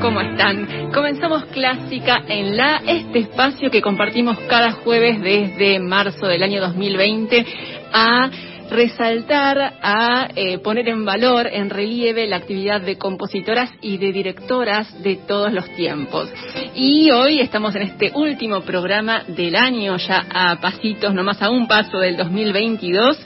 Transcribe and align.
¿Cómo 0.00 0.20
están? 0.20 0.90
Comenzamos 0.92 1.44
Clásica 1.46 2.22
en 2.28 2.56
la, 2.56 2.82
este 2.86 3.20
espacio 3.20 3.70
que 3.70 3.82
compartimos 3.82 4.38
cada 4.48 4.72
jueves 4.72 5.20
desde 5.20 5.78
marzo 5.78 6.26
del 6.26 6.42
año 6.42 6.60
2020 6.60 7.44
a 7.92 8.30
resaltar, 8.70 9.74
a 9.82 10.28
eh, 10.34 10.58
poner 10.58 10.88
en 10.88 11.04
valor, 11.04 11.46
en 11.46 11.68
relieve 11.68 12.26
la 12.26 12.36
actividad 12.36 12.80
de 12.80 12.96
compositoras 12.96 13.70
y 13.80 13.98
de 13.98 14.12
directoras 14.12 15.02
de 15.02 15.16
todos 15.16 15.52
los 15.52 15.68
tiempos. 15.74 16.32
Y 16.74 17.10
hoy 17.10 17.40
estamos 17.40 17.74
en 17.74 17.82
este 17.82 18.12
último 18.14 18.62
programa 18.62 19.24
del 19.26 19.56
año, 19.56 19.96
ya 19.98 20.24
a 20.32 20.60
pasitos, 20.60 21.12
nomás 21.12 21.42
a 21.42 21.50
un 21.50 21.66
paso 21.68 21.98
del 21.98 22.16
2022, 22.16 23.18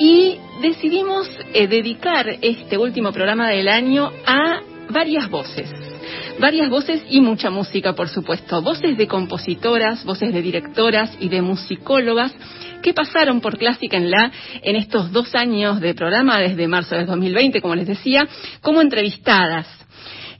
y 0.00 0.38
decidimos 0.62 1.28
eh, 1.52 1.66
dedicar 1.66 2.26
este 2.40 2.78
último 2.78 3.12
programa 3.12 3.48
del 3.48 3.68
año 3.68 4.10
a 4.26 4.60
varias 4.88 5.28
voces. 5.28 5.95
Varias 6.38 6.68
voces 6.68 7.02
y 7.08 7.20
mucha 7.20 7.50
música, 7.50 7.94
por 7.94 8.08
supuesto. 8.08 8.62
Voces 8.62 8.96
de 8.96 9.06
compositoras, 9.06 10.04
voces 10.04 10.32
de 10.32 10.42
directoras 10.42 11.16
y 11.20 11.28
de 11.28 11.42
musicólogas 11.42 12.34
que 12.82 12.94
pasaron 12.94 13.40
por 13.40 13.58
Clásica 13.58 13.96
en 13.96 14.10
la 14.10 14.30
en 14.62 14.76
estos 14.76 15.10
dos 15.12 15.34
años 15.34 15.80
de 15.80 15.94
programa, 15.94 16.38
desde 16.38 16.68
marzo 16.68 16.94
de 16.94 17.06
2020, 17.06 17.60
como 17.60 17.74
les 17.74 17.86
decía, 17.86 18.28
como 18.60 18.80
entrevistadas. 18.80 19.66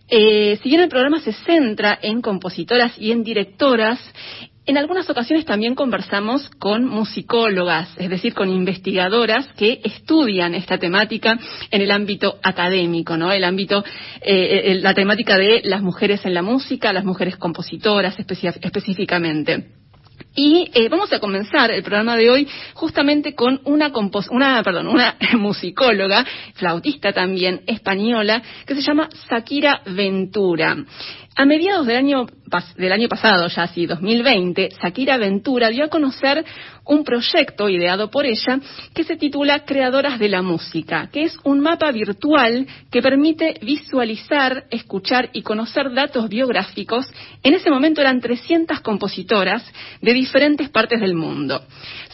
Eh, 0.09 0.59
si 0.63 0.69
bien 0.69 0.83
el 0.83 0.89
programa 0.89 1.19
se 1.21 1.33
centra 1.33 1.99
en 2.01 2.21
compositoras 2.21 2.93
y 2.99 3.11
en 3.11 3.25
directoras, 3.25 3.99
en 4.67 4.77
algunas 4.77 5.09
ocasiones 5.09 5.45
también 5.45 5.75
conversamos 5.75 6.51
con 6.59 6.85
musicólogas, 6.85 7.89
es 7.97 8.11
decir, 8.11 8.35
con 8.35 8.51
investigadoras 8.51 9.47
que 9.57 9.81
estudian 9.85 10.55
esta 10.55 10.79
temática 10.79 11.39
en 11.71 11.81
el 11.81 11.91
ámbito 11.91 12.39
académico, 12.43 13.17
¿no? 13.17 13.33
El 13.33 13.45
ámbito, 13.45 13.85
eh, 14.21 14.79
la 14.83 14.95
temática 14.95 15.39
de 15.39 15.63
las 15.65 15.83
mujeres 15.83 16.27
en 16.27 16.35
la 16.35 16.43
música, 16.43 16.93
las 16.93 17.05
mujeres 17.05 17.37
compositoras 17.37 18.17
específicamente. 18.19 19.77
Y 20.39 20.71
eh, 20.75 20.89
vamos 20.91 21.11
a 21.15 21.19
comenzar 21.19 21.71
el 21.71 21.83
programa 21.83 22.15
de 22.17 22.29
hoy 22.29 22.47
justamente 22.75 23.35
con 23.35 23.61
una, 23.65 23.91
una, 24.31 24.63
perdón, 24.63 24.89
una 24.89 25.17
musicóloga, 25.39 26.27
flautista 26.55 27.13
también, 27.13 27.63
española, 27.67 28.43
que 28.67 28.75
se 28.75 28.83
llama 28.83 29.09
Shakira 29.31 29.81
Ventura. 29.87 30.77
A 31.37 31.45
mediados 31.47 31.87
del 31.87 31.97
año, 31.97 32.27
del 32.77 32.93
año 32.93 33.09
pasado, 33.09 33.49
ya 33.49 33.65
así 33.65 33.87
2020, 33.87 34.71
Shakira 34.81 35.17
Ventura 35.17 35.69
dio 35.69 35.85
a 35.85 35.89
conocer 35.89 36.45
un 36.85 37.03
proyecto 37.03 37.69
ideado 37.69 38.11
por 38.11 38.25
ella 38.25 38.61
que 38.95 39.05
se 39.05 39.17
titula 39.17 39.65
Creadoras 39.65 40.19
de 40.19 40.29
la 40.29 40.43
Música, 40.43 41.09
que 41.13 41.25
es 41.25 41.37
un 41.43 41.61
mapa 41.61 41.91
virtual 41.91 42.67
que 42.91 43.03
permite 43.03 43.59
visualizar, 43.63 44.65
escuchar 44.71 45.31
y 45.33 45.43
conocer 45.43 45.93
datos 45.93 46.29
biográficos. 46.29 47.07
En 47.43 47.55
ese 47.55 47.71
momento 47.71 48.01
eran 48.01 48.21
300 48.21 48.81
compositoras 48.81 49.65
de 50.01 50.15
diferentes 50.15 50.69
partes 50.69 51.01
del 51.01 51.15
mundo. 51.15 51.63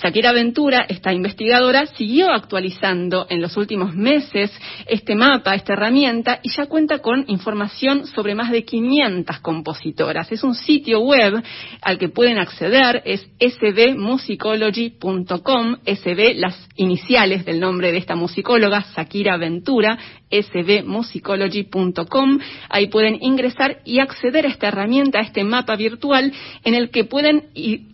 Shakira 0.02 0.32
Ventura, 0.32 0.86
esta 0.88 1.12
investigadora, 1.12 1.86
siguió 1.86 2.30
actualizando 2.32 3.26
en 3.28 3.40
los 3.40 3.56
últimos 3.56 3.94
meses 3.94 4.50
este 4.86 5.14
mapa, 5.14 5.54
esta 5.54 5.74
herramienta, 5.74 6.40
y 6.42 6.50
ya 6.50 6.66
cuenta 6.66 7.00
con 7.00 7.24
información 7.28 8.06
sobre 8.06 8.34
más 8.34 8.50
de 8.50 8.64
500 8.64 9.40
compositoras. 9.40 10.21
Es 10.30 10.44
un 10.44 10.54
sitio 10.54 11.00
web 11.00 11.42
al 11.80 11.98
que 11.98 12.08
pueden 12.08 12.38
acceder, 12.38 13.02
es 13.04 13.28
sbmusicology.com, 13.40 15.76
sb 15.84 16.34
las 16.36 16.68
iniciales 16.76 17.44
del 17.44 17.58
nombre 17.60 17.92
de 17.92 17.98
esta 17.98 18.14
musicóloga, 18.14 18.86
Shakira 18.94 19.36
Ventura, 19.36 19.98
sbmusicology.com. 20.30 22.38
Ahí 22.68 22.86
pueden 22.88 23.18
ingresar 23.20 23.80
y 23.84 23.98
acceder 23.98 24.46
a 24.46 24.50
esta 24.50 24.68
herramienta, 24.68 25.18
a 25.18 25.22
este 25.22 25.42
mapa 25.44 25.74
virtual, 25.76 26.32
en 26.64 26.74
el 26.74 26.90
que 26.90 27.04
pueden 27.04 27.48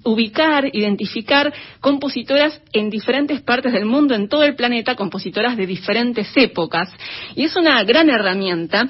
ubicar, 0.05 0.69
identificar 0.73 1.53
compositoras 1.81 2.63
en 2.73 2.91
diferentes 2.91 3.41
partes 3.41 3.73
del 3.73 3.87
mundo, 3.87 4.15
en 4.15 4.29
todo 4.29 4.45
el 4.45 4.55
planeta, 4.55 4.95
compositoras 4.95 5.57
de 5.57 5.67
diferentes 5.67 6.31
épocas. 6.37 6.89
Y 7.35 7.43
es 7.45 7.57
una 7.57 7.83
gran 7.85 8.11
herramienta 8.11 8.87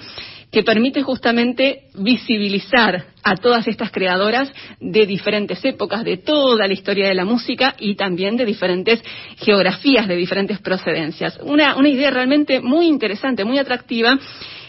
que 0.50 0.62
permite 0.62 1.03
justamente 1.03 1.82
visibilizar 1.94 3.06
a 3.31 3.37
todas 3.37 3.66
estas 3.69 3.91
creadoras 3.91 4.53
de 4.81 5.06
diferentes 5.06 5.65
épocas, 5.65 6.05
de 6.05 6.16
toda 6.16 6.66
la 6.66 6.72
historia 6.72 7.09
de 7.09 7.15
la 7.15 7.25
música 7.25 7.75
y 7.78 7.94
también 7.94 8.37
de 8.37 8.44
diferentes 8.44 9.03
geografías, 9.37 10.09
de 10.09 10.16
diferentes 10.16 10.59
procedencias. 10.61 11.38
Una, 11.43 11.77
una 11.77 11.88
idea 11.88 12.11
realmente 12.11 12.61
muy 12.61 12.87
interesante, 12.87 13.44
muy 13.44 13.59
atractiva 13.59 14.19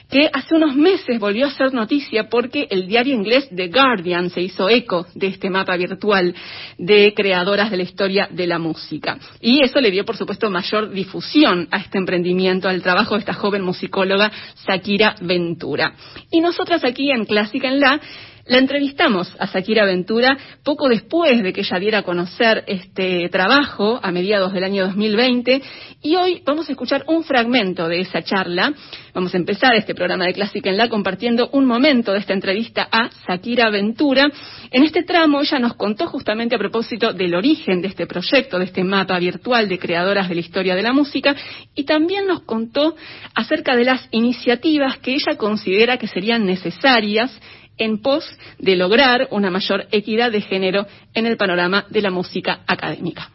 que 0.10 0.30
hace 0.34 0.56
unos 0.56 0.76
meses 0.76 1.20
volvió 1.20 1.46
a 1.46 1.52
ser 1.52 1.74
noticia 1.74 2.30
porque 2.30 2.68
el 2.70 2.88
diario 2.88 3.14
inglés 3.14 3.48
The 3.56 3.68
Guardian 3.68 4.30
se 4.32 4.42
hizo 4.42 4.68
eco 4.68 5.06
de 5.14 5.28
este 5.28 5.50
mapa 5.50 5.78
virtual 5.78 6.34
de 6.78 7.14
creadoras 7.14 7.70
de 7.70 7.78
la 7.78 7.84
historia 7.84 8.28
de 8.32 8.48
la 8.48 8.58
música. 8.58 9.20
Y 9.40 9.64
eso 9.64 9.80
le 9.80 9.92
dio, 9.92 10.06
por 10.06 10.18
supuesto, 10.18 10.50
mayor 10.50 10.90
difusión 10.90 11.68
a 11.70 11.78
este 11.78 12.00
emprendimiento, 12.00 12.68
al 12.68 12.82
trabajo 12.82 13.14
de 13.16 13.20
esta 13.20 13.34
joven 13.34 13.62
musicóloga 13.62 14.32
Shakira 14.68 15.16
Ventura. 15.22 15.94
Y 16.32 16.42
nosotras 16.42 16.84
aquí 16.84 17.12
en 17.12 17.26
Clásica 17.26 17.68
en 17.68 17.80
La 17.80 18.02
la 18.50 18.58
entrevistamos 18.58 19.32
a 19.40 19.46
Shakira 19.46 19.86
Ventura 19.86 20.36
poco 20.64 20.90
después 20.90 21.44
de 21.44 21.54
que 21.54 21.62
ella 21.62 21.80
diera 21.80 22.00
a 22.00 22.04
conocer 22.04 22.64
este 22.66 23.30
trabajo 23.30 24.00
a 24.02 24.12
mediados 24.12 24.52
del 24.54 24.64
año 24.64 24.88
2020 24.88 25.62
y 26.02 26.16
hoy 26.16 26.42
vamos 26.44 26.68
a 26.68 26.72
escuchar 26.72 27.04
un 27.08 27.24
fragmento 27.24 27.88
de 27.88 28.02
esa 28.02 28.24
charla. 28.24 28.74
Vamos 29.14 29.34
a 29.36 29.38
empezar 29.38 29.76
este 29.76 29.94
programa 29.94 30.26
de 30.26 30.34
Clásica 30.34 30.70
en 30.70 30.78
la 30.78 30.90
compartiendo 30.90 31.50
un 31.52 31.66
momento 31.66 32.12
de 32.12 32.20
esta 32.20 32.34
entrevista 32.34 32.88
a 32.92 33.10
Shakira 33.28 33.70
Ventura. 33.70 34.26
En 34.72 34.84
este 34.84 35.04
tramo 35.04 35.42
ella 35.42 35.60
nos 35.60 35.76
contó 35.76 36.08
justamente 36.08 36.56
a 36.56 36.60
propósito 36.60 37.14
del 37.14 37.36
origen 37.36 37.82
de 37.82 37.90
este 37.90 38.08
proyecto, 38.08 38.58
de 38.58 38.66
este 38.66 38.84
mapa 38.84 39.20
virtual 39.20 39.70
de 39.70 39.78
creadoras 39.78 40.28
de 40.28 40.36
la 40.36 40.42
historia 40.42 40.76
de 40.76 40.82
la 40.82 40.92
música 40.92 41.36
y 41.76 41.84
también 41.84 42.26
nos 42.26 42.42
contó 42.42 42.96
acerca 43.36 43.76
de 43.76 43.84
las 43.84 44.08
iniciativas 44.10 44.98
que 44.98 45.14
ella 45.14 45.38
considera 45.38 45.98
que 45.98 46.08
serían 46.08 46.48
necesarias 46.48 47.32
en 47.80 48.02
pos 48.02 48.26
de 48.60 48.76
lograr 48.76 49.28
una 49.32 49.50
mayor 49.50 49.88
equidad 49.92 50.32
de 50.32 50.42
género 50.42 50.86
en 51.14 51.26
el 51.26 51.38
panorama 51.38 51.86
de 51.90 52.02
la 52.02 52.12
música 52.12 52.60
académica. 52.68 53.32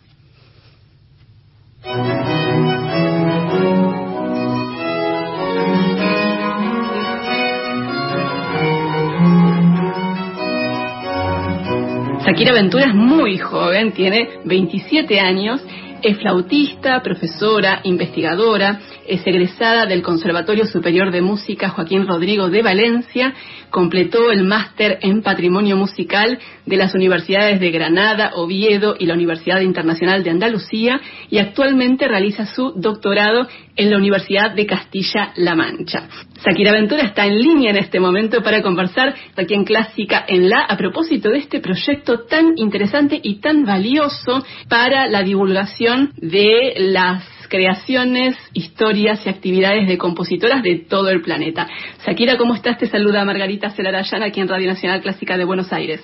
Shakira 12.25 12.53
Ventura 12.55 12.87
es 12.87 12.94
muy 12.94 13.37
joven, 13.37 13.93
tiene 13.93 14.41
27 14.44 15.21
años, 15.21 15.61
es 16.04 16.19
flautista, 16.19 17.00
profesora, 17.03 17.81
investigadora, 17.82 18.78
es 19.09 19.26
egresada 19.26 19.87
del 19.87 20.03
Conservatorio 20.03 20.66
Superior 20.66 21.10
de 21.10 21.22
Música 21.22 21.70
Joaquín 21.70 22.06
Rodrigo 22.06 22.50
de 22.50 22.60
Valencia, 22.60 23.32
completó 23.70 24.31
el 24.31 24.44
máster 24.44 24.99
en 25.00 25.23
Patrimonio 25.23 25.78
Musical 25.78 26.38
de 26.67 26.76
las 26.76 26.94
Universidades 26.94 27.58
de 27.58 27.70
Granada, 27.70 28.32
Oviedo 28.34 28.96
y 28.99 29.06
la 29.06 29.14
Universidad 29.14 29.62
Internacional 29.62 30.23
de 30.23 30.31
Andalucía 30.31 31.00
y 31.31 31.38
actualmente 31.38 32.06
realiza 32.06 32.44
su 32.44 32.75
doctorado 32.76 33.49
en 33.76 33.91
la 33.91 33.97
Universidad 33.97 34.53
de 34.55 34.67
Castilla-La 34.67 35.55
Mancha. 35.55 36.09
Shakira 36.44 36.73
Ventura 36.73 37.03
está 37.03 37.26
en 37.26 37.38
línea 37.38 37.71
en 37.71 37.79
este 37.79 38.00
momento 38.00 38.43
para 38.43 38.62
conversar 38.62 39.15
aquí 39.37 39.55
en 39.55 39.65
Clásica 39.65 40.25
en 40.29 40.49
La 40.49 40.61
a 40.61 40.76
propósito 40.76 41.31
de 41.31 41.38
este 41.38 41.61
proyecto 41.61 42.21
tan 42.26 42.56
interesante 42.56 43.19
y 43.23 43.37
tan 43.41 43.65
valioso 43.65 44.44
para 44.69 45.09
la 45.09 45.23
divulgación 45.23 46.12
de 46.17 46.75
las 46.76 47.25
creaciones, 47.49 48.37
historias 48.53 49.25
y 49.25 49.29
actividades 49.29 49.87
de 49.87 49.99
compositoras 49.99 50.62
de 50.62 50.85
todo 50.88 51.09
el 51.09 51.23
planeta. 51.23 51.69
Shakira, 52.06 52.37
¿cómo 52.37 52.55
estás? 52.55 52.79
Te 52.79 52.87
saluda 52.87 53.25
Margarita 53.25 53.71
Celarayán 53.71 54.23
aquí 54.23 54.41
en 54.41 54.49
Radio 54.49 54.69
Nacional 54.69 55.00
Clásica 55.00 55.37
de 55.37 55.44
Buenos 55.44 55.73
Aires. 55.73 56.03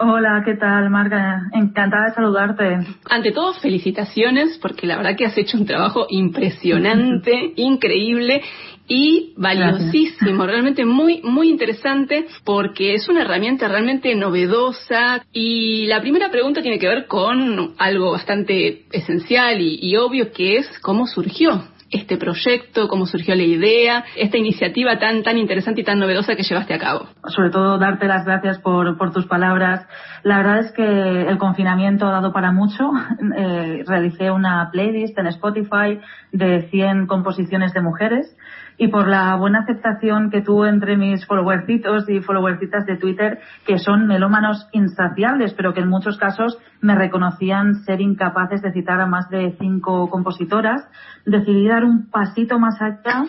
Hola, 0.00 0.42
¿qué 0.44 0.56
tal, 0.56 0.90
Marga? 0.90 1.50
Encantada 1.52 2.08
de 2.08 2.14
saludarte. 2.14 2.78
Ante 3.08 3.30
todo, 3.30 3.54
felicitaciones, 3.54 4.58
porque 4.58 4.88
la 4.88 4.96
verdad 4.96 5.14
que 5.16 5.24
has 5.24 5.38
hecho 5.38 5.56
un 5.56 5.66
trabajo 5.66 6.08
impresionante, 6.10 7.52
increíble 7.56 8.42
y 8.88 9.34
valiosísimo, 9.36 10.46
realmente 10.46 10.84
muy, 10.84 11.22
muy 11.22 11.48
interesante, 11.48 12.26
porque 12.44 12.94
es 12.94 13.08
una 13.08 13.22
herramienta 13.22 13.68
realmente 13.68 14.12
novedosa. 14.16 15.24
Y 15.32 15.86
la 15.86 16.00
primera 16.00 16.28
pregunta 16.28 16.60
tiene 16.60 16.80
que 16.80 16.88
ver 16.88 17.06
con 17.06 17.74
algo 17.78 18.10
bastante 18.10 18.86
esencial 18.90 19.60
y, 19.60 19.78
y 19.80 19.96
obvio, 19.96 20.32
que 20.32 20.56
es 20.56 20.78
cómo 20.80 21.06
surgió 21.06 21.62
este 21.94 22.16
proyecto, 22.16 22.88
cómo 22.88 23.06
surgió 23.06 23.34
la 23.34 23.42
idea, 23.42 24.04
esta 24.16 24.36
iniciativa 24.36 24.98
tan, 24.98 25.22
tan 25.22 25.38
interesante 25.38 25.80
y 25.80 25.84
tan 25.84 25.98
novedosa 25.98 26.34
que 26.34 26.42
llevaste 26.42 26.74
a 26.74 26.78
cabo. 26.78 27.06
Sobre 27.28 27.50
todo 27.50 27.78
darte 27.78 28.06
las 28.06 28.24
gracias 28.24 28.58
por, 28.58 28.98
por 28.98 29.12
tus 29.12 29.26
palabras. 29.26 29.86
La 30.24 30.38
verdad 30.38 30.58
es 30.60 30.72
que 30.72 30.82
el 30.82 31.38
confinamiento 31.38 32.06
ha 32.06 32.12
dado 32.12 32.32
para 32.32 32.52
mucho. 32.52 32.90
Eh, 33.36 33.82
realicé 33.86 34.30
una 34.30 34.68
playlist 34.70 35.18
en 35.18 35.26
Spotify 35.28 35.98
de 36.30 36.68
100 36.70 37.06
composiciones 37.06 37.72
de 37.72 37.80
mujeres 37.80 38.36
y 38.76 38.88
por 38.88 39.08
la 39.08 39.36
buena 39.36 39.60
aceptación 39.60 40.30
que 40.30 40.42
tuvo 40.42 40.66
entre 40.66 40.96
mis 40.96 41.26
followercitos 41.26 42.08
y 42.08 42.20
followercitas 42.20 42.86
de 42.86 42.96
Twitter, 42.96 43.40
que 43.66 43.78
son 43.78 44.06
melómanos 44.06 44.68
insaciables, 44.72 45.54
pero 45.54 45.72
que 45.72 45.80
en 45.80 45.88
muchos 45.88 46.18
casos 46.18 46.58
me 46.80 46.94
reconocían 46.94 47.74
ser 47.84 48.00
incapaces 48.00 48.62
de 48.62 48.72
citar 48.72 49.00
a 49.00 49.06
más 49.06 49.28
de 49.30 49.56
cinco 49.58 50.10
compositoras, 50.10 50.86
decidí 51.24 51.68
dar 51.68 51.84
un 51.84 52.10
pasito 52.10 52.58
más 52.58 52.80
allá 52.80 53.24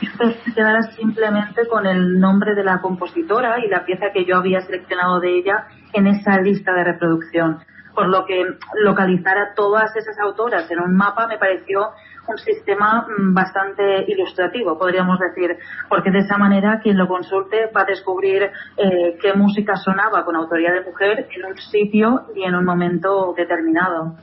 y 0.00 0.06
que 0.06 0.52
quedara 0.52 0.82
simplemente 0.82 1.66
con 1.68 1.86
el 1.86 2.18
nombre 2.18 2.54
de 2.54 2.64
la 2.64 2.80
compositora 2.80 3.64
y 3.64 3.68
la 3.68 3.84
pieza 3.84 4.06
que 4.12 4.24
yo 4.24 4.36
había 4.36 4.60
seleccionado 4.62 5.20
de 5.20 5.38
ella 5.38 5.66
en 5.92 6.06
esa 6.06 6.40
lista 6.40 6.72
de 6.72 6.84
reproducción 6.84 7.58
por 7.94 8.08
lo 8.08 8.26
que 8.26 8.44
localizar 8.82 9.38
a 9.38 9.54
todas 9.54 9.94
esas 9.96 10.18
autoras 10.18 10.70
en 10.70 10.80
un 10.80 10.96
mapa 10.96 11.26
me 11.26 11.38
pareció 11.38 11.90
un 12.26 12.38
sistema 12.38 13.06
mm, 13.06 13.34
bastante 13.34 14.04
ilustrativo, 14.08 14.78
podríamos 14.78 15.18
decir, 15.18 15.56
porque 15.88 16.10
de 16.10 16.20
esa 16.20 16.38
manera 16.38 16.80
quien 16.82 16.96
lo 16.96 17.08
consulte 17.08 17.70
va 17.74 17.82
a 17.82 17.84
descubrir 17.84 18.50
eh, 18.76 19.18
qué 19.20 19.34
música 19.34 19.76
sonaba 19.76 20.24
con 20.24 20.36
autoría 20.36 20.72
de 20.72 20.82
mujer 20.82 21.28
en 21.34 21.44
un 21.44 21.56
sitio 21.56 22.26
y 22.34 22.44
en 22.44 22.54
un 22.54 22.64
momento 22.64 23.34
determinado. 23.36 24.16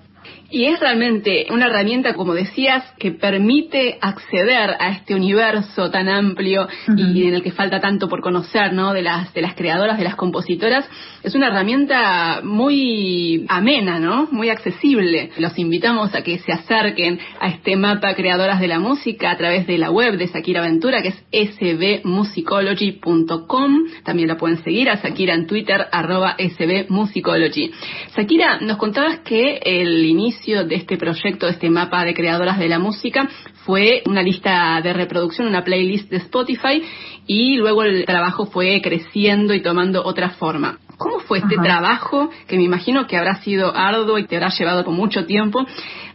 Y 0.51 0.65
es 0.65 0.79
realmente 0.81 1.45
una 1.49 1.67
herramienta, 1.67 2.13
como 2.13 2.33
decías, 2.33 2.83
que 2.99 3.11
permite 3.11 3.97
acceder 4.01 4.75
a 4.79 4.89
este 4.89 5.15
universo 5.15 5.89
tan 5.89 6.09
amplio 6.09 6.67
y 6.97 7.25
en 7.25 7.35
el 7.35 7.41
que 7.41 7.53
falta 7.53 7.79
tanto 7.79 8.09
por 8.09 8.19
conocer, 8.19 8.73
¿no? 8.73 8.91
De 8.91 9.01
las, 9.01 9.33
de 9.33 9.41
las 9.41 9.55
creadoras, 9.55 9.97
de 9.97 10.03
las 10.03 10.15
compositoras. 10.15 10.83
Es 11.23 11.35
una 11.35 11.47
herramienta 11.47 12.41
muy 12.43 13.45
amena, 13.47 13.97
¿no? 13.97 14.27
Muy 14.31 14.49
accesible. 14.49 15.31
Los 15.37 15.57
invitamos 15.57 16.13
a 16.13 16.21
que 16.21 16.39
se 16.39 16.51
acerquen 16.51 17.17
a 17.39 17.47
este 17.47 17.77
mapa 17.77 18.13
Creadoras 18.13 18.59
de 18.59 18.67
la 18.67 18.79
Música 18.79 19.31
a 19.31 19.37
través 19.37 19.65
de 19.67 19.77
la 19.77 19.89
web 19.89 20.17
de 20.17 20.27
Sakira 20.27 20.59
Ventura, 20.61 21.01
que 21.01 21.13
es 21.31 21.55
sbmusicology.com. 21.57 23.77
También 24.03 24.27
la 24.27 24.35
pueden 24.35 24.61
seguir 24.65 24.89
a 24.89 24.97
Sakira 24.97 25.33
en 25.33 25.47
Twitter, 25.47 25.87
arroba 25.93 26.35
sbmusicology. 26.37 27.71
Sakira, 28.15 28.59
nos 28.59 28.75
contabas 28.75 29.19
que 29.19 29.61
el 29.63 30.05
inicio 30.05 30.40
de 30.45 30.75
este 30.75 30.97
proyecto, 30.97 31.45
de 31.45 31.53
este 31.53 31.69
mapa 31.69 32.03
de 32.03 32.15
creadoras 32.15 32.57
de 32.57 32.67
la 32.67 32.79
música, 32.79 33.29
fue 33.63 34.01
una 34.07 34.23
lista 34.23 34.81
de 34.81 34.91
reproducción, 34.91 35.47
una 35.47 35.63
playlist 35.63 36.09
de 36.09 36.17
Spotify 36.17 36.81
y 37.27 37.57
luego 37.57 37.83
el 37.83 38.05
trabajo 38.05 38.47
fue 38.47 38.81
creciendo 38.81 39.53
y 39.53 39.61
tomando 39.61 40.03
otra 40.03 40.31
forma. 40.31 40.79
¿Cómo 40.97 41.19
fue 41.19 41.39
este 41.39 41.55
trabajo, 41.57 42.29
que 42.47 42.57
me 42.57 42.63
imagino 42.63 43.07
que 43.07 43.17
habrá 43.17 43.41
sido 43.41 43.75
arduo 43.75 44.19
y 44.19 44.25
te 44.25 44.35
habrá 44.35 44.49
llevado 44.49 44.83
por 44.83 44.93
mucho 44.93 45.25
tiempo, 45.25 45.65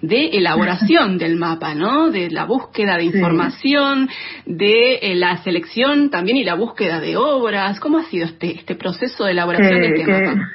de 0.01 0.29
elaboración 0.29 1.19
del 1.19 1.37
mapa, 1.37 1.75
¿no? 1.75 2.11
De 2.11 2.31
la 2.31 2.45
búsqueda 2.45 2.97
de 2.97 3.05
información, 3.05 4.09
de 4.45 4.97
eh, 5.03 5.15
la 5.15 5.39
selección 5.39 6.11
también 6.11 6.37
y 6.37 6.45
la 6.45 6.55
búsqueda 6.55 7.01
de 7.01 7.17
obras. 7.17 7.81
¿Cómo 7.81 7.99
ha 7.99 8.05
sido 8.05 8.27
este, 8.27 8.59
este 8.59 8.77
proceso 8.77 9.25
de 9.25 9.33
elaboración 9.33 9.81
de 9.81 9.89
este 9.89 10.07
mapa? 10.07 10.51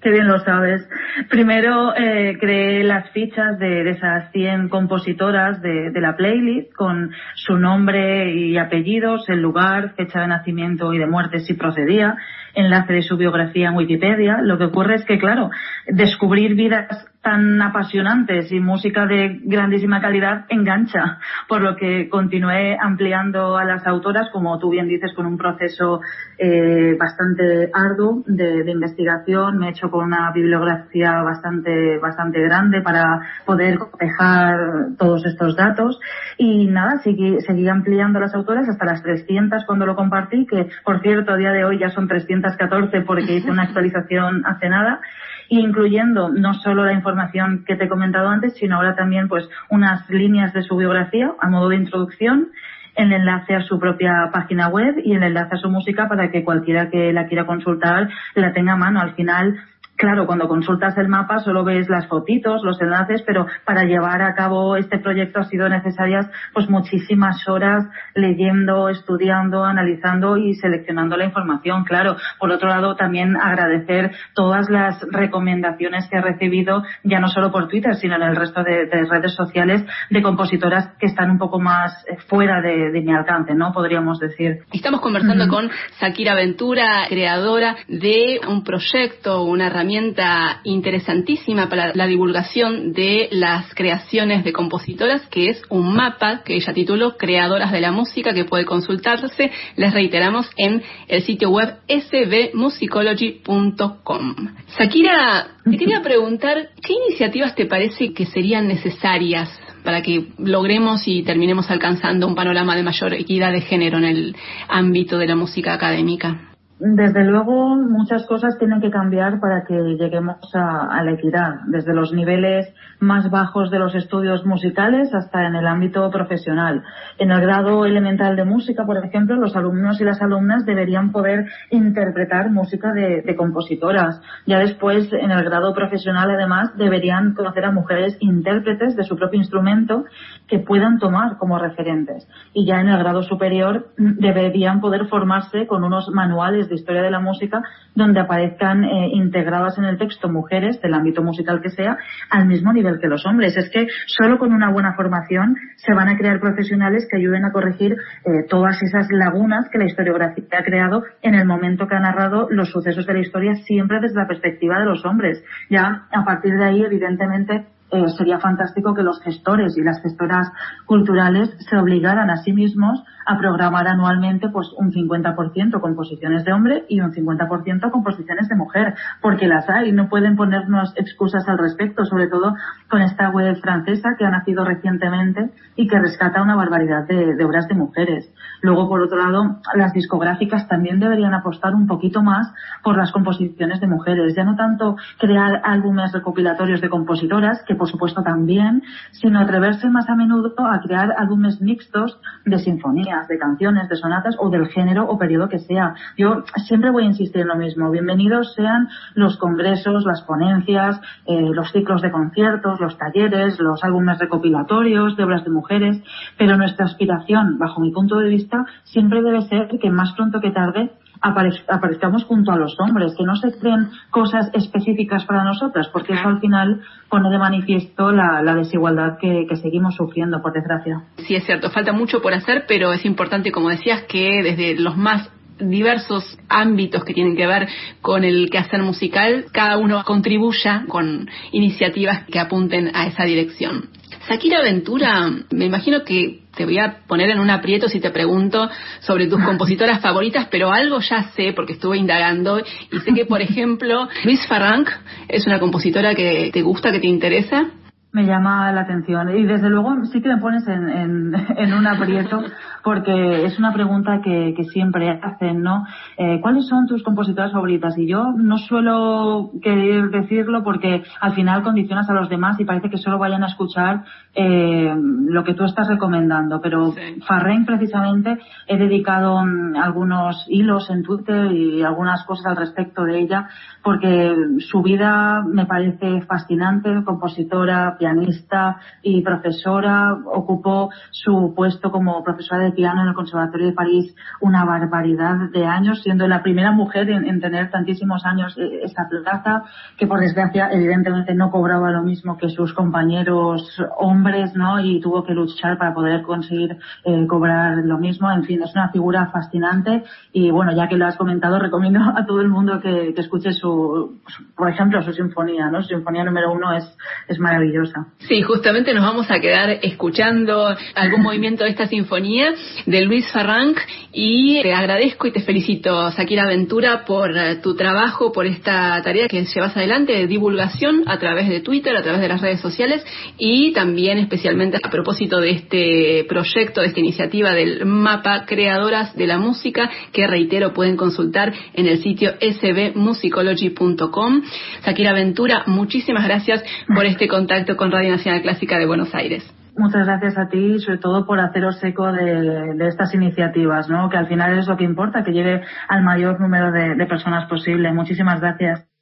Qué 0.00 0.10
bien 0.10 0.28
lo 0.28 0.38
sabes. 0.40 0.88
Primero 1.30 1.94
eh, 1.96 2.36
creé 2.38 2.84
las 2.84 3.10
fichas 3.10 3.58
de, 3.58 3.90
esas 3.90 4.30
100 4.32 4.68
compositoras 4.68 5.60
de, 5.62 5.90
de, 5.90 6.00
la 6.00 6.16
playlist 6.16 6.72
con 6.74 7.12
su 7.34 7.56
nombre 7.56 8.32
y 8.34 8.58
apellidos, 8.58 9.28
el 9.28 9.40
lugar, 9.40 9.94
fecha 9.96 10.20
de 10.20 10.28
nacimiento 10.28 10.92
y 10.92 10.98
de 10.98 11.06
muerte 11.06 11.40
si 11.40 11.54
procedía, 11.54 12.16
enlace 12.54 12.92
de 12.92 13.02
su 13.02 13.16
biografía 13.16 13.68
en 13.68 13.76
Wikipedia. 13.76 14.38
Lo 14.42 14.58
que 14.58 14.64
ocurre 14.64 14.96
es 14.96 15.04
que, 15.04 15.18
claro, 15.18 15.50
descubrir 15.86 16.54
vidas 16.54 16.88
tan 17.26 17.60
apasionantes 17.60 18.52
y 18.52 18.60
música 18.60 19.04
de 19.04 19.40
grandísima 19.42 20.00
calidad 20.00 20.44
engancha, 20.48 21.18
por 21.48 21.60
lo 21.60 21.74
que 21.74 22.08
continué 22.08 22.78
ampliando 22.80 23.56
a 23.56 23.64
las 23.64 23.84
autoras, 23.84 24.28
como 24.32 24.56
tú 24.60 24.70
bien 24.70 24.86
dices, 24.86 25.12
con 25.12 25.26
un 25.26 25.36
proceso 25.36 26.00
eh, 26.38 26.96
bastante 26.96 27.68
arduo 27.74 28.22
de, 28.26 28.70
investigación. 28.70 29.58
Me 29.58 29.66
he 29.66 29.70
hecho 29.70 29.90
con 29.90 30.04
una 30.04 30.30
bibliografía 30.30 31.20
bastante, 31.22 31.98
bastante 31.98 32.40
grande 32.42 32.80
para 32.80 33.20
poder 33.44 33.78
cotejar 33.78 34.94
todos 34.96 35.26
estos 35.26 35.56
datos. 35.56 35.98
Y 36.38 36.68
nada, 36.68 37.00
seguí, 37.02 37.40
seguí 37.40 37.68
ampliando 37.68 38.20
las 38.20 38.36
autoras 38.36 38.68
hasta 38.68 38.84
las 38.84 39.02
300 39.02 39.64
cuando 39.66 39.84
lo 39.84 39.96
compartí, 39.96 40.46
que 40.46 40.68
por 40.84 41.00
cierto 41.00 41.32
a 41.32 41.36
día 41.36 41.50
de 41.50 41.64
hoy 41.64 41.80
ya 41.80 41.90
son 41.90 42.06
314 42.06 43.00
porque 43.00 43.34
hice 43.34 43.50
una 43.50 43.62
actualización 43.64 44.46
hace 44.46 44.68
nada 44.68 45.00
incluyendo 45.48 46.28
no 46.28 46.54
solo 46.54 46.84
la 46.84 46.92
información 46.92 47.64
que 47.66 47.76
te 47.76 47.84
he 47.84 47.88
comentado 47.88 48.28
antes, 48.28 48.54
sino 48.54 48.76
ahora 48.76 48.94
también 48.94 49.28
pues 49.28 49.48
unas 49.70 50.08
líneas 50.10 50.52
de 50.52 50.62
su 50.62 50.76
biografía 50.76 51.32
a 51.40 51.48
modo 51.48 51.68
de 51.68 51.76
introducción, 51.76 52.48
el 52.96 53.12
enlace 53.12 53.54
a 53.54 53.62
su 53.62 53.78
propia 53.78 54.30
página 54.32 54.68
web 54.68 54.96
y 55.04 55.14
el 55.14 55.22
enlace 55.22 55.56
a 55.56 55.58
su 55.58 55.68
música 55.68 56.08
para 56.08 56.30
que 56.30 56.44
cualquiera 56.44 56.88
que 56.90 57.12
la 57.12 57.26
quiera 57.26 57.46
consultar 57.46 58.08
la 58.34 58.52
tenga 58.52 58.72
a 58.72 58.76
mano. 58.76 59.00
Al 59.00 59.14
final 59.14 59.58
Claro, 59.96 60.26
cuando 60.26 60.46
consultas 60.46 60.96
el 60.98 61.08
mapa 61.08 61.38
solo 61.38 61.64
ves 61.64 61.88
las 61.88 62.06
fotitos, 62.06 62.62
los 62.62 62.80
enlaces, 62.82 63.22
pero 63.22 63.46
para 63.64 63.84
llevar 63.84 64.20
a 64.20 64.34
cabo 64.34 64.76
este 64.76 64.98
proyecto 64.98 65.40
ha 65.40 65.44
sido 65.44 65.70
necesarias 65.70 66.26
pues 66.52 66.68
muchísimas 66.68 67.48
horas 67.48 67.86
leyendo, 68.14 68.90
estudiando, 68.90 69.64
analizando 69.64 70.36
y 70.36 70.54
seleccionando 70.54 71.16
la 71.16 71.24
información. 71.24 71.84
Claro, 71.84 72.16
por 72.38 72.50
otro 72.50 72.68
lado 72.68 72.94
también 72.94 73.36
agradecer 73.36 74.10
todas 74.34 74.68
las 74.68 75.00
recomendaciones 75.10 76.06
que 76.10 76.18
he 76.18 76.20
recibido, 76.20 76.82
ya 77.02 77.18
no 77.18 77.28
solo 77.28 77.50
por 77.50 77.68
Twitter, 77.68 77.94
sino 77.94 78.16
en 78.16 78.22
el 78.22 78.36
resto 78.36 78.62
de, 78.62 78.86
redes 79.06 79.34
sociales 79.34 79.82
de 80.10 80.22
compositoras 80.22 80.88
que 80.98 81.06
están 81.06 81.30
un 81.30 81.38
poco 81.38 81.58
más 81.58 82.04
eh, 82.06 82.16
fuera 82.26 82.60
de, 82.60 83.00
mi 83.00 83.14
alcance, 83.14 83.54
¿no? 83.54 83.72
Podríamos 83.72 84.18
decir. 84.18 84.58
Estamos 84.72 85.00
conversando 85.00 85.48
con 85.48 85.70
Shakira 86.00 86.34
Ventura, 86.34 87.06
creadora 87.08 87.76
de 87.88 88.40
un 88.48 88.64
proyecto, 88.64 89.42
una 89.44 89.68
herramienta 89.68 89.85
herramienta 89.86 90.62
interesantísima 90.64 91.68
para 91.68 91.94
la 91.94 92.08
divulgación 92.08 92.92
de 92.92 93.28
las 93.30 93.72
creaciones 93.72 94.42
de 94.42 94.52
compositoras, 94.52 95.22
que 95.28 95.50
es 95.50 95.62
un 95.68 95.94
mapa 95.94 96.42
que 96.44 96.56
ella 96.56 96.74
tituló 96.74 97.16
Creadoras 97.16 97.70
de 97.70 97.80
la 97.80 97.92
Música, 97.92 98.34
que 98.34 98.44
puede 98.44 98.64
consultarse, 98.64 99.52
les 99.76 99.94
reiteramos, 99.94 100.50
en 100.56 100.82
el 101.06 101.22
sitio 101.22 101.50
web 101.50 101.76
sbmusicology.com. 101.86 104.34
Shakira, 104.76 105.50
te 105.64 105.76
quería 105.78 106.02
preguntar, 106.02 106.70
¿qué 106.82 106.94
iniciativas 107.06 107.54
te 107.54 107.66
parece 107.66 108.12
que 108.12 108.26
serían 108.26 108.66
necesarias 108.66 109.48
para 109.84 110.02
que 110.02 110.30
logremos 110.38 111.06
y 111.06 111.22
terminemos 111.22 111.70
alcanzando 111.70 112.26
un 112.26 112.34
panorama 112.34 112.74
de 112.74 112.82
mayor 112.82 113.14
equidad 113.14 113.52
de 113.52 113.60
género 113.60 113.98
en 113.98 114.04
el 114.04 114.34
ámbito 114.68 115.16
de 115.16 115.28
la 115.28 115.36
música 115.36 115.74
académica? 115.74 116.55
Desde 116.78 117.24
luego, 117.24 117.74
muchas 117.74 118.26
cosas 118.26 118.58
tienen 118.58 118.82
que 118.82 118.90
cambiar 118.90 119.40
para 119.40 119.64
que 119.64 119.74
lleguemos 119.98 120.36
a, 120.52 121.02
la 121.02 121.12
equidad, 121.12 121.60
desde 121.68 121.94
los 121.94 122.12
niveles 122.12 122.70
más 123.00 123.30
bajos 123.30 123.70
de 123.70 123.78
los 123.78 123.94
estudios 123.94 124.44
musicales 124.44 125.14
hasta 125.14 125.46
en 125.46 125.54
el 125.54 125.66
ámbito 125.66 126.10
profesional. 126.10 126.82
En 127.16 127.30
el 127.30 127.40
grado 127.40 127.86
elemental 127.86 128.36
de 128.36 128.44
música, 128.44 128.84
por 128.84 129.02
ejemplo, 129.02 129.36
los 129.36 129.56
alumnos 129.56 129.98
y 130.02 130.04
las 130.04 130.20
alumnas 130.20 130.66
deberían 130.66 131.12
poder 131.12 131.46
interpretar 131.70 132.50
música 132.50 132.92
de, 132.92 133.22
de 133.22 133.36
compositoras. 133.36 134.20
Ya 134.44 134.58
después, 134.58 135.10
en 135.14 135.30
el 135.30 135.44
grado 135.44 135.72
profesional, 135.72 136.30
además, 136.30 136.76
deberían 136.76 137.32
conocer 137.32 137.64
a 137.64 137.72
mujeres 137.72 138.18
intérpretes 138.20 138.96
de 138.96 139.04
su 139.04 139.16
propio 139.16 139.38
instrumento 139.40 140.04
que 140.46 140.58
puedan 140.58 140.98
tomar 140.98 141.38
como 141.38 141.58
referentes. 141.58 142.28
Y 142.52 142.66
ya 142.66 142.82
en 142.82 142.88
el 142.88 142.98
grado 142.98 143.22
superior, 143.22 143.88
deberían 143.96 144.82
poder 144.82 145.06
formarse 145.06 145.66
con 145.66 145.82
unos 145.82 146.10
manuales 146.10 146.65
de 146.68 146.74
historia 146.74 147.02
de 147.02 147.10
la 147.10 147.20
música 147.20 147.62
donde 147.94 148.20
aparezcan 148.20 148.84
eh, 148.84 149.10
integradas 149.12 149.78
en 149.78 149.84
el 149.84 149.98
texto 149.98 150.28
mujeres 150.28 150.80
del 150.80 150.94
ámbito 150.94 151.22
musical 151.22 151.60
que 151.60 151.70
sea 151.70 151.96
al 152.30 152.46
mismo 152.46 152.72
nivel 152.72 152.98
que 153.00 153.08
los 153.08 153.24
hombres. 153.26 153.56
Es 153.56 153.70
que 153.70 153.86
solo 154.06 154.38
con 154.38 154.52
una 154.52 154.70
buena 154.70 154.94
formación 154.94 155.56
se 155.76 155.94
van 155.94 156.08
a 156.08 156.16
crear 156.16 156.40
profesionales 156.40 157.06
que 157.10 157.16
ayuden 157.16 157.44
a 157.44 157.52
corregir 157.52 157.92
eh, 157.92 158.46
todas 158.48 158.82
esas 158.82 159.06
lagunas 159.10 159.68
que 159.70 159.78
la 159.78 159.86
historiografía 159.86 160.58
ha 160.58 160.64
creado 160.64 161.04
en 161.22 161.34
el 161.34 161.46
momento 161.46 161.86
que 161.86 161.94
ha 161.94 162.00
narrado 162.00 162.48
los 162.50 162.70
sucesos 162.70 163.06
de 163.06 163.14
la 163.14 163.20
historia 163.20 163.54
siempre 163.66 164.00
desde 164.00 164.20
la 164.20 164.26
perspectiva 164.26 164.78
de 164.78 164.86
los 164.86 165.04
hombres. 165.04 165.42
Ya 165.70 166.06
a 166.12 166.24
partir 166.24 166.54
de 166.56 166.64
ahí, 166.64 166.82
evidentemente, 166.82 167.66
eh, 167.92 168.08
sería 168.16 168.40
fantástico 168.40 168.94
que 168.94 169.02
los 169.02 169.20
gestores 169.22 169.76
y 169.76 169.82
las 169.82 170.02
gestoras 170.02 170.50
culturales 170.86 171.54
se 171.70 171.76
obligaran 171.76 172.30
a 172.30 172.38
sí 172.38 172.52
mismos 172.52 173.02
a 173.26 173.36
programar 173.38 173.88
anualmente 173.88 174.48
pues 174.48 174.68
un 174.76 174.92
50% 174.92 175.80
con 175.80 175.96
posiciones 175.96 176.44
de 176.44 176.52
hombre 176.52 176.84
y 176.88 177.00
un 177.00 177.12
50% 177.12 177.90
con 177.90 178.04
posiciones 178.04 178.48
de 178.48 178.54
mujer, 178.54 178.94
porque 179.20 179.48
las 179.48 179.68
hay, 179.68 179.92
no 179.92 180.08
pueden 180.08 180.36
ponernos 180.36 180.92
excusas 180.96 181.46
al 181.48 181.58
respecto, 181.58 182.04
sobre 182.04 182.28
todo 182.28 182.54
con 182.88 183.02
esta 183.02 183.30
web 183.30 183.60
francesa 183.60 184.14
que 184.18 184.24
ha 184.24 184.30
nacido 184.30 184.64
recientemente 184.64 185.50
y 185.74 185.88
que 185.88 185.98
rescata 185.98 186.42
una 186.42 186.54
barbaridad 186.54 187.06
de, 187.06 187.44
obras 187.44 187.66
de 187.68 187.74
mujeres. 187.74 188.32
Luego, 188.62 188.88
por 188.88 189.02
otro 189.02 189.18
lado, 189.18 189.60
las 189.74 189.92
discográficas 189.92 190.68
también 190.68 191.00
deberían 191.00 191.34
apostar 191.34 191.74
un 191.74 191.86
poquito 191.86 192.22
más 192.22 192.52
por 192.82 192.96
las 192.96 193.12
composiciones 193.12 193.80
de 193.80 193.86
mujeres, 193.86 194.34
ya 194.36 194.44
no 194.44 194.56
tanto 194.56 194.96
crear 195.18 195.60
álbumes 195.64 196.12
recopilatorios 196.12 196.80
de 196.80 196.88
compositoras, 196.88 197.62
que 197.66 197.74
por 197.74 197.88
supuesto 197.88 198.22
también, 198.22 198.82
sino 199.12 199.40
atreverse 199.40 199.88
más 199.88 200.08
a 200.08 200.14
menudo 200.14 200.54
a 200.58 200.80
crear 200.80 201.14
álbumes 201.16 201.60
mixtos 201.60 202.18
de 202.44 202.58
sinfonías, 202.58 203.15
de 203.24 203.38
canciones, 203.38 203.88
de 203.88 203.96
sonatas 203.96 204.36
o 204.38 204.50
del 204.50 204.68
género 204.68 205.08
o 205.08 205.18
periodo 205.18 205.48
que 205.48 205.58
sea. 205.58 205.94
Yo 206.16 206.44
siempre 206.66 206.90
voy 206.90 207.04
a 207.04 207.06
insistir 207.06 207.40
en 207.40 207.48
lo 207.48 207.56
mismo. 207.56 207.90
Bienvenidos 207.90 208.52
sean 208.54 208.88
los 209.14 209.38
congresos, 209.38 210.04
las 210.04 210.22
ponencias, 210.22 211.00
eh, 211.24 211.50
los 211.54 211.72
ciclos 211.72 212.02
de 212.02 212.10
conciertos, 212.10 212.78
los 212.78 212.98
talleres, 212.98 213.58
los 213.58 213.82
álbumes 213.82 214.18
recopilatorios 214.18 215.16
de 215.16 215.24
obras 215.24 215.44
de 215.44 215.50
mujeres, 215.50 216.02
pero 216.36 216.56
nuestra 216.56 216.84
aspiración, 216.84 217.58
bajo 217.58 217.80
mi 217.80 217.90
punto 217.90 218.18
de 218.18 218.28
vista, 218.28 218.66
siempre 218.84 219.22
debe 219.22 219.42
ser 219.42 219.68
que 219.68 219.90
más 219.90 220.12
pronto 220.12 220.40
que 220.40 220.50
tarde 220.50 220.90
aparezcamos 221.26 222.24
junto 222.24 222.52
a 222.52 222.56
los 222.56 222.76
hombres, 222.78 223.14
que 223.16 223.24
no 223.24 223.36
se 223.36 223.52
creen 223.58 223.90
cosas 224.10 224.50
específicas 224.54 225.24
para 225.24 225.44
nosotras, 225.44 225.88
porque 225.92 226.14
eso 226.14 226.28
al 226.28 226.40
final 226.40 226.80
pone 227.08 227.30
de 227.30 227.38
manifiesto 227.38 228.12
la, 228.12 228.54
desigualdad 228.54 229.18
que, 229.20 229.46
que, 229.48 229.56
seguimos 229.56 229.96
sufriendo, 229.96 230.40
por 230.40 230.52
desgracia. 230.52 231.02
Sí, 231.18 231.34
es 231.34 231.44
cierto, 231.44 231.70
falta 231.70 231.92
mucho 231.92 232.22
por 232.22 232.32
hacer, 232.32 232.64
pero 232.68 232.92
es 232.92 233.04
importante, 233.04 233.52
como 233.52 233.68
decías, 233.68 234.02
que 234.02 234.42
desde 234.42 234.80
los 234.80 234.96
más 234.96 235.30
diversos 235.58 236.38
ámbitos 236.48 237.04
que 237.04 237.14
tienen 237.14 237.36
que 237.36 237.46
ver 237.46 237.68
con 238.02 238.24
el 238.24 238.50
quehacer 238.50 238.82
musical, 238.82 239.46
cada 239.52 239.78
uno 239.78 240.02
contribuya 240.04 240.84
con 240.88 241.28
iniciativas 241.52 242.24
que 242.26 242.38
apunten 242.38 242.94
a 242.94 243.06
esa 243.06 243.24
dirección. 243.24 243.88
Shakira 244.28 244.60
Ventura, 244.60 245.30
me 245.50 245.66
imagino 245.66 246.02
que 246.02 246.40
te 246.56 246.64
voy 246.64 246.78
a 246.78 247.02
poner 247.06 247.30
en 247.30 247.38
un 247.38 247.50
aprieto 247.50 247.88
si 247.88 248.00
te 248.00 248.10
pregunto 248.10 248.68
sobre 249.00 249.28
tus 249.28 249.40
compositoras 249.44 250.00
favoritas, 250.00 250.48
pero 250.50 250.72
algo 250.72 251.00
ya 251.00 251.30
sé 251.36 251.52
porque 251.54 251.74
estuve 251.74 251.96
indagando 251.96 252.58
y 252.58 252.98
sé 253.00 253.14
que, 253.14 253.24
por 253.24 253.40
ejemplo, 253.42 254.08
Luis 254.24 254.44
Farranc 254.46 254.88
es 255.28 255.46
una 255.46 255.60
compositora 255.60 256.14
que 256.14 256.50
te 256.52 256.62
gusta, 256.62 256.90
que 256.90 257.00
te 257.00 257.06
interesa 257.06 257.70
me 258.16 258.24
llama 258.24 258.72
la 258.72 258.80
atención. 258.80 259.28
Y 259.36 259.44
desde 259.44 259.68
luego 259.68 259.94
sí 260.06 260.22
que 260.22 260.30
me 260.30 260.38
pones 260.38 260.66
en, 260.66 260.88
en, 261.56 261.74
un 261.74 261.86
aprieto 261.86 262.42
porque 262.82 263.44
es 263.44 263.58
una 263.58 263.74
pregunta 263.74 264.22
que, 264.24 264.54
que 264.56 264.64
siempre 264.64 265.20
hacen, 265.22 265.60
¿no? 265.60 265.84
Eh, 266.16 266.40
¿Cuáles 266.40 266.66
son 266.66 266.86
tus 266.86 267.02
compositoras 267.02 267.52
favoritas? 267.52 267.98
Y 267.98 268.06
yo 268.08 268.32
no 268.34 268.56
suelo 268.56 269.50
querer 269.60 270.08
decirlo 270.08 270.64
porque 270.64 271.02
al 271.20 271.34
final 271.34 271.62
condicionas 271.62 272.08
a 272.08 272.14
los 272.14 272.30
demás 272.30 272.58
y 272.58 272.64
parece 272.64 272.88
que 272.88 272.96
solo 272.96 273.18
vayan 273.18 273.44
a 273.44 273.48
escuchar 273.48 274.04
eh, 274.34 274.94
lo 274.96 275.44
que 275.44 275.52
tú 275.52 275.64
estás 275.64 275.86
recomendando. 275.86 276.62
Pero 276.62 276.92
sí. 276.92 277.20
precisamente 277.66 278.38
he 278.66 278.78
dedicado 278.78 279.44
mm, 279.44 279.76
algunos 279.76 280.46
hilos 280.48 280.88
en 280.88 281.02
Twitter 281.02 281.52
y 281.52 281.82
algunas 281.82 282.24
cosas 282.24 282.46
al 282.46 282.56
respecto 282.56 283.04
de 283.04 283.18
ella 283.18 283.48
porque 283.82 284.34
su 284.58 284.82
vida 284.82 285.44
me 285.46 285.64
parece 285.64 286.22
fascinante, 286.22 287.04
compositora, 287.04 287.96
pianista 288.06 288.78
y 289.02 289.22
profesora. 289.22 290.16
Ocupó 290.26 290.90
su 291.10 291.52
puesto 291.54 291.90
como 291.90 292.22
profesora 292.22 292.64
de 292.64 292.72
piano 292.72 293.02
en 293.02 293.08
el 293.08 293.14
Conservatorio 293.14 293.66
de 293.66 293.72
París 293.72 294.14
una 294.40 294.64
barbaridad 294.64 295.50
de 295.52 295.66
años, 295.66 296.02
siendo 296.02 296.26
la 296.28 296.42
primera 296.42 296.70
mujer 296.70 297.10
en, 297.10 297.26
en 297.26 297.40
tener 297.40 297.70
tantísimos 297.70 298.24
años 298.24 298.56
eh, 298.58 298.80
esta 298.84 299.08
plaza, 299.08 299.62
que 299.96 300.06
por 300.06 300.20
desgracia 300.20 300.70
evidentemente 300.70 301.34
no 301.34 301.50
cobraba 301.50 301.90
lo 301.90 302.02
mismo 302.02 302.36
que 302.36 302.48
sus 302.48 302.72
compañeros 302.74 303.82
hombres, 303.98 304.54
¿no? 304.54 304.80
Y 304.80 305.00
tuvo 305.00 305.24
que 305.24 305.34
luchar 305.34 305.78
para 305.78 305.94
poder 305.94 306.22
conseguir 306.22 306.78
eh, 307.04 307.26
cobrar 307.26 307.78
lo 307.78 307.98
mismo. 307.98 308.30
En 308.30 308.44
fin, 308.44 308.62
es 308.62 308.72
una 308.74 308.90
figura 308.90 309.26
fascinante 309.32 310.04
y 310.32 310.50
bueno, 310.50 310.72
ya 310.76 310.88
que 310.88 310.96
lo 310.96 311.06
has 311.06 311.16
comentado, 311.16 311.58
recomiendo 311.58 312.00
a 312.16 312.24
todo 312.24 312.40
el 312.40 312.48
mundo 312.48 312.80
que, 312.80 313.14
escuche 313.16 313.52
su, 313.52 314.20
por 314.56 314.68
ejemplo, 314.68 315.02
su 315.02 315.12
sinfonía, 315.12 315.70
¿no? 315.70 315.82
Sinfonía 315.82 316.22
número 316.22 316.52
uno 316.52 316.72
es, 316.72 316.84
es 317.28 317.38
maravillosa. 317.38 317.85
Sí, 318.28 318.42
justamente 318.42 318.94
nos 318.94 319.04
vamos 319.04 319.30
a 319.30 319.40
quedar 319.40 319.78
escuchando 319.82 320.74
algún 320.94 321.22
movimiento 321.22 321.64
de 321.64 321.70
esta 321.70 321.86
sinfonía 321.86 322.54
de 322.86 323.00
Luis 323.02 323.30
Farranc 323.30 323.78
y 324.12 324.62
te 324.62 324.72
agradezco 324.72 325.26
y 325.26 325.32
te 325.32 325.40
felicito, 325.40 326.10
Sakira 326.12 326.46
Ventura, 326.46 327.04
por 327.04 327.36
eh, 327.36 327.56
tu 327.56 327.76
trabajo, 327.76 328.32
por 328.32 328.46
esta 328.46 329.02
tarea 329.02 329.28
que 329.28 329.44
llevas 329.44 329.76
adelante 329.76 330.14
de 330.14 330.26
divulgación 330.26 331.02
a 331.06 331.18
través 331.18 331.48
de 331.48 331.60
Twitter, 331.60 331.96
a 331.96 332.02
través 332.02 332.20
de 332.20 332.28
las 332.28 332.40
redes 332.40 332.60
sociales 332.60 333.04
y 333.38 333.72
también 333.72 334.18
especialmente 334.18 334.78
a 334.82 334.90
propósito 334.90 335.40
de 335.40 335.50
este 335.50 336.24
proyecto, 336.28 336.80
de 336.80 336.86
esta 336.86 337.00
iniciativa 337.00 337.52
del 337.52 337.84
mapa 337.84 338.46
Creadoras 338.46 339.14
de 339.16 339.26
la 339.26 339.38
Música, 339.38 339.90
que 340.12 340.26
reitero 340.26 340.72
pueden 340.72 340.96
consultar 340.96 341.52
en 341.74 341.86
el 341.86 342.02
sitio 342.02 342.34
sbmusicology.com. 342.40 344.42
Sakira 344.82 345.12
Ventura, 345.12 345.64
muchísimas 345.66 346.24
gracias 346.24 346.64
por 346.94 347.04
este 347.16 347.28
contacto 347.28 347.75
con 347.76 347.92
Radio 347.92 348.12
Nacional 348.12 348.42
Clásica 348.42 348.78
de 348.78 348.86
Buenos 348.86 349.14
Aires. 349.14 349.44
Muchas 349.76 350.06
gracias 350.06 350.38
a 350.38 350.48
ti, 350.48 350.78
sobre 350.78 350.98
todo 350.98 351.26
por 351.26 351.38
haceros 351.38 351.82
eco 351.84 352.10
de, 352.10 352.88
estas 352.88 353.14
iniciativas, 353.14 353.88
¿no? 353.90 354.08
Que 354.08 354.16
al 354.16 354.26
final 354.26 354.58
es 354.58 354.66
lo 354.66 354.76
que 354.76 354.84
importa, 354.84 355.22
que 355.22 355.32
llegue 355.32 355.60
al 355.88 356.02
mayor 356.02 356.40
número 356.40 356.72
de 356.72 357.06
personas 357.06 357.46
posible. 357.48 357.92
Muchísimas 357.92 358.40
gracias. 358.40 358.95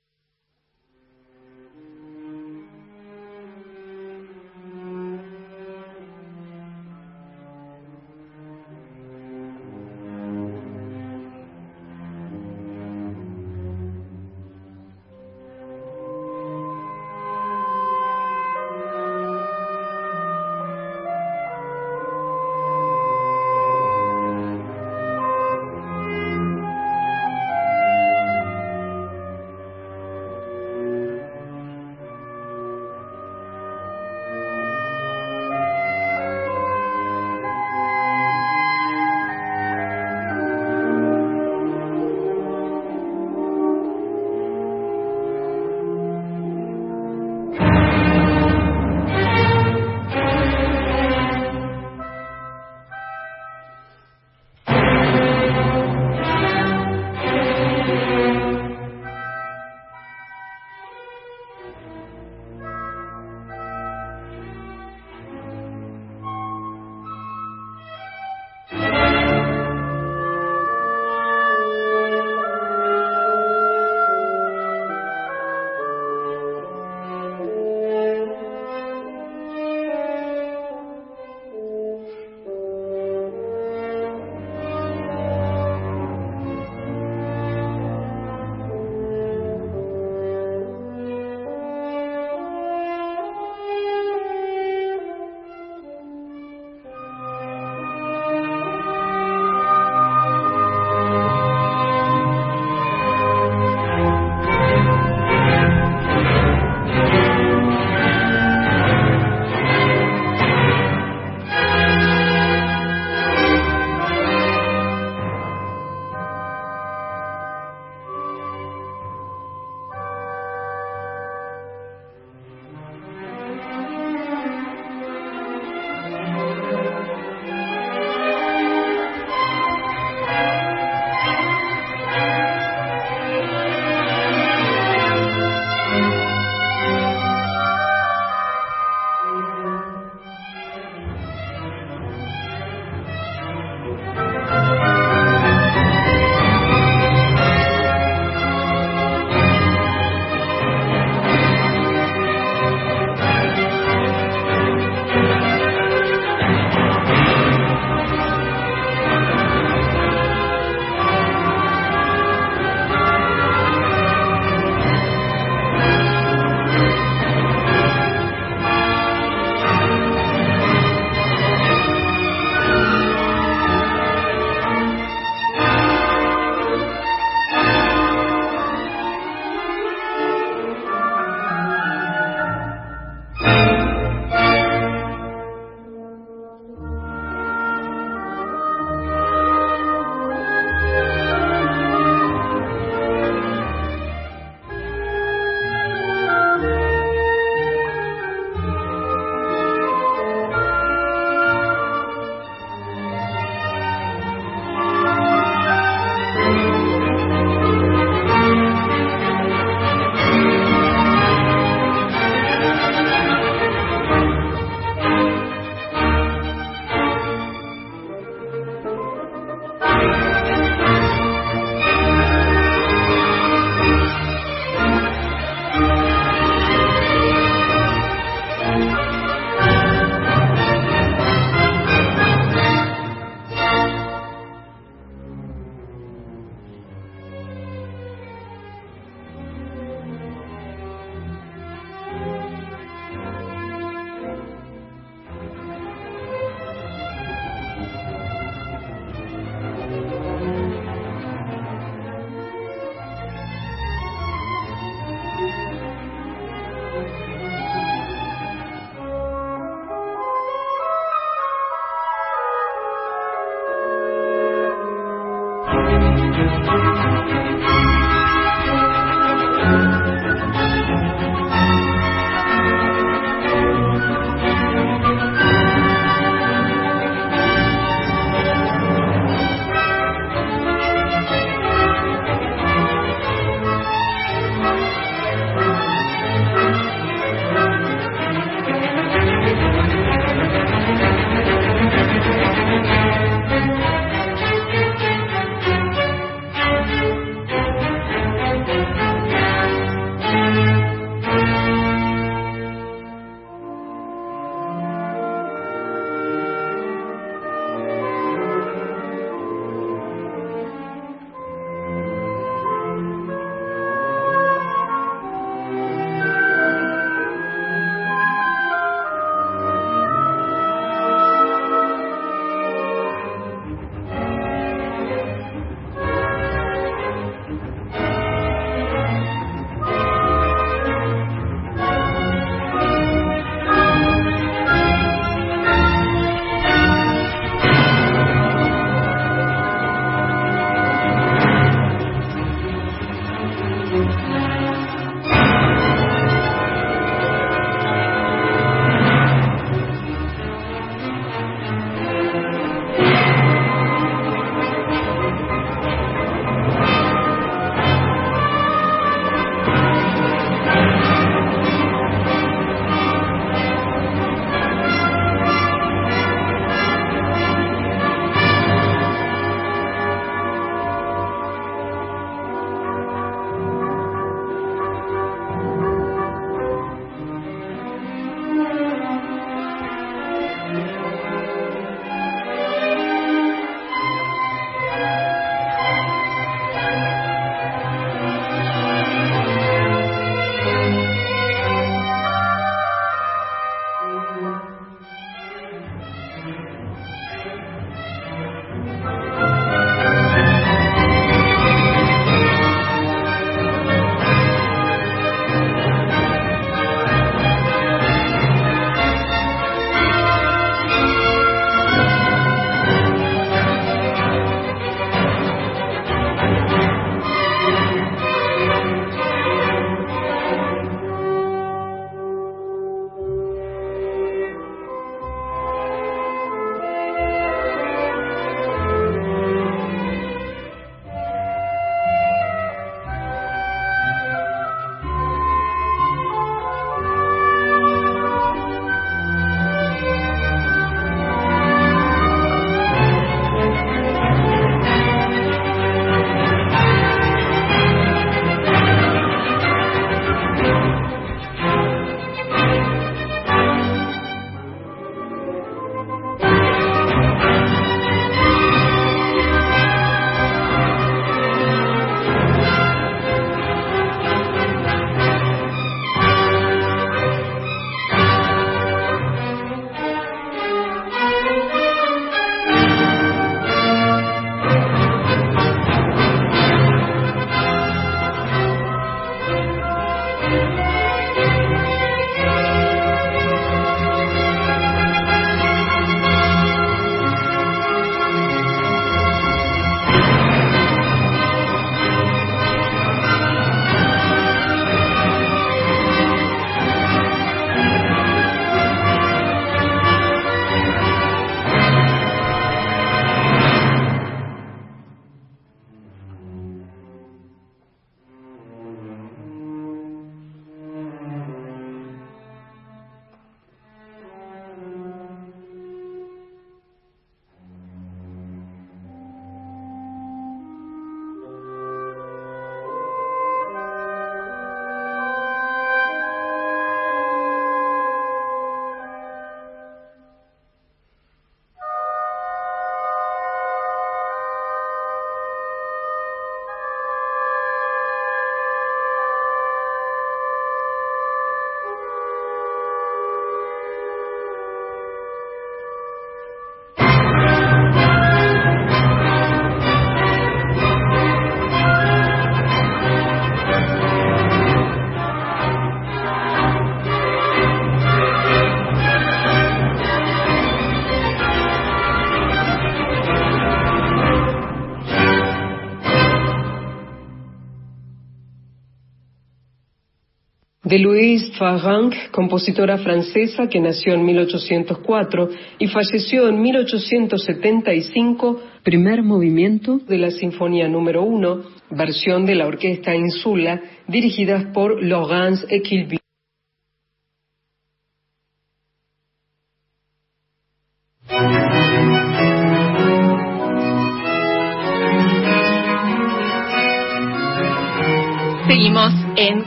De 570.94 571.00
Louise 571.00 571.50
Farranc, 571.58 572.14
compositora 572.30 572.98
francesa 572.98 573.66
que 573.68 573.80
nació 573.80 574.14
en 574.14 574.24
1804 574.24 575.48
y 575.80 575.88
falleció 575.88 576.48
en 576.48 576.62
1875, 576.62 578.60
primer 578.84 579.24
movimiento 579.24 579.98
de 579.98 580.18
la 580.18 580.30
Sinfonía 580.30 580.86
número 580.86 581.24
1, 581.24 581.62
versión 581.90 582.46
de 582.46 582.54
la 582.54 582.68
Orquesta 582.68 583.12
Insula, 583.12 583.80
dirigida 584.06 584.70
por 584.72 585.02
Laurence 585.02 585.66
Equilby. 585.68 586.23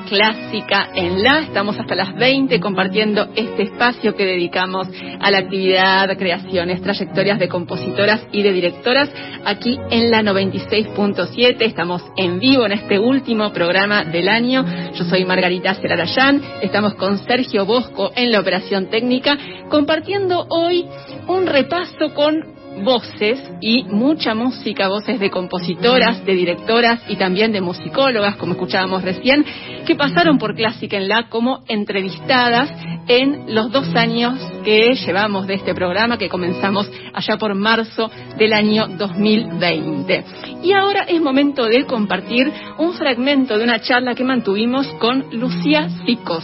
Clásica 0.07 0.89
en 0.95 1.21
La. 1.21 1.39
Estamos 1.41 1.77
hasta 1.79 1.95
las 1.95 2.15
20 2.15 2.59
compartiendo 2.59 3.27
este 3.35 3.63
espacio 3.63 4.15
que 4.15 4.25
dedicamos 4.25 4.87
a 5.19 5.29
la 5.29 5.39
actividad, 5.39 6.17
creaciones, 6.17 6.81
trayectorias 6.81 7.39
de 7.39 7.49
compositoras 7.49 8.25
y 8.31 8.41
de 8.41 8.53
directoras 8.53 9.09
aquí 9.45 9.77
en 9.91 10.09
la 10.09 10.21
96.7. 10.21 11.57
Estamos 11.59 12.03
en 12.15 12.39
vivo 12.39 12.65
en 12.65 12.71
este 12.71 12.99
último 12.99 13.51
programa 13.51 14.05
del 14.05 14.29
año. 14.29 14.65
Yo 14.93 15.03
soy 15.03 15.25
Margarita 15.25 15.75
Cerarayán. 15.75 16.41
Estamos 16.61 16.95
con 16.95 17.17
Sergio 17.19 17.65
Bosco 17.65 18.11
en 18.15 18.31
la 18.31 18.39
operación 18.39 18.89
técnica 18.89 19.37
compartiendo 19.69 20.45
hoy 20.49 20.85
un 21.27 21.45
repaso 21.45 22.13
con 22.13 22.56
voces 22.83 23.39
y 23.61 23.83
mucha 23.83 24.33
música, 24.33 24.87
voces 24.87 25.19
de 25.19 25.29
compositoras, 25.29 26.23
de 26.25 26.33
directoras 26.33 27.01
y 27.07 27.15
también 27.15 27.51
de 27.51 27.61
musicólogas, 27.61 28.35
como 28.37 28.53
escuchábamos 28.53 29.03
recién, 29.03 29.45
que 29.85 29.95
pasaron 29.95 30.37
por 30.37 30.55
Clásica 30.55 30.97
en 30.97 31.07
La 31.07 31.29
como 31.29 31.63
entrevistadas 31.67 32.71
en 33.07 33.53
los 33.55 33.71
dos 33.71 33.87
años 33.95 34.39
que 34.63 34.95
llevamos 34.95 35.47
de 35.47 35.55
este 35.55 35.73
programa, 35.73 36.17
que 36.17 36.29
comenzamos 36.29 36.89
allá 37.13 37.37
por 37.37 37.55
marzo 37.55 38.09
del 38.37 38.53
año 38.53 38.87
2020. 38.87 40.25
Y 40.63 40.73
ahora 40.73 41.03
es 41.03 41.21
momento 41.21 41.65
de 41.65 41.85
compartir 41.85 42.51
un 42.77 42.93
fragmento 42.93 43.57
de 43.57 43.63
una 43.63 43.79
charla 43.79 44.15
que 44.15 44.23
mantuvimos 44.23 44.87
con 44.99 45.25
Lucía 45.31 45.89
Sicos 46.05 46.43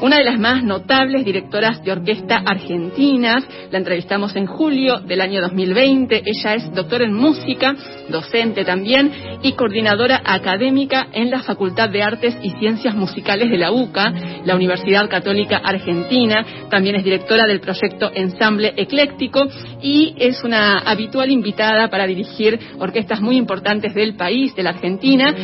una 0.00 0.16
de 0.16 0.24
las 0.24 0.38
más 0.38 0.64
notables 0.64 1.24
directoras 1.24 1.82
de 1.84 1.92
orquesta 1.92 2.42
argentinas. 2.46 3.46
La 3.70 3.78
entrevistamos 3.78 4.34
en 4.34 4.46
julio 4.46 5.00
del 5.00 5.20
año 5.20 5.40
2020. 5.42 5.69
Ella 5.78 6.54
es 6.54 6.74
doctora 6.74 7.04
en 7.04 7.14
música, 7.14 7.76
docente 8.08 8.64
también 8.64 9.10
y 9.42 9.52
coordinadora 9.52 10.20
académica 10.24 11.08
en 11.12 11.30
la 11.30 11.42
Facultad 11.42 11.88
de 11.90 12.02
Artes 12.02 12.36
y 12.42 12.50
Ciencias 12.50 12.94
Musicales 12.94 13.50
de 13.50 13.58
la 13.58 13.72
UCA, 13.72 14.12
la 14.44 14.54
Universidad 14.54 15.08
Católica 15.08 15.58
Argentina. 15.58 16.44
También 16.70 16.96
es 16.96 17.04
directora 17.04 17.46
del 17.46 17.60
proyecto 17.60 18.10
Ensamble 18.14 18.74
Ecléctico 18.76 19.46
y 19.82 20.14
es 20.18 20.42
una 20.44 20.78
habitual 20.78 21.30
invitada 21.30 21.88
para 21.88 22.06
dirigir 22.06 22.58
orquestas 22.78 23.20
muy 23.20 23.36
importantes 23.36 23.94
del 23.94 24.14
país, 24.14 24.54
de 24.54 24.62
la 24.62 24.70
Argentina. 24.70 25.34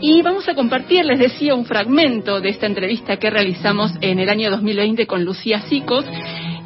Y 0.00 0.20
vamos 0.22 0.48
a 0.48 0.54
compartir, 0.54 1.04
les 1.04 1.18
decía, 1.18 1.54
un 1.54 1.64
fragmento 1.64 2.40
de 2.40 2.48
esta 2.48 2.66
entrevista 2.66 3.18
que 3.18 3.30
realizamos 3.30 3.92
en 4.00 4.18
el 4.18 4.28
año 4.28 4.50
2020 4.50 5.06
con 5.06 5.24
Lucía 5.24 5.60
Sicos. 5.62 6.04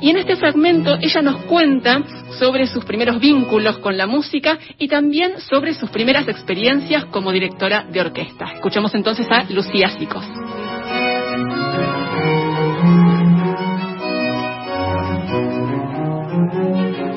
Y 0.07 0.11
en 0.11 0.19
este 0.19 0.37
fragmento 0.37 0.97
ella 1.01 1.21
nos 1.21 1.43
cuenta 1.47 2.01
sobre 2.39 2.69
sus 2.69 2.85
primeros 2.85 3.19
vínculos 3.19 3.79
con 3.79 3.97
la 3.97 4.07
música 4.07 4.57
y 4.79 4.87
también 4.87 5.41
sobre 5.41 5.75
sus 5.75 5.91
primeras 5.91 6.29
experiencias 6.29 7.07
como 7.07 7.33
directora 7.33 7.85
de 7.91 8.03
orquesta. 8.03 8.53
Escuchemos 8.55 8.95
entonces 8.95 9.27
a 9.29 9.43
Lucía 9.51 9.89
Sicos. 9.89 10.25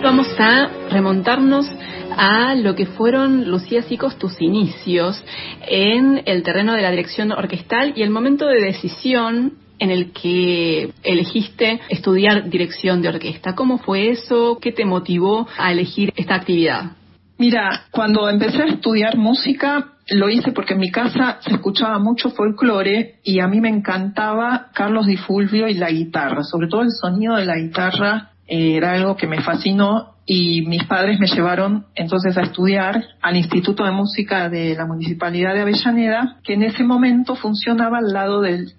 Vamos 0.02 0.28
a 0.40 0.70
remontarnos 0.90 1.72
a 2.18 2.56
lo 2.56 2.74
que 2.74 2.88
fueron, 2.88 3.52
Lucía 3.52 3.84
Sicos, 3.84 4.18
tus 4.18 4.42
inicios 4.42 5.24
en 5.68 6.24
el 6.26 6.42
terreno 6.42 6.74
de 6.74 6.82
la 6.82 6.90
dirección 6.90 7.34
orquestal 7.34 7.94
y 7.96 8.02
el 8.02 8.10
momento 8.10 8.48
de 8.48 8.60
decisión 8.60 9.69
en 9.80 9.92
el 9.92 10.12
que 10.12 10.92
elegiste 11.04 11.80
estudiar 11.90 12.50
dirección 12.50 13.02
de 13.02 13.10
orquesta. 13.10 13.56
¿Cómo 13.56 13.78
fue 13.78 14.10
eso? 14.10 14.60
¿Qué 14.62 14.72
te 14.72 14.86
motivó 14.86 15.48
a 15.58 15.72
elegir 15.72 16.14
esta 16.16 16.36
actividad? 16.36 16.92
Mira, 17.38 17.86
cuando 17.92 18.30
empecé 18.30 18.64
a 18.64 18.68
estudiar 18.68 19.18
música, 19.18 19.94
lo 20.10 20.30
hice 20.30 20.52
porque 20.52 20.74
en 20.74 20.80
mi 20.82 20.92
casa 20.92 21.38
se 21.42 21.54
escuchaba 21.54 21.98
mucho 22.00 22.32
folclore 22.32 23.20
y 23.24 23.40
a 23.40 23.48
mí 23.48 23.62
me 23.62 23.70
encantaba 23.70 24.68
Carlos 24.74 25.06
Di 25.06 25.16
Fulvio 25.16 25.68
y 25.68 25.76
la 25.76 25.90
guitarra, 25.90 26.44
sobre 26.44 26.68
todo 26.68 26.82
el 26.82 26.92
sonido 26.92 27.36
de 27.36 27.46
la 27.46 27.58
guitarra 27.58 28.32
era 28.50 28.94
algo 28.94 29.16
que 29.16 29.28
me 29.28 29.42
fascinó 29.42 30.16
y 30.26 30.64
mis 30.64 30.84
padres 30.86 31.20
me 31.20 31.28
llevaron 31.28 31.86
entonces 31.96 32.38
a 32.38 32.42
estudiar 32.42 33.04
al 33.22 33.36
Instituto 33.36 33.84
de 33.84 33.92
Música 33.92 34.50
de 34.50 34.76
la 34.76 34.86
Municipalidad 34.86 35.54
de 35.54 35.62
Avellaneda, 35.62 36.38
que 36.44 36.54
en 36.54 36.64
ese 36.64 36.84
momento 36.84 37.36
funcionaba 37.36 38.00
al 38.00 38.12
lado 38.12 38.42
del, 38.42 38.74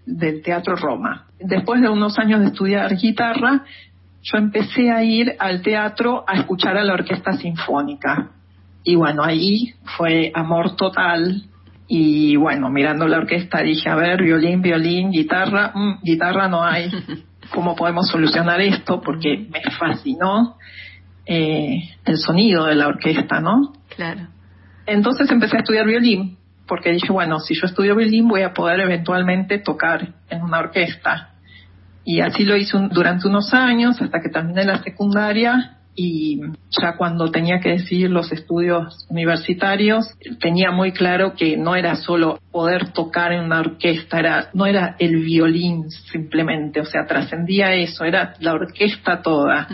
Teatro 0.45 0.77
Roma. 0.77 1.27
Después 1.39 1.81
de 1.81 1.89
unos 1.89 2.19
años 2.19 2.41
de 2.41 2.47
estudiar 2.47 2.97
guitarra, 2.97 3.65
yo 4.23 4.39
empecé 4.39 4.91
a 4.91 5.03
ir 5.03 5.35
al 5.39 5.63
teatro 5.63 6.25
a 6.27 6.35
escuchar 6.35 6.77
a 6.77 6.85
la 6.85 6.95
orquesta 6.95 7.33
sinfónica. 7.33 8.31
Y 8.85 8.97
bueno, 8.97 9.25
ahí 9.25 9.75
fue 9.97 10.31
amor 10.35 10.77
total. 10.77 11.43
Y 11.89 12.37
bueno, 12.37 12.71
mirando 12.71 13.09
la 13.09 13.19
orquesta 13.19 13.61
dije, 13.63 13.89
a 13.89 13.97
ver, 13.97 14.23
violín, 14.23 14.63
violín, 14.63 15.11
guitarra, 15.11 15.73
mm, 15.75 15.99
guitarra 16.03 16.49
no 16.49 16.63
hay. 16.63 16.91
¿Cómo 17.53 17.75
podemos 17.75 18.09
solucionar 18.09 18.61
esto? 18.61 19.01
Porque 19.01 19.49
me 19.51 19.63
fascinó 19.79 20.57
eh, 21.27 21.81
el 22.05 22.17
sonido 22.19 22.67
de 22.67 22.75
la 22.75 22.89
orquesta, 22.89 23.41
¿no? 23.41 23.73
Claro. 23.95 24.29
Entonces 24.87 25.31
empecé 25.31 25.57
a 25.57 25.61
estudiar 25.61 25.87
violín, 25.87 26.39
porque 26.67 26.93
dije, 26.93 27.13
bueno, 27.13 27.41
si 27.41 27.55
yo 27.55 27.67
estudio 27.67 27.97
violín 27.97 28.29
voy 28.29 28.43
a 28.43 28.53
poder 28.53 28.81
eventualmente 28.81 29.59
tocar 29.59 30.15
en 30.29 30.43
una 30.43 30.59
orquesta. 30.59 31.31
Y 32.05 32.21
así 32.21 32.45
lo 32.45 32.57
hice 32.57 32.79
durante 32.91 33.29
unos 33.29 33.53
años, 33.53 34.01
hasta 34.01 34.21
que 34.21 34.31
terminé 34.31 34.65
la 34.65 34.83
secundaria 34.83 35.80
y 36.03 36.41
ya 36.71 36.97
cuando 36.97 37.31
tenía 37.31 37.61
que 37.61 37.73
decidir 37.73 38.09
los 38.09 38.33
estudios 38.33 39.07
universitarios 39.11 40.07
tenía 40.41 40.71
muy 40.71 40.93
claro 40.93 41.35
que 41.37 41.59
no 41.59 41.77
era 41.77 41.95
solo 41.97 42.39
poder 42.51 42.95
tocar 42.95 43.33
en 43.33 43.45
una 43.45 43.61
orquesta, 43.61 44.19
era 44.19 44.49
no 44.55 44.65
era 44.65 44.97
el 44.99 45.17
violín 45.17 45.91
simplemente, 45.91 46.81
o 46.81 46.87
sea, 46.87 47.05
trascendía 47.07 47.75
eso, 47.75 48.05
era 48.05 48.33
la 48.41 48.55
orquesta 48.55 49.21
toda. 49.21 49.69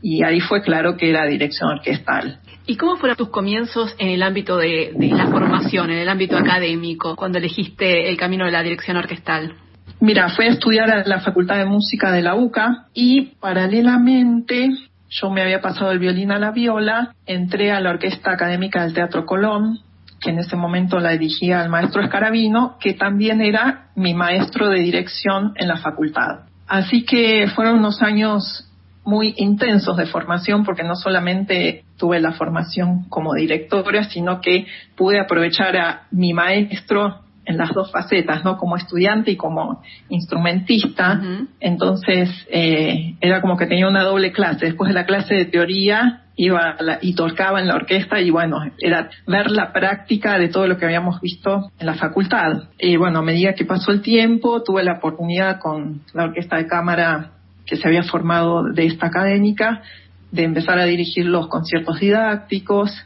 Y 0.00 0.22
ahí 0.22 0.38
fue 0.38 0.62
claro 0.62 0.96
que 0.96 1.10
era 1.10 1.26
dirección 1.26 1.70
orquestal. 1.70 2.38
¿Y 2.64 2.76
cómo 2.76 2.96
fueron 2.96 3.16
tus 3.16 3.30
comienzos 3.30 3.96
en 3.98 4.10
el 4.10 4.22
ámbito 4.22 4.58
de, 4.58 4.92
de 4.94 5.08
la 5.08 5.26
formación, 5.26 5.90
en 5.90 5.98
el 5.98 6.08
ámbito 6.08 6.36
académico, 6.36 7.16
cuando 7.16 7.38
elegiste 7.38 8.08
el 8.08 8.16
camino 8.16 8.44
de 8.44 8.52
la 8.52 8.62
dirección 8.62 8.98
orquestal? 8.98 9.56
Mira, 9.98 10.28
fui 10.28 10.46
a 10.46 10.50
estudiar 10.50 10.90
a 10.90 11.04
la 11.04 11.20
Facultad 11.20 11.56
de 11.56 11.64
Música 11.64 12.12
de 12.12 12.22
la 12.22 12.36
UCA 12.36 12.86
y 12.94 13.32
paralelamente 13.40 14.70
yo 15.12 15.30
me 15.30 15.42
había 15.42 15.60
pasado 15.60 15.90
el 15.92 15.98
violín 15.98 16.32
a 16.32 16.38
la 16.38 16.52
viola, 16.52 17.14
entré 17.26 17.70
a 17.70 17.80
la 17.80 17.90
Orquesta 17.90 18.32
Académica 18.32 18.82
del 18.82 18.94
Teatro 18.94 19.26
Colón, 19.26 19.80
que 20.20 20.30
en 20.30 20.38
ese 20.38 20.56
momento 20.56 20.98
la 21.00 21.10
dirigía 21.10 21.62
el 21.62 21.68
maestro 21.68 22.02
Escarabino, 22.02 22.76
que 22.80 22.94
también 22.94 23.42
era 23.42 23.88
mi 23.94 24.14
maestro 24.14 24.68
de 24.68 24.80
dirección 24.80 25.52
en 25.56 25.68
la 25.68 25.76
facultad. 25.76 26.46
Así 26.66 27.04
que 27.04 27.46
fueron 27.54 27.80
unos 27.80 28.00
años 28.00 28.68
muy 29.04 29.34
intensos 29.36 29.96
de 29.96 30.06
formación 30.06 30.64
porque 30.64 30.84
no 30.84 30.94
solamente 30.94 31.84
tuve 31.98 32.20
la 32.20 32.32
formación 32.32 33.04
como 33.08 33.34
directora, 33.34 34.04
sino 34.04 34.40
que 34.40 34.66
pude 34.96 35.20
aprovechar 35.20 35.76
a 35.76 36.06
mi 36.12 36.32
maestro 36.32 37.21
en 37.44 37.58
las 37.58 37.70
dos 37.70 37.90
facetas, 37.90 38.44
¿no? 38.44 38.56
Como 38.56 38.76
estudiante 38.76 39.32
y 39.32 39.36
como 39.36 39.82
instrumentista. 40.08 41.20
Entonces, 41.60 42.30
eh, 42.50 43.14
era 43.20 43.40
como 43.40 43.56
que 43.56 43.66
tenía 43.66 43.88
una 43.88 44.04
doble 44.04 44.32
clase. 44.32 44.66
Después 44.66 44.88
de 44.88 44.94
la 44.94 45.06
clase 45.06 45.34
de 45.34 45.44
teoría, 45.46 46.22
iba 46.36 46.76
y 47.00 47.14
tocaba 47.14 47.60
en 47.60 47.68
la 47.68 47.74
orquesta 47.74 48.20
y 48.20 48.30
bueno, 48.30 48.58
era 48.78 49.10
ver 49.26 49.50
la 49.50 49.72
práctica 49.72 50.38
de 50.38 50.48
todo 50.48 50.66
lo 50.66 50.78
que 50.78 50.84
habíamos 50.84 51.20
visto 51.20 51.70
en 51.78 51.86
la 51.86 51.94
facultad. 51.94 52.64
Y 52.78 52.96
bueno, 52.96 53.18
a 53.18 53.22
medida 53.22 53.54
que 53.54 53.64
pasó 53.64 53.92
el 53.92 54.02
tiempo, 54.02 54.62
tuve 54.62 54.82
la 54.82 54.94
oportunidad 54.94 55.58
con 55.58 56.02
la 56.14 56.24
orquesta 56.24 56.56
de 56.56 56.66
cámara 56.66 57.32
que 57.66 57.76
se 57.76 57.86
había 57.86 58.02
formado 58.02 58.64
de 58.64 58.86
esta 58.86 59.06
académica, 59.06 59.82
de 60.30 60.44
empezar 60.44 60.78
a 60.78 60.84
dirigir 60.84 61.26
los 61.26 61.48
conciertos 61.48 62.00
didácticos. 62.00 63.04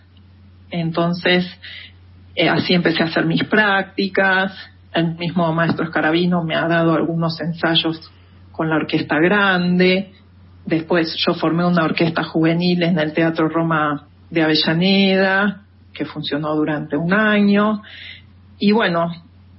Entonces, 0.70 1.46
eh, 2.37 2.51
así 2.51 2.75
empecé 2.75 3.03
a 3.03 3.07
hacer 3.07 3.25
mis 3.25 3.44
prácticas. 3.44 4.53
El 4.92 5.16
mismo 5.16 5.51
maestro 5.55 5.87
Escarabino 5.87 6.44
me 6.44 6.55
ha 6.55 6.68
dado 6.68 6.94
algunos 6.94 7.40
ensayos 7.40 8.11
con 8.53 8.68
la 8.68 8.77
orquesta 8.77 9.18
grande. 9.18 10.12
Después 10.66 11.16
yo 11.27 11.33
formé 11.35 11.64
una 11.64 11.85
orquesta 11.85 12.25
juvenil 12.25 12.83
en 12.83 12.99
el 12.99 13.14
Teatro 13.14 13.49
Roma 13.49 14.07
de 14.31 14.42
Avellaneda, 14.42 15.62
que 15.94 16.05
funcionó 16.05 16.55
durante 16.55 16.96
un 16.96 17.14
año. 17.14 17.83
Y 18.59 18.72
bueno, 18.72 19.11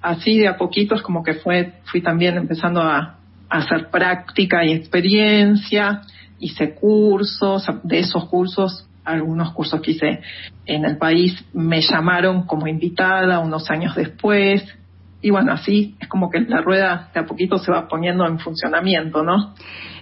así 0.02 0.38
de 0.38 0.48
a 0.48 0.58
poquitos 0.58 1.02
como 1.02 1.24
que 1.24 1.34
fue, 1.34 1.74
fui 1.86 2.02
también 2.02 2.38
empezando 2.38 2.82
a, 2.82 3.18
a 3.50 3.58
hacer 3.58 3.90
práctica 3.90 4.64
y 4.64 4.74
experiencia, 4.74 6.02
hice 6.40 6.76
cursos, 6.76 7.66
de 7.84 8.00
esos 8.00 8.26
cursos, 8.26 8.87
algunos 9.08 9.54
cursos 9.54 9.82
que 9.82 9.92
hice 9.92 10.22
en 10.66 10.86
el 10.86 10.98
país 10.98 11.46
me 11.54 11.82
llamaron 11.82 12.44
como 12.44 12.68
invitada 12.68 13.40
unos 13.40 13.70
años 13.72 13.96
después, 13.96 14.64
y 15.22 15.32
bueno, 15.32 15.52
así 15.52 15.96
es 16.00 16.08
como 16.08 16.30
que 16.30 16.42
la 16.42 16.62
rueda 16.62 17.10
de 17.14 17.20
a 17.20 17.26
poquito 17.26 17.58
se 17.58 17.72
va 17.72 17.88
poniendo 17.88 18.26
en 18.28 18.40
funcionamiento, 18.40 19.24
¿no? 19.24 19.56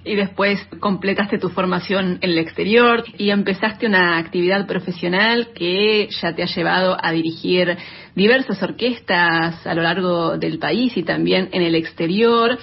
Y 0.06 0.14
después 0.14 0.64
completaste 0.80 1.40
tu 1.40 1.50
formación 1.50 2.20
en 2.22 2.30
el 2.30 2.38
exterior 2.38 3.04
y 3.18 3.32
empezaste 3.32 3.88
una 3.88 4.20
actividad 4.20 4.68
profesional 4.68 5.50
que 5.56 6.08
ya 6.22 6.36
te 6.36 6.44
ha 6.44 6.46
llevado 6.46 6.96
a 7.02 7.12
dirigir 7.12 7.76
diversas 8.14 8.62
orquestas 8.62 9.66
a 9.66 9.74
lo 9.74 9.82
largo 9.82 10.38
del 10.38 10.60
país 10.60 10.96
y 10.96 11.02
también 11.02 11.50
en 11.52 11.64
el 11.64 11.74
exterior. 11.74 12.56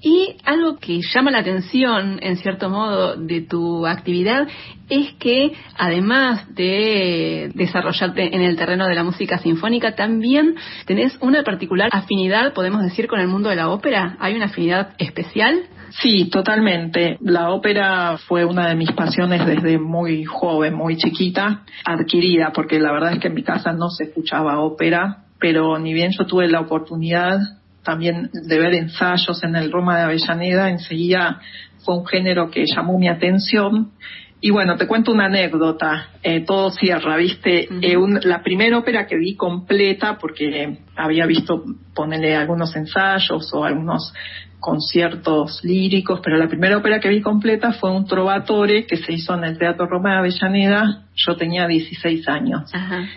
Y 0.00 0.36
algo 0.44 0.78
que 0.78 1.00
llama 1.12 1.30
la 1.30 1.40
atención, 1.40 2.18
en 2.22 2.38
cierto 2.38 2.70
modo, 2.70 3.14
de 3.16 3.42
tu 3.42 3.86
actividad 3.86 4.48
es 4.88 5.12
que 5.18 5.52
además 5.76 6.54
de 6.54 7.50
desarrollarte 7.54 8.34
en 8.34 8.40
el 8.40 8.56
terreno 8.56 8.86
de 8.86 8.94
la 8.94 9.04
música 9.04 9.36
sinfónica, 9.36 9.94
también 9.94 10.54
tenés 10.86 11.18
una 11.20 11.42
particular 11.42 11.90
afinidad, 11.92 12.54
podemos 12.54 12.82
decir, 12.82 13.06
con 13.06 13.20
el 13.20 13.28
mundo 13.28 13.50
de 13.50 13.56
la 13.56 13.68
ópera. 13.68 14.16
¿Hay 14.18 14.34
una 14.34 14.46
afinidad 14.46 14.94
especial? 14.96 15.66
Sí, 15.90 16.28
totalmente. 16.30 17.18
La 17.20 17.50
ópera 17.50 18.18
fue 18.18 18.44
una 18.44 18.68
de 18.68 18.74
mis 18.74 18.92
pasiones 18.92 19.46
desde 19.46 19.78
muy 19.78 20.24
joven, 20.24 20.74
muy 20.74 20.96
chiquita, 20.96 21.64
adquirida, 21.84 22.52
porque 22.52 22.78
la 22.78 22.92
verdad 22.92 23.12
es 23.12 23.20
que 23.20 23.28
en 23.28 23.34
mi 23.34 23.42
casa 23.42 23.72
no 23.72 23.88
se 23.90 24.04
escuchaba 24.04 24.60
ópera, 24.60 25.24
pero 25.38 25.78
ni 25.78 25.92
bien 25.94 26.12
yo 26.12 26.26
tuve 26.26 26.48
la 26.48 26.60
oportunidad 26.60 27.38
también 27.82 28.30
de 28.32 28.58
ver 28.58 28.74
ensayos 28.74 29.42
en 29.44 29.54
el 29.54 29.70
Roma 29.70 29.96
de 29.96 30.02
Avellaneda, 30.02 30.70
enseguida 30.70 31.40
fue 31.84 31.96
un 31.96 32.06
género 32.06 32.50
que 32.50 32.64
llamó 32.66 32.98
mi 32.98 33.08
atención. 33.08 33.92
Y 34.40 34.50
bueno, 34.50 34.76
te 34.76 34.86
cuento 34.86 35.12
una 35.12 35.26
anécdota, 35.26 36.10
eh, 36.22 36.44
todo 36.44 36.70
cierra, 36.70 37.16
¿viste? 37.16 37.68
Eh, 37.80 37.96
la 38.22 38.42
primera 38.42 38.78
ópera 38.78 39.06
que 39.06 39.16
vi 39.16 39.34
completa, 39.34 40.18
porque 40.18 40.80
había 40.94 41.26
visto 41.26 41.64
ponerle 41.94 42.36
algunos 42.36 42.76
ensayos 42.76 43.52
o 43.54 43.64
algunos 43.64 44.12
conciertos 44.60 45.60
líricos, 45.62 46.20
pero 46.22 46.36
la 46.36 46.48
primera 46.48 46.76
ópera 46.76 46.98
que 46.98 47.08
vi 47.08 47.20
completa 47.20 47.72
fue 47.72 47.90
un 47.92 48.06
trovatore 48.06 48.86
que 48.86 48.96
se 48.96 49.12
hizo 49.12 49.34
en 49.34 49.44
el 49.44 49.58
Teatro 49.58 49.86
Roma 49.86 50.12
de 50.12 50.18
Avellaneda. 50.18 51.04
Yo 51.14 51.36
tenía 51.36 51.66
16 51.66 52.28
años. 52.28 52.70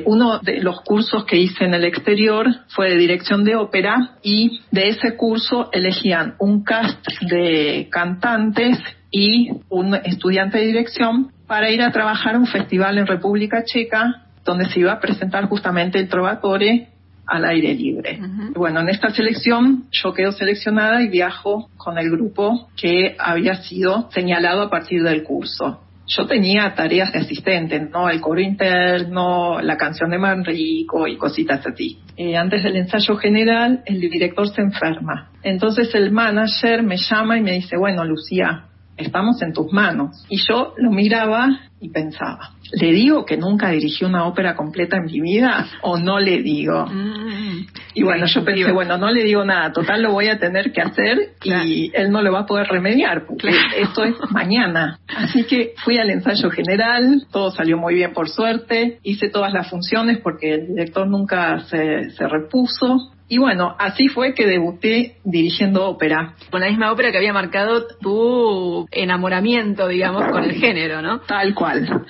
Uno 0.06 0.40
de 0.40 0.62
los 0.62 0.82
cursos 0.82 1.26
que 1.26 1.38
hice 1.38 1.66
en 1.66 1.74
el 1.74 1.86
exterior 1.86 2.48
fue 2.68 2.90
de 2.90 2.98
dirección 2.98 3.44
de 3.44 3.56
ópera 3.56 4.18
y 4.22 4.62
de 4.72 4.90
ese 4.90 5.18
curso 5.18 5.70
elegían 5.74 6.36
un 6.40 6.64
cast 6.64 7.06
de 7.22 7.88
cantantes 7.92 8.78
y 9.12 9.52
un 9.70 9.96
estudiante 9.96 10.60
de 10.60 10.68
dirección 10.68 11.32
para 11.48 11.70
ir 11.72 11.82
a 11.82 11.92
trabajar 11.92 12.36
a 12.36 12.40
un 12.40 12.48
festival 12.48 12.98
en 12.98 13.08
República 13.08 13.64
Checa 13.64 14.26
donde 14.46 14.66
se 14.66 14.80
iba 14.80 14.94
a 14.94 15.00
presentar 15.00 15.46
justamente 15.46 16.00
el 16.00 16.10
Trovatore 16.10 16.90
al 17.28 17.46
aire 17.46 17.74
libre. 17.76 18.20
Bueno, 18.56 18.80
en 18.82 18.90
esta 18.90 19.12
selección 19.12 19.86
yo 19.92 20.14
quedo 20.14 20.32
seleccionada 20.32 21.04
y 21.04 21.10
viajo 21.10 21.70
con 21.78 21.98
el 21.98 22.10
grupo 22.10 22.70
que 22.76 23.16
había 23.20 23.56
sido 23.56 24.10
señalado 24.12 24.64
a 24.64 24.70
partir 24.70 25.04
del 25.04 25.24
curso. 25.24 25.82
Yo 26.08 26.26
tenía 26.26 26.74
tareas 26.74 27.14
de 27.14 27.20
asistente, 27.20 27.80
¿no? 27.80 28.10
El 28.10 28.20
coro 28.20 28.42
interno, 28.42 29.62
la 29.62 29.78
canción 29.78 30.10
de 30.10 30.18
Manrico 30.18 31.08
y 31.08 31.18
cositas 31.18 31.64
así. 31.68 32.00
Eh, 32.18 32.36
antes 32.36 32.64
del 32.64 32.78
ensayo 32.78 33.16
general, 33.18 33.84
el 33.86 34.00
director 34.00 34.50
se 34.50 34.62
enferma. 34.62 35.30
Entonces 35.44 35.94
el 35.94 36.10
manager 36.10 36.82
me 36.82 36.98
llama 36.98 37.38
y 37.38 37.42
me 37.42 37.52
dice, 37.52 37.78
bueno, 37.78 38.04
Lucía, 38.06 38.69
estamos 39.00 39.42
en 39.42 39.54
tus 39.54 39.72
manos. 39.72 40.26
Y 40.30 40.38
yo 40.48 40.74
lo 40.78 40.92
miraba 40.92 41.48
y 41.82 41.90
pensaba, 41.90 42.52
¿le 42.74 42.92
digo 42.92 43.26
que 43.26 43.38
nunca 43.38 43.70
dirigí 43.70 44.04
una 44.04 44.26
ópera 44.26 44.56
completa 44.56 44.98
en 44.98 45.06
mi 45.06 45.22
vida 45.22 45.66
o 45.82 45.98
no 45.98 46.20
le 46.20 46.42
digo? 46.42 46.86
Mm. 46.86 47.68
y 47.94 48.04
bueno, 48.04 48.26
yo 48.26 48.44
pensé, 48.44 48.72
bueno, 48.72 48.98
no 48.98 49.10
le 49.12 49.24
digo 49.24 49.46
nada, 49.46 49.72
total 49.72 50.02
lo 50.04 50.12
voy 50.12 50.28
a 50.28 50.40
tener 50.40 50.72
que 50.72 50.82
hacer 50.82 51.34
y 51.44 51.92
él 51.94 52.12
no 52.12 52.22
lo 52.22 52.32
va 52.32 52.42
a 52.42 52.46
poder 52.46 52.68
remediar, 52.68 53.26
porque 53.26 53.50
esto 53.78 54.04
es 54.04 54.16
mañana. 54.32 55.00
Así 55.16 55.46
que 55.46 55.74
fui 55.84 55.98
al 55.98 56.10
ensayo 56.10 56.50
general, 56.50 57.26
todo 57.32 57.52
salió 57.52 57.78
muy 57.78 57.96
bien 57.96 58.14
por 58.14 58.30
suerte, 58.30 59.00
hice 59.04 59.30
todas 59.30 59.54
las 59.54 59.70
funciones 59.70 60.20
porque 60.20 60.56
el 60.56 60.68
director 60.68 61.08
nunca 61.08 61.60
se, 61.62 62.12
se 62.12 62.28
repuso 62.28 63.12
y 63.30 63.38
bueno, 63.38 63.76
así 63.78 64.08
fue 64.08 64.34
que 64.34 64.48
debuté 64.48 65.18
dirigiendo 65.24 65.88
ópera. 65.88 66.34
Con 66.50 66.62
la 66.62 66.68
misma 66.68 66.92
ópera 66.92 67.12
que 67.12 67.18
había 67.18 67.32
marcado 67.32 67.86
tu 68.02 68.88
enamoramiento, 68.92 69.88
digamos, 69.88 70.28
con 70.32 70.44
el 70.44 70.54
género, 70.54 71.04
¿no? 71.04 71.20
Tal 71.22 71.54
cual. 71.54 72.06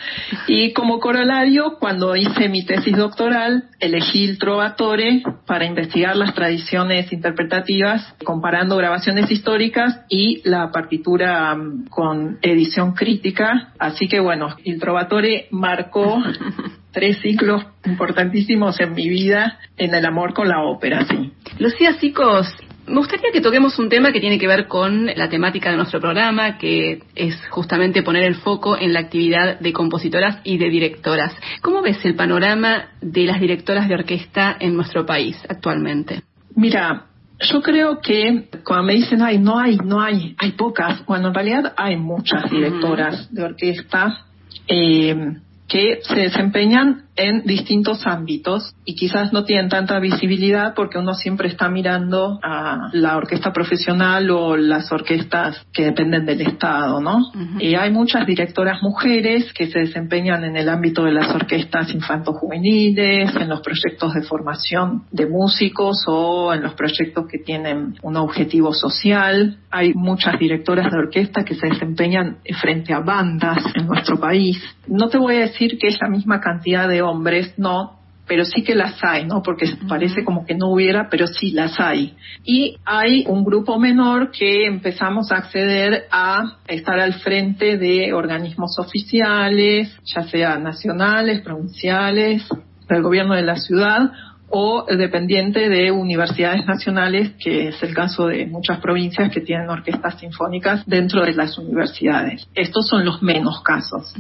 Y 0.47 0.71
como 0.71 1.01
corolario, 1.01 1.75
cuando 1.77 2.15
hice 2.15 2.47
mi 2.47 2.65
tesis 2.65 2.95
doctoral, 2.95 3.65
elegí 3.81 4.29
el 4.29 4.39
Trovatore 4.39 5.21
para 5.45 5.65
investigar 5.65 6.15
las 6.15 6.33
tradiciones 6.33 7.11
interpretativas, 7.11 8.15
comparando 8.23 8.77
grabaciones 8.77 9.29
históricas 9.29 9.99
y 10.07 10.41
la 10.47 10.71
partitura 10.71 11.53
mm, 11.53 11.87
con 11.89 12.39
edición 12.41 12.93
crítica. 12.93 13.73
Así 13.77 14.07
que 14.07 14.21
bueno, 14.21 14.55
el 14.63 14.79
Trovatore 14.79 15.47
marcó 15.51 16.23
tres 16.91 17.19
ciclos 17.21 17.65
importantísimos 17.85 18.79
en 18.79 18.93
mi 18.93 19.07
vida 19.09 19.59
en 19.77 19.93
el 19.93 20.05
amor 20.05 20.33
con 20.33 20.47
la 20.47 20.63
ópera, 20.63 21.05
sí. 21.05 21.31
Lucía 21.59 21.93
Sicos, 21.93 22.47
me 22.89 22.97
gustaría 22.97 23.31
que 23.31 23.41
toquemos 23.41 23.77
un 23.77 23.87
tema 23.87 24.11
que 24.11 24.19
tiene 24.19 24.39
que 24.39 24.47
ver 24.47 24.67
con 24.67 25.05
la 25.05 25.29
temática 25.29 25.69
de 25.69 25.77
nuestro 25.77 25.99
programa, 25.99 26.57
que 26.57 27.03
es 27.15 27.35
justamente 27.49 28.01
poner 28.01 28.23
el 28.23 28.35
foco 28.35 28.77
en 28.77 28.93
la 28.93 29.01
actividad 29.01 29.59
de 29.59 29.73
compositoras 29.73 30.39
y 30.43 30.57
de 30.57 30.69
directoras. 30.69 31.35
¿Cómo 31.61 31.81
ves 31.81 32.03
el 32.03 32.15
panorama 32.15 32.89
de 33.01 33.25
las 33.25 33.39
directoras 33.39 33.87
de 33.87 33.93
orquesta 33.93 34.57
en 34.59 34.75
nuestro 34.75 35.05
país 35.05 35.37
actualmente? 35.47 36.23
Mira, 36.55 37.05
yo 37.39 37.61
creo 37.61 37.99
que 38.01 38.49
cuando 38.65 38.85
me 38.85 38.95
dicen, 38.95 39.21
ay, 39.21 39.37
no 39.37 39.59
hay, 39.59 39.77
no 39.77 40.01
hay, 40.01 40.35
hay 40.39 40.53
pocas, 40.53 41.05
bueno, 41.05 41.27
en 41.27 41.33
realidad 41.33 41.73
hay 41.77 41.95
muchas 41.95 42.49
directoras 42.49 43.31
de 43.31 43.43
orquesta. 43.43 44.25
Eh, 44.67 45.15
que 45.69 46.01
se 46.03 46.15
desempeñan 46.15 47.08
en 47.19 47.43
distintos 47.43 48.07
ámbitos 48.07 48.73
y 48.85 48.95
quizás 48.95 49.33
no 49.33 49.43
tienen 49.43 49.69
tanta 49.69 49.99
visibilidad 49.99 50.73
porque 50.73 50.97
uno 50.97 51.13
siempre 51.13 51.49
está 51.49 51.69
mirando 51.69 52.39
a 52.41 52.89
la 52.93 53.17
orquesta 53.17 53.51
profesional 53.51 54.31
o 54.31 54.55
las 54.55 54.89
orquestas 54.91 55.65
que 55.73 55.83
dependen 55.83 56.25
del 56.25 56.41
Estado, 56.41 57.01
¿no? 57.01 57.19
Y 57.59 57.75
hay 57.75 57.91
muchas 57.91 58.25
directoras 58.25 58.81
mujeres 58.81 59.51
que 59.53 59.67
se 59.67 59.79
desempeñan 59.79 60.45
en 60.45 60.55
el 60.55 60.69
ámbito 60.69 61.03
de 61.03 61.11
las 61.11 61.33
orquestas 61.35 61.93
infanto-juveniles, 61.93 63.35
en 63.35 63.49
los 63.49 63.59
proyectos 63.61 64.13
de 64.13 64.21
formación 64.21 65.03
de 65.11 65.27
músicos 65.27 66.05
o 66.07 66.53
en 66.53 66.63
los 66.63 66.73
proyectos 66.73 67.27
que 67.27 67.39
tienen 67.39 67.95
un 68.01 68.15
objetivo 68.15 68.73
social. 68.73 69.57
Hay 69.71 69.93
muchas 69.93 70.39
directoras 70.39 70.89
de 70.89 70.97
orquesta 70.97 71.43
que 71.43 71.55
se 71.55 71.67
desempeñan 71.67 72.37
frente 72.61 72.93
a 72.93 73.01
bandas 73.01 73.57
en 73.75 73.87
nuestro 73.87 74.17
país. 74.19 74.57
No 74.87 75.09
te 75.09 75.17
voy 75.17 75.35
a 75.35 75.41
decir 75.41 75.77
que 75.77 75.87
es 75.87 75.97
la 76.01 76.09
misma 76.09 76.39
cantidad 76.39 76.87
de 76.87 77.08
hombres, 77.09 77.53
no, 77.57 77.99
pero 78.29 78.45
sí 78.45 78.63
que 78.63 78.75
las 78.75 79.03
hay, 79.03 79.25
¿no? 79.25 79.41
Porque 79.41 79.65
parece 79.87 80.23
como 80.23 80.45
que 80.45 80.53
no 80.53 80.71
hubiera, 80.71 81.09
pero 81.09 81.25
sí 81.25 81.51
las 81.51 81.79
hay. 81.79 82.15
Y 82.43 82.77
hay 82.85 83.25
un 83.27 83.43
grupo 83.43 83.79
menor 83.79 84.29
que 84.29 84.67
empezamos 84.67 85.31
a 85.31 85.37
acceder 85.37 86.05
a 86.11 86.57
estar 86.67 86.99
al 86.99 87.15
frente 87.15 87.77
de 87.77 88.13
organismos 88.13 88.77
oficiales, 88.77 89.97
ya 90.05 90.21
sea 90.23 90.59
nacionales, 90.59 91.41
provinciales, 91.41 92.47
del 92.87 93.01
gobierno 93.03 93.35
de 93.35 93.43
la 93.43 93.55
ciudad 93.55 94.11
o 94.51 94.85
dependiente 94.85 95.69
de 95.69 95.91
universidades 95.91 96.65
nacionales, 96.65 97.33
que 97.39 97.67
es 97.69 97.83
el 97.83 97.93
caso 97.93 98.27
de 98.27 98.47
muchas 98.47 98.79
provincias 98.79 99.31
que 99.31 99.41
tienen 99.41 99.69
orquestas 99.69 100.19
sinfónicas 100.19 100.85
dentro 100.87 101.23
de 101.23 101.33
las 101.33 101.57
universidades. 101.57 102.47
Estos 102.55 102.87
son 102.87 103.05
los 103.05 103.21
menos 103.21 103.61
casos. 103.61 104.13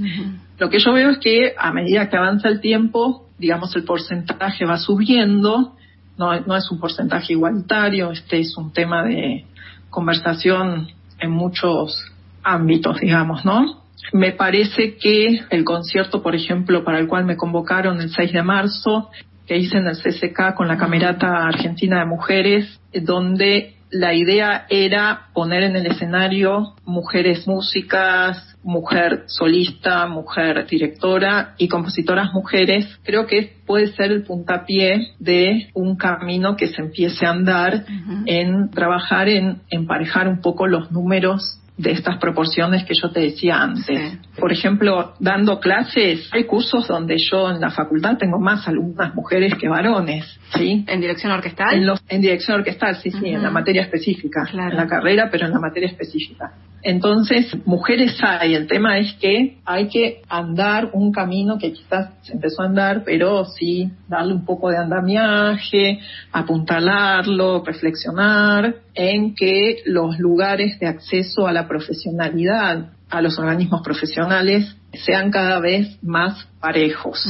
Lo 0.59 0.69
que 0.69 0.79
yo 0.79 0.93
veo 0.93 1.09
es 1.09 1.17
que 1.17 1.53
a 1.57 1.71
medida 1.71 2.09
que 2.09 2.17
avanza 2.17 2.47
el 2.47 2.61
tiempo, 2.61 3.29
digamos, 3.39 3.75
el 3.75 3.83
porcentaje 3.83 4.65
va 4.65 4.77
subiendo, 4.77 5.75
no, 6.17 6.39
no 6.41 6.55
es 6.55 6.69
un 6.69 6.79
porcentaje 6.79 7.33
igualitario, 7.33 8.11
este 8.11 8.39
es 8.39 8.55
un 8.57 8.71
tema 8.71 9.03
de 9.03 9.45
conversación 9.89 10.89
en 11.19 11.31
muchos 11.31 12.05
ámbitos, 12.43 12.99
digamos, 12.99 13.45
¿no? 13.45 13.79
Me 14.13 14.31
parece 14.31 14.95
que 14.97 15.41
el 15.49 15.63
concierto, 15.63 16.23
por 16.23 16.35
ejemplo, 16.35 16.83
para 16.83 16.99
el 16.99 17.07
cual 17.07 17.25
me 17.25 17.37
convocaron 17.37 18.01
el 18.01 18.09
6 18.09 18.33
de 18.33 18.43
marzo, 18.43 19.09
que 19.49 19.57
hice 19.57 19.77
en 19.77 19.87
el 19.87 19.97
CCK 19.97 20.53
con 20.53 20.67
la 20.67 20.77
Camerata 20.77 21.47
Argentina 21.47 22.01
de 22.01 22.05
Mujeres, 22.05 22.79
donde 22.93 23.73
la 23.89 24.13
idea 24.13 24.67
era 24.69 25.29
poner 25.33 25.63
en 25.63 25.75
el 25.75 25.87
escenario 25.87 26.75
mujeres 26.85 27.47
músicas, 27.47 28.55
mujer 28.61 29.23
solista, 29.25 30.05
mujer 30.05 30.67
directora 30.67 31.55
y 31.57 31.67
compositoras 31.67 32.31
mujeres. 32.31 32.85
Creo 33.03 33.25
que 33.25 33.55
puede 33.65 33.87
ser 33.87 34.11
el 34.11 34.21
puntapié 34.21 35.13
de 35.17 35.71
un 35.73 35.95
camino 35.95 36.55
que 36.55 36.67
se 36.67 36.83
empiece 36.83 37.25
a 37.25 37.31
andar 37.31 37.85
en 38.27 38.69
trabajar 38.69 39.29
en 39.29 39.63
emparejar 39.71 40.27
un 40.27 40.41
poco 40.41 40.67
los 40.67 40.91
números 40.91 41.58
de 41.79 41.91
estas 41.91 42.17
proporciones 42.17 42.83
que 42.83 42.93
yo 42.93 43.09
te 43.09 43.21
decía 43.21 43.61
antes. 43.61 44.19
Por 44.37 44.51
ejemplo, 44.51 45.13
dando 45.19 45.61
clases, 45.61 46.29
hay 46.33 46.43
cursos 46.43 46.85
donde 46.89 47.17
yo 47.17 47.49
en 47.49 47.61
la 47.61 47.71
facultad 47.71 48.17
tengo 48.17 48.37
más 48.37 48.67
alumnas 48.67 49.15
mujeres 49.15 49.55
que 49.55 49.69
varones, 49.69 50.25
¿sí? 50.57 50.83
¿En 50.85 50.99
dirección 50.99 51.31
orquestal? 51.31 51.73
En, 51.73 51.85
los, 51.85 52.03
en 52.09 52.19
dirección 52.19 52.57
orquestal, 52.57 52.97
sí, 52.97 53.11
sí, 53.11 53.29
en 53.29 53.41
la 53.41 53.49
materia 53.49 53.83
específica, 53.83 54.41
en 54.51 54.75
la 54.75 54.87
carrera, 54.87 55.29
pero 55.31 55.45
en 55.45 55.53
la 55.53 55.59
materia 55.59 55.87
específica. 55.87 56.51
Entonces, 56.81 57.55
mujeres 57.65 58.17
hay, 58.21 58.55
el 58.55 58.67
tema 58.67 58.97
es 58.99 59.13
que 59.13 59.57
hay 59.65 59.87
que 59.89 60.21
andar 60.29 60.89
un 60.93 61.11
camino 61.11 61.57
que 61.57 61.73
quizás 61.73 62.11
se 62.21 62.33
empezó 62.33 62.61
a 62.61 62.67
andar, 62.67 63.03
pero 63.03 63.45
sí 63.45 63.91
darle 64.07 64.33
un 64.33 64.45
poco 64.45 64.69
de 64.69 64.77
andamiaje, 64.77 65.99
apuntalarlo, 66.31 67.63
reflexionar 67.65 68.75
en 68.93 69.35
que 69.35 69.81
los 69.85 70.19
lugares 70.19 70.79
de 70.79 70.87
acceso 70.87 71.47
a 71.47 71.53
la 71.53 71.67
profesionalidad, 71.67 72.91
a 73.09 73.21
los 73.21 73.37
organismos 73.39 73.81
profesionales, 73.81 74.75
sean 74.93 75.31
cada 75.31 75.59
vez 75.59 75.97
más 76.03 76.47
parejos. 76.59 77.25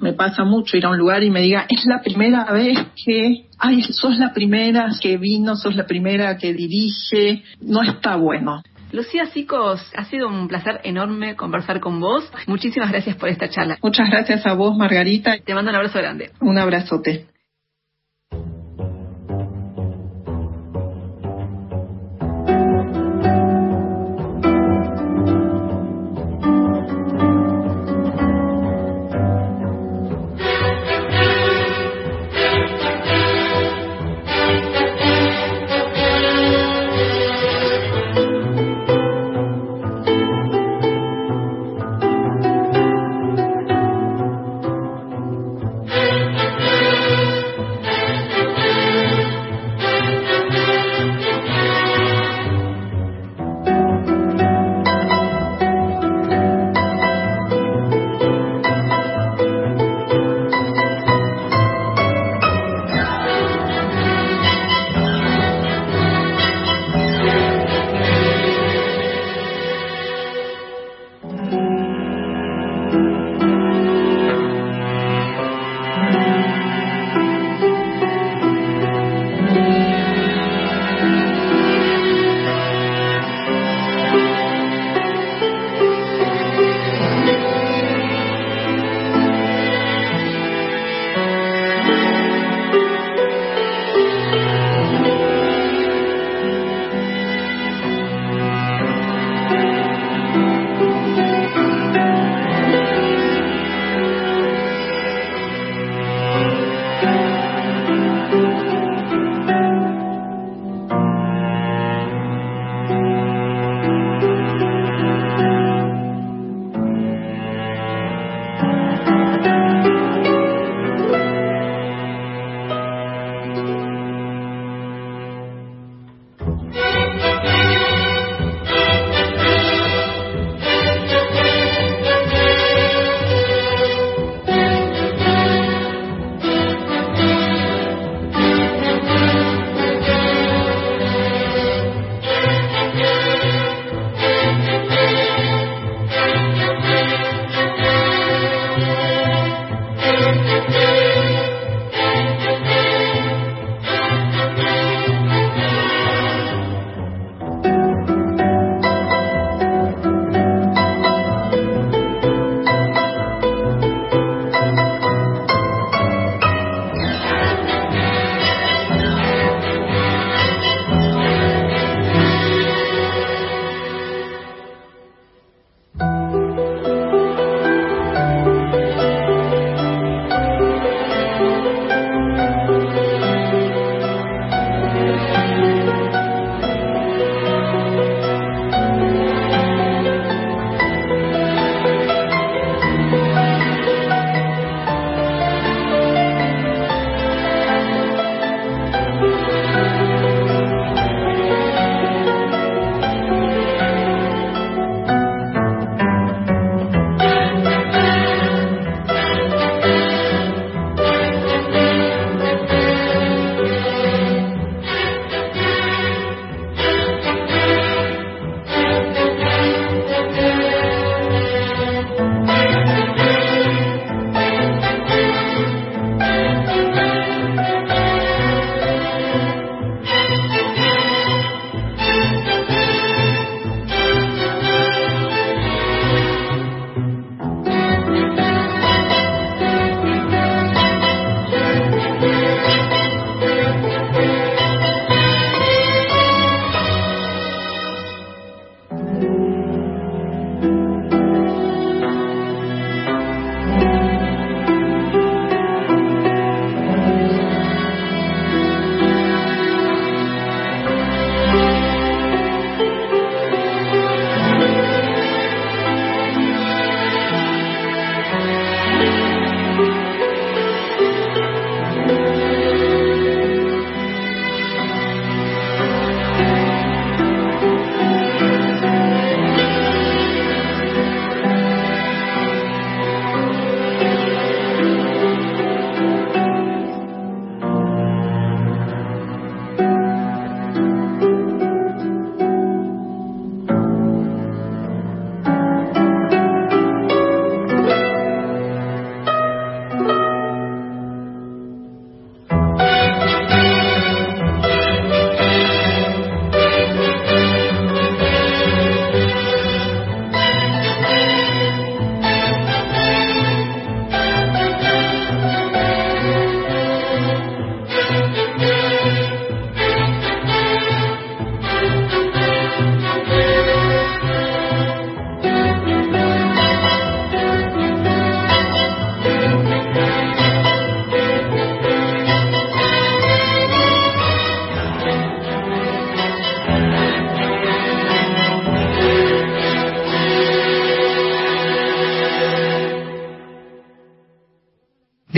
Me 0.00 0.12
pasa 0.12 0.44
mucho 0.44 0.76
ir 0.76 0.84
a 0.86 0.90
un 0.90 0.98
lugar 0.98 1.22
y 1.22 1.30
me 1.30 1.40
diga, 1.40 1.66
es 1.68 1.84
la 1.86 2.00
primera 2.02 2.44
vez 2.52 2.78
que, 3.04 3.46
ay, 3.58 3.82
sos 3.82 4.18
la 4.18 4.32
primera 4.32 4.90
que 5.00 5.16
vino, 5.16 5.56
sos 5.56 5.76
la 5.76 5.86
primera 5.86 6.36
que 6.36 6.52
dirige, 6.52 7.42
no 7.60 7.82
está 7.82 8.16
bueno. 8.16 8.62
Lucía 8.92 9.26
Sicos, 9.26 9.82
ha 9.96 10.04
sido 10.04 10.28
un 10.28 10.46
placer 10.46 10.80
enorme 10.84 11.34
conversar 11.34 11.80
con 11.80 11.98
vos. 11.98 12.30
Muchísimas 12.46 12.92
gracias 12.92 13.16
por 13.16 13.28
esta 13.28 13.48
charla. 13.48 13.76
Muchas 13.82 14.08
gracias 14.08 14.46
a 14.46 14.54
vos, 14.54 14.76
Margarita. 14.76 15.36
Te 15.44 15.52
mando 15.52 15.70
un 15.70 15.76
abrazo 15.76 15.98
grande. 15.98 16.30
Un 16.40 16.58
abrazote. 16.58 17.26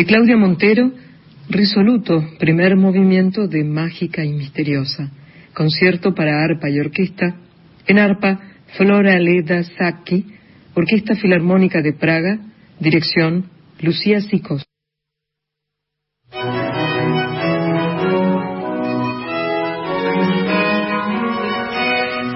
Claudia 0.07 0.37
Montero, 0.37 0.93
Risoluto, 1.49 2.25
primer 2.39 2.77
movimiento 2.77 3.49
de 3.49 3.65
Mágica 3.65 4.25
y 4.25 4.33
Misteriosa, 4.33 5.11
concierto 5.53 6.15
para 6.15 6.45
arpa 6.45 6.71
y 6.71 6.79
orquesta, 6.79 7.37
en 7.89 7.99
arpa 7.99 8.41
Flora 8.77 9.19
Leda 9.19 9.65
Sacchi, 9.65 10.25
Orquesta 10.75 11.17
Filarmónica 11.17 11.83
de 11.83 11.93
Praga, 11.93 12.39
dirección 12.79 13.51
Lucía 13.81 14.21
Sicos. 14.21 14.63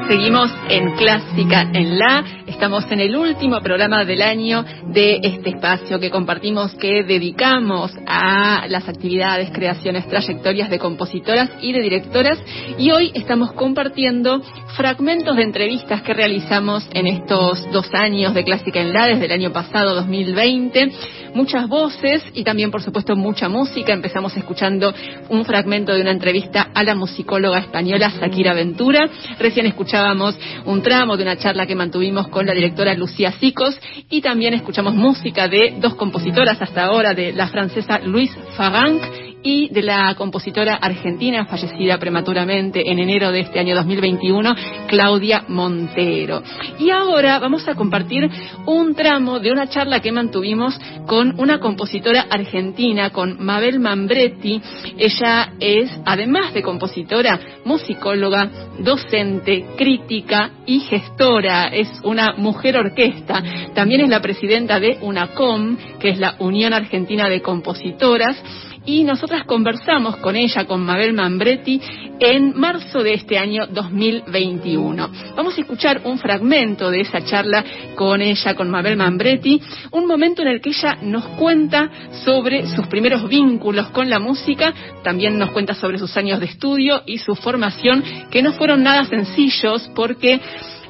Seguimos 0.09 0.51
en 0.71 0.97
Clásica 0.97 1.71
en 1.73 1.99
La. 1.99 2.40
Estamos 2.51 2.85
en 2.91 2.99
el 2.99 3.15
último 3.15 3.61
programa 3.61 4.05
del 4.05 4.21
año 4.23 4.65
de 4.89 5.21
este 5.23 5.51
espacio 5.51 6.01
que 6.01 6.11
compartimos, 6.11 6.75
que 6.75 7.05
dedicamos 7.05 7.93
a 8.09 8.67
las 8.69 8.89
actividades, 8.89 9.51
creaciones, 9.53 10.09
trayectorias 10.09 10.69
de 10.69 10.81
compositoras 10.81 11.49
y 11.63 11.73
de 11.73 11.81
directoras. 11.81 12.39
Y 12.77 12.91
hoy 12.91 13.13
estamos 13.15 13.53
compartiendo 13.53 14.43
fragmentos 14.77 15.37
de 15.37 15.45
entrevistas 15.45 16.03
que 16.03 16.13
realizamos 16.13 16.87
en 16.93 17.07
estos 17.07 17.71
dos 17.71 17.89
años 17.95 18.35
de 18.35 18.43
Clásica 18.43 18.81
en 18.81 18.93
La, 18.93 19.07
desde 19.07 19.27
el 19.27 19.33
año 19.33 19.53
pasado, 19.53 19.95
2020. 19.95 20.91
Muchas 21.35 21.69
voces 21.69 22.25
y 22.35 22.43
también, 22.43 22.73
por 22.73 22.83
supuesto, 22.83 23.15
mucha 23.15 23.49
música. 23.49 23.93
Empezamos 23.93 24.37
escuchando 24.37 24.93
un 25.29 25.45
fragmento 25.45 25.95
de 25.95 26.01
una 26.01 26.11
entrevista 26.11 26.71
a 26.75 26.83
la 26.83 26.97
musicóloga 26.97 27.61
española 27.61 28.13
Shakira 28.21 28.53
Ventura. 28.55 29.09
Recién 29.39 29.67
escuchábamos 29.67 30.37
un 30.65 30.83
tramo 30.83 31.17
de 31.17 31.23
una 31.23 31.37
charla 31.37 31.67
que 31.67 31.77
mantuvimos 31.77 32.27
con 32.29 32.40
la 32.47 32.55
directora 32.55 32.95
Lucía 32.95 33.33
Sicos 33.33 33.79
y 34.09 34.21
también 34.21 34.55
escuchamos 34.55 34.95
música 34.95 35.49
de 35.49 35.75
dos 35.79 35.95
compositoras 35.95 36.61
hasta 36.61 36.85
ahora, 36.85 37.15
de 37.15 37.33
la 37.33 37.49
francesa 37.49 37.99
Louise 38.01 38.39
Faranc 38.57 39.30
y 39.43 39.69
de 39.69 39.83
la 39.83 40.15
compositora 40.15 40.75
argentina 40.75 41.47
fallecida 41.47 41.99
prematuramente 41.99 42.91
en 42.91 42.99
enero 42.99 43.33
de 43.33 43.41
este 43.41 43.59
año 43.59 43.75
2021, 43.75 44.55
Claudia 44.89 45.45
Montero. 45.49 46.43
Y 46.79 46.91
ahora 46.91 47.39
vamos 47.39 47.67
a 47.69 47.75
compartir 47.75 48.29
un 48.67 48.95
tramo 48.95 49.41
de 49.41 49.53
una 49.53 49.69
charla 49.69 50.01
que 50.01 50.13
mantuvimos 50.13 50.79
con 51.07 51.39
una 51.41 51.59
compositora 51.59 52.27
argentina, 52.31 53.11
con 53.11 53.43
Mabel 53.43 53.81
Mambretti. 53.81 54.61
Ella 54.99 55.53
es, 55.59 55.91
además 56.05 56.53
de 56.53 56.63
compositora, 56.63 57.41
musicóloga, 57.65 58.51
docente, 58.79 59.67
crítica 59.77 60.51
y 60.67 60.81
gestora. 60.81 61.69
Es 61.69 61.89
una 62.05 62.35
mujer 62.37 62.77
orquesta. 62.77 63.43
También 63.75 64.03
es 64.03 64.09
la 64.09 64.21
presidenta 64.21 64.79
de 64.81 64.99
UNACOM, 65.01 65.77
que 65.99 66.11
es 66.11 66.19
la 66.19 66.37
Unión 66.39 66.73
Argentina 66.73 67.29
de 67.29 67.41
Compositoras 67.41 68.37
y 68.85 69.05
nosotras 69.05 69.45
conversamos 69.45 70.17
con 70.17 70.37
ella, 70.37 70.65
con 70.65 70.85
Mabel 70.85 71.13
Mambretti, 71.13 71.81
en 72.19 72.59
marzo 72.59 73.03
de 73.03 73.15
este 73.15 73.39
año 73.39 73.67
2021. 73.67 75.11
Vamos 75.37 75.57
a 75.57 75.61
escuchar 75.61 76.03
un 76.05 76.19
fragmento 76.19 76.91
de 76.91 77.01
esa 77.01 77.25
charla 77.25 77.65
con 77.95 78.21
ella, 78.23 78.55
con 78.55 78.71
Mabel 78.71 78.97
Mambretti, 78.97 79.61
un 79.91 80.07
momento 80.07 80.43
en 80.43 80.49
el 80.49 80.61
que 80.61 80.71
ella 80.71 80.99
nos 81.03 81.27
cuenta 81.29 81.91
sobre 82.25 82.67
sus 82.67 82.87
primeros 82.87 83.29
vínculos 83.29 83.89
con 83.91 84.09
la 84.09 84.19
música, 84.19 84.73
también 85.03 85.39
nos 85.39 85.51
cuenta 85.51 85.75
sobre 85.75 85.99
sus 85.99 86.17
años 86.17 86.41
de 86.41 86.47
estudio 86.47 87.03
y 87.07 87.19
su 87.19 87.35
formación, 87.35 88.03
que 88.31 88.43
no 88.43 88.53
fueron 88.53 88.83
nada 88.83 89.05
sencillos 89.05 89.91
porque 89.95 90.41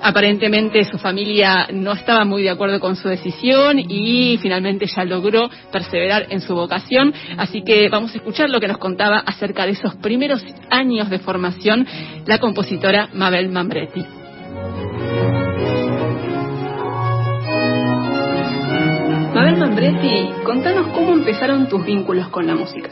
Aparentemente 0.02 0.84
su 0.84 0.98
familia 0.98 1.68
no 1.72 1.92
estaba 1.92 2.24
muy 2.24 2.42
de 2.42 2.50
acuerdo 2.50 2.80
con 2.80 2.96
su 2.96 3.08
decisión 3.08 3.78
y 3.78 4.38
finalmente 4.40 4.86
ya 4.86 5.04
logró 5.04 5.50
perseverar 5.70 6.26
en 6.30 6.40
su 6.40 6.54
vocación. 6.54 7.12
Así 7.36 7.62
que 7.62 7.88
vamos 7.88 8.14
a 8.14 8.16
escuchar 8.16 8.48
lo 8.48 8.60
que 8.60 8.68
nos 8.68 8.78
contaba 8.78 9.18
acerca 9.18 9.66
de 9.66 9.72
esos 9.72 9.94
primeros 9.96 10.44
años 10.70 11.10
de 11.10 11.18
formación 11.18 11.86
la 12.26 12.38
compositora 12.38 13.10
Mabel 13.12 13.50
Mambretti. 13.50 14.04
Mabel 19.34 19.56
Mambretti, 19.56 20.30
contanos 20.44 20.88
cómo 20.94 21.12
empezaron 21.12 21.68
tus 21.68 21.84
vínculos 21.84 22.28
con 22.28 22.46
la 22.46 22.54
música. 22.54 22.90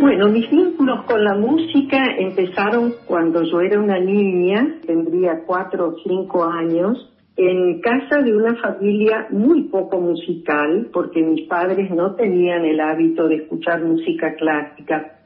Bueno, 0.00 0.28
mis 0.28 0.48
vínculos 0.48 1.02
con 1.06 1.24
la 1.24 1.34
música 1.34 2.00
empezaron 2.18 2.94
cuando 3.04 3.42
yo 3.42 3.60
era 3.60 3.80
una 3.80 3.98
niña, 3.98 4.76
tendría 4.86 5.42
cuatro 5.44 5.88
o 5.88 5.96
cinco 6.04 6.44
años, 6.44 7.12
en 7.36 7.80
casa 7.80 8.22
de 8.22 8.36
una 8.36 8.54
familia 8.54 9.26
muy 9.30 9.64
poco 9.64 10.00
musical, 10.00 10.88
porque 10.92 11.20
mis 11.20 11.48
padres 11.48 11.90
no 11.90 12.14
tenían 12.14 12.64
el 12.64 12.78
hábito 12.78 13.26
de 13.26 13.36
escuchar 13.38 13.82
música 13.82 14.36
clásica. 14.36 15.18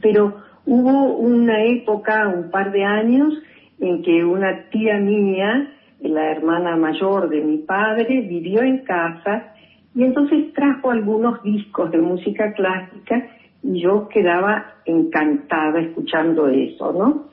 Pero 0.00 0.34
hubo 0.64 1.16
una 1.18 1.64
época, 1.64 2.26
un 2.28 2.50
par 2.50 2.72
de 2.72 2.84
años, 2.84 3.34
en 3.80 4.02
que 4.02 4.24
una 4.24 4.70
tía 4.70 4.96
mía, 4.96 5.74
la 6.00 6.30
hermana 6.30 6.74
mayor 6.76 7.28
de 7.28 7.42
mi 7.42 7.58
padre, 7.58 8.22
vivió 8.22 8.62
en 8.62 8.78
casa 8.78 9.52
y 9.94 10.04
entonces 10.04 10.54
trajo 10.54 10.90
algunos 10.90 11.42
discos 11.42 11.90
de 11.90 11.98
música 11.98 12.54
clásica 12.54 13.22
yo 13.62 14.08
quedaba 14.08 14.74
encantada 14.84 15.80
escuchando 15.80 16.48
eso, 16.48 16.92
¿no? 16.92 17.26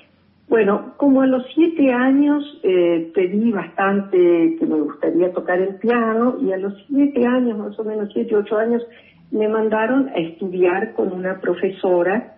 Bueno, 0.48 0.94
como 0.98 1.22
a 1.22 1.28
los 1.28 1.46
siete 1.56 1.92
años 1.92 2.44
eh, 2.64 3.12
pedí 3.14 3.52
bastante 3.52 4.56
que 4.60 4.66
me 4.66 4.82
gustaría 4.82 5.32
tocar 5.32 5.60
el 5.60 5.76
piano 5.76 6.38
y 6.42 6.52
a 6.52 6.58
los 6.58 6.74
siete 6.88 7.26
años, 7.26 7.58
más 7.58 7.80
o 7.80 7.84
menos 7.84 8.10
siete, 8.14 8.36
ocho 8.36 8.58
años, 8.58 8.84
me 9.32 9.48
mandaron 9.48 10.10
a 10.10 10.20
estudiar 10.20 10.94
con 10.94 11.12
una 11.12 11.40
profesora 11.40 12.36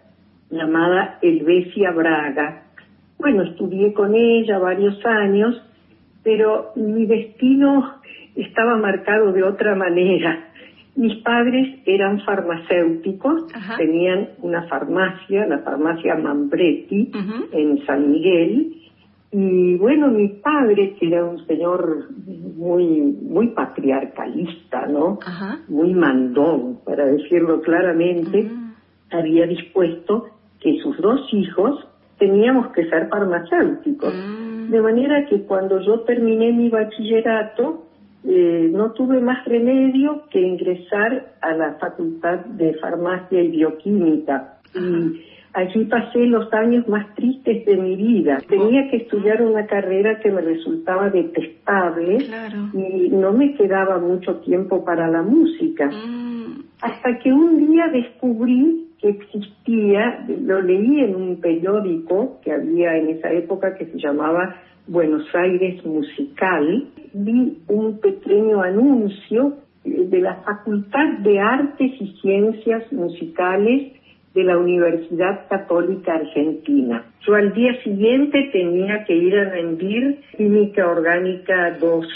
llamada 0.49 1.19
Elvesia 1.21 1.91
Braga. 1.91 2.63
Bueno, 3.17 3.43
estudié 3.43 3.93
con 3.93 4.15
ella 4.15 4.59
varios 4.59 5.03
años, 5.05 5.61
pero 6.23 6.71
mi 6.75 7.05
destino 7.05 7.95
estaba 8.35 8.77
marcado 8.77 9.33
de 9.33 9.43
otra 9.43 9.75
manera. 9.75 10.51
Mis 10.95 11.21
padres 11.23 11.79
eran 11.85 12.21
farmacéuticos, 12.21 13.47
tenían 13.77 14.29
una 14.41 14.63
farmacia, 14.67 15.45
la 15.45 15.59
farmacia 15.59 16.15
Mambretti, 16.15 17.11
en 17.51 17.85
San 17.85 18.11
Miguel, 18.11 18.75
y 19.37 19.75
bueno, 19.75 20.07
mi 20.07 20.29
padre, 20.29 20.95
que 20.97 21.07
era 21.07 21.25
un 21.25 21.45
señor 21.45 22.05
muy, 22.55 23.01
muy 23.01 23.49
patriarcalista, 23.49 24.87
¿no? 24.87 25.19
Muy 25.67 25.93
mandón, 25.93 26.79
para 26.85 27.05
decirlo 27.05 27.59
claramente, 27.61 28.49
había 29.11 29.45
dispuesto 29.45 30.27
que 30.61 30.79
sus 30.81 30.97
dos 31.01 31.21
hijos 31.33 31.85
teníamos 32.17 32.67
que 32.71 32.89
ser 32.89 33.09
farmacéuticos. 33.09 34.13
Mm. 34.13 34.71
De 34.71 34.81
manera 34.81 35.25
que 35.25 35.41
cuando 35.41 35.81
yo 35.81 35.99
terminé 36.01 36.53
mi 36.53 36.69
bachillerato, 36.69 37.84
eh, 38.27 38.69
no 38.71 38.91
tuve 38.91 39.19
más 39.19 39.45
remedio 39.45 40.23
que 40.31 40.41
ingresar 40.41 41.33
a 41.41 41.53
la 41.53 41.75
Facultad 41.75 42.39
de 42.45 42.73
Farmacia 42.75 43.41
y 43.41 43.49
Bioquímica. 43.49 44.57
Y 44.73 45.21
allí 45.53 45.85
pasé 45.85 46.25
los 46.25 46.51
años 46.53 46.87
más 46.87 47.13
tristes 47.15 47.65
de 47.65 47.77
mi 47.77 47.95
vida. 47.95 48.39
Tenía 48.47 48.89
que 48.89 48.97
estudiar 48.97 49.41
una 49.41 49.65
carrera 49.67 50.19
que 50.19 50.31
me 50.31 50.41
resultaba 50.41 51.09
detestable 51.09 52.17
y 52.73 53.09
no 53.09 53.31
me 53.31 53.53
quedaba 53.53 53.99
mucho 53.99 54.37
tiempo 54.37 54.83
para 54.83 55.07
la 55.07 55.21
música. 55.21 55.85
Mm. 55.87 56.63
Hasta 56.81 57.19
que 57.19 57.31
un 57.31 57.67
día 57.67 57.87
descubrí 57.87 58.87
que 58.99 59.09
existía, 59.09 60.25
lo 60.41 60.61
leí 60.61 61.01
en 61.01 61.15
un 61.15 61.39
periódico 61.39 62.39
que 62.43 62.51
había 62.51 62.97
en 62.97 63.09
esa 63.09 63.31
época 63.31 63.75
que 63.75 63.85
se 63.85 63.97
llamaba 63.97 64.55
Buenos 64.87 65.23
Aires 65.33 65.83
Musical, 65.83 66.85
vi 67.13 67.57
un 67.67 67.99
pequeño 67.99 68.61
anuncio 68.61 69.57
de 69.83 70.21
la 70.21 70.35
Facultad 70.43 71.19
de 71.23 71.39
Artes 71.39 71.91
y 71.99 72.15
Ciencias 72.21 72.93
Musicales 72.93 73.93
de 74.35 74.43
la 74.43 74.59
Universidad 74.59 75.47
Católica 75.49 76.13
Argentina. 76.13 77.03
Yo 77.25 77.33
al 77.33 77.51
día 77.55 77.81
siguiente 77.81 78.49
tenía 78.51 79.05
que 79.05 79.15
ir 79.15 79.35
a 79.35 79.49
rendir 79.49 80.19
Química 80.37 80.87
Orgánica 80.87 81.77
2. 81.79 82.07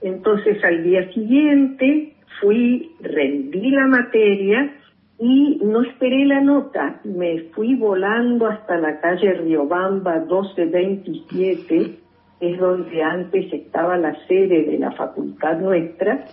Entonces 0.00 0.64
al 0.64 0.82
día 0.82 1.12
siguiente 1.12 2.14
fui, 2.40 2.90
rendí 3.02 3.70
la 3.70 3.86
materia 3.86 4.72
y 5.18 5.60
no 5.62 5.82
esperé 5.82 6.24
la 6.24 6.40
nota. 6.40 7.02
Me 7.04 7.40
fui 7.54 7.74
volando 7.74 8.46
hasta 8.46 8.78
la 8.78 8.98
calle 9.00 9.34
Riobamba 9.34 10.20
1227 10.20 12.03
es 12.52 12.58
donde 12.58 13.02
antes 13.02 13.52
estaba 13.52 13.96
la 13.96 14.14
sede 14.26 14.64
de 14.64 14.78
la 14.78 14.92
facultad 14.92 15.58
nuestra, 15.58 16.26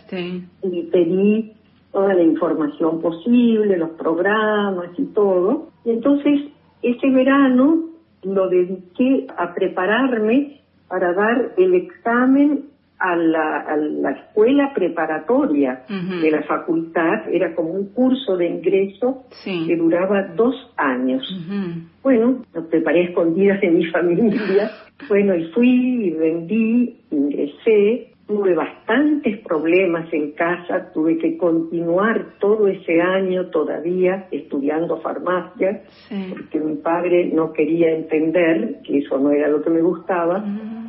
y 0.64 0.84
pedí 0.84 1.53
toda 1.91 2.14
la 2.14 2.24
información 2.24 3.01
posible, 3.01 3.78
los 3.78 3.91
programas 3.91 4.89
y 4.97 5.05
todo. 5.07 5.70
Y 5.86 5.91
entonces, 5.91 6.41
ese 6.82 7.09
verano 7.09 7.89
lo 8.24 8.49
dediqué 8.49 9.28
a 9.38 9.53
prepararme 9.53 10.62
para 10.88 11.14
dar 11.14 11.53
el 11.57 11.74
examen 11.74 12.70
a 13.02 13.16
la, 13.16 14.12
escuela 14.12 14.72
preparatoria 14.74 15.84
de 15.88 16.32
la 16.32 16.43
facultad, 16.43 17.28
era 17.32 17.56
como 17.56 17.72
un 17.72 17.88
curso 17.93 18.38
de 18.38 18.47
ingreso 18.47 19.24
que 19.43 19.76
duraba 19.76 20.28
dos 20.36 20.56
años. 20.78 21.24
Bueno, 22.04 22.43
lo 22.54 22.68
preparé 22.68 23.06
escondidas 23.06 23.60
de 23.62 23.72
mi 23.72 23.86
familia, 23.91 24.72
bueno, 25.10 25.36
y 25.36 25.45
fui, 25.52 26.08
y 26.08 26.12
vendí, 26.12 26.99
ingresé, 27.10 28.12
tuve 28.28 28.54
bastantes 28.54 29.39
problemas 29.39 30.12
en 30.14 30.32
casa, 30.32 30.91
tuve 30.93 31.18
que 31.18 31.38
continuar 31.38 32.38
todo 32.39 32.68
ese 32.68 33.02
año 33.02 33.47
todavía 33.47 34.28
estudiando 34.32 35.02
farmacia, 35.02 35.82
porque 36.30 36.60
mi 36.60 36.76
padre 36.76 37.32
no 37.34 37.52
quería 37.52 37.91
entender 37.91 38.80
que 38.86 38.99
eso 38.99 39.18
no 39.20 39.32
era 39.32 39.49
lo 39.49 39.62
que 39.62 39.70
me 39.70 39.82
gustaba. 39.82 40.43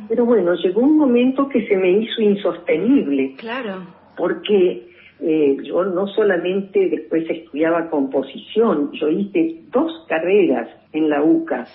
Pero 0.07 0.25
bueno, 0.25 0.53
llegó 0.55 0.81
un 0.81 0.97
momento 0.97 1.47
que 1.49 1.67
se 1.67 1.75
me 1.75 1.91
hizo 1.91 2.21
insostenible. 2.21 3.35
Claro. 3.37 3.85
Porque 4.15 4.87
eh, 5.19 5.57
yo 5.63 5.85
no 5.85 6.07
solamente 6.07 6.89
después 6.89 7.29
estudiaba 7.29 7.89
composición, 7.89 8.91
yo 8.93 9.09
hice 9.09 9.61
dos 9.71 10.05
carreras 10.07 10.69
en 10.91 11.09
la 11.09 11.23
UCA. 11.23 11.65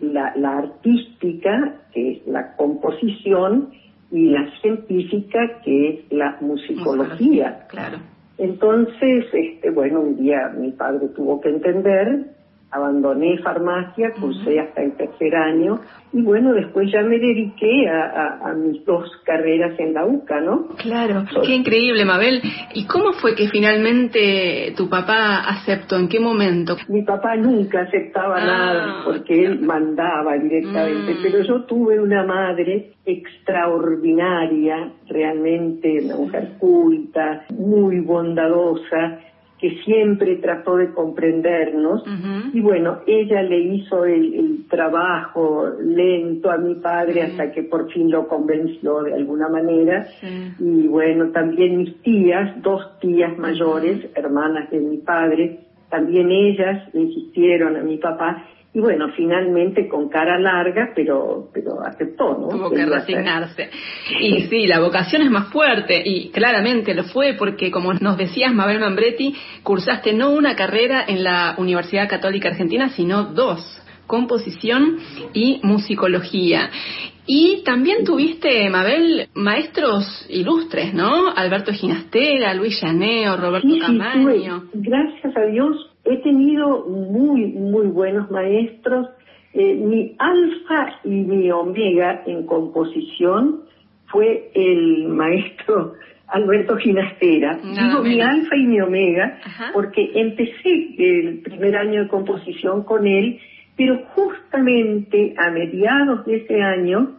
La, 0.00 0.32
la 0.36 0.58
artística, 0.58 1.82
que 1.92 2.12
es 2.12 2.26
la 2.26 2.54
composición, 2.56 3.70
y 4.10 4.30
la 4.30 4.50
científica, 4.60 5.60
que 5.64 5.88
es 5.90 6.12
la 6.12 6.38
musicología. 6.40 7.66
Claro. 7.68 7.98
Entonces, 8.38 9.26
este, 9.32 9.70
bueno, 9.70 10.00
un 10.00 10.16
día 10.16 10.52
mi 10.56 10.70
padre 10.72 11.08
tuvo 11.08 11.40
que 11.40 11.50
entender 11.50 12.26
abandoné 12.70 13.38
farmacia, 13.38 14.12
cursé 14.20 14.60
hasta 14.60 14.82
el 14.82 14.92
tercer 14.96 15.34
año 15.34 15.80
y 16.12 16.22
bueno, 16.22 16.54
después 16.54 16.90
ya 16.90 17.02
me 17.02 17.18
dediqué 17.18 17.88
a, 17.88 18.54
mis 18.54 18.84
dos 18.84 19.10
carreras 19.24 19.78
en 19.78 19.92
la 19.92 20.06
UCA, 20.06 20.40
¿no? 20.40 20.68
Claro, 20.78 21.24
qué 21.44 21.54
increíble, 21.54 22.04
Mabel. 22.04 22.40
¿Y 22.74 22.86
cómo 22.86 23.12
fue 23.12 23.34
que 23.34 23.48
finalmente 23.48 24.72
tu 24.76 24.88
papá 24.88 25.40
aceptó? 25.40 25.96
¿En 25.96 26.08
qué 26.08 26.18
momento? 26.18 26.76
Mi 26.88 27.02
papá 27.02 27.36
nunca 27.36 27.82
aceptaba 27.82 28.36
ah, 28.38 28.46
nada 28.46 29.04
porque 29.04 29.44
él 29.44 29.60
mandaba 29.60 30.36
directamente, 30.38 31.14
mm. 31.14 31.22
pero 31.22 31.42
yo 31.42 31.64
tuve 31.64 32.00
una 32.00 32.24
madre 32.24 32.92
extraordinaria, 33.04 34.92
realmente 35.08 36.04
una 36.04 36.16
mujer 36.16 36.52
culta, 36.58 37.44
muy 37.50 38.00
bondadosa, 38.00 39.18
que 39.58 39.82
siempre 39.84 40.36
trató 40.36 40.76
de 40.76 40.92
comprendernos. 40.92 42.04
Y 42.52 42.60
bueno, 42.60 43.00
ella 43.06 43.42
le 43.42 43.58
hizo 43.58 44.04
el, 44.04 44.66
trabajo 44.68 45.66
lento 45.80 46.50
a 46.50 46.58
mi 46.58 46.74
padre 46.74 47.22
hasta 47.22 47.50
que 47.52 47.62
por 47.62 47.90
fin 47.90 48.10
lo 48.10 48.28
convenció 48.28 49.02
de 49.02 49.14
alguna 49.14 49.48
manera. 49.48 50.06
Y 50.58 50.86
bueno, 50.86 51.30
también 51.30 51.78
mis 51.78 52.02
tías, 52.02 52.62
dos 52.62 52.98
tías 53.00 53.36
mayores, 53.38 54.08
hermanas 54.14 54.70
de 54.70 54.80
mi 54.80 54.98
padre, 54.98 55.60
también 55.88 56.30
ellas 56.30 56.86
insistieron 56.92 57.76
a 57.76 57.82
mi 57.82 57.96
papá 57.96 58.44
y 58.78 58.80
bueno, 58.80 59.08
finalmente 59.16 59.88
con 59.88 60.08
cara 60.08 60.38
larga, 60.38 60.92
pero, 60.94 61.48
pero 61.52 61.80
aceptó, 61.84 62.38
¿no? 62.38 62.48
Tuvo 62.48 62.70
que 62.70 62.86
resignarse. 62.86 63.70
Y 64.20 64.42
sí, 64.42 64.68
la 64.68 64.78
vocación 64.78 65.22
es 65.22 65.32
más 65.32 65.48
fuerte 65.48 66.00
y 66.04 66.30
claramente 66.30 66.94
lo 66.94 67.02
fue 67.02 67.34
porque, 67.36 67.72
como 67.72 67.92
nos 67.94 68.16
decías, 68.16 68.54
Mabel 68.54 68.78
Mambretti, 68.78 69.34
cursaste 69.64 70.12
no 70.12 70.30
una 70.30 70.54
carrera 70.54 71.04
en 71.08 71.24
la 71.24 71.56
Universidad 71.58 72.08
Católica 72.08 72.50
Argentina, 72.50 72.88
sino 72.90 73.24
dos, 73.24 73.82
composición 74.06 74.98
y 75.34 75.58
musicología. 75.64 76.70
Y 77.26 77.64
también 77.64 78.04
tuviste, 78.04 78.70
Mabel, 78.70 79.26
maestros 79.34 80.24
ilustres, 80.30 80.94
¿no? 80.94 81.30
Alberto 81.34 81.72
Ginastera, 81.72 82.54
Luis 82.54 82.80
Llaneo, 82.80 83.36
Roberto 83.36 83.68
Camaño. 83.80 84.66
gracias 84.72 85.36
a 85.36 85.46
Dios 85.46 85.87
he 86.08 86.16
tenido 86.18 86.86
muy, 86.86 87.46
muy 87.46 87.86
buenos 87.86 88.30
maestros. 88.30 89.08
Eh, 89.52 89.74
mi 89.74 90.14
alfa 90.18 91.00
y 91.04 91.10
mi 91.10 91.50
omega 91.50 92.22
en 92.26 92.46
composición 92.46 93.62
fue 94.06 94.50
el 94.54 95.08
maestro 95.08 95.94
Alberto 96.28 96.76
Ginastera. 96.76 97.58
Digo 97.58 98.02
mi 98.02 98.20
alfa 98.20 98.56
y 98.56 98.66
mi 98.66 98.80
omega 98.80 99.38
porque 99.72 100.10
empecé 100.14 100.94
el 100.98 101.40
primer 101.40 101.76
año 101.76 102.02
de 102.02 102.08
composición 102.08 102.84
con 102.84 103.06
él, 103.06 103.40
pero 103.76 104.04
justamente 104.14 105.34
a 105.38 105.50
mediados 105.50 106.26
de 106.26 106.36
ese 106.36 106.60
año 106.60 107.16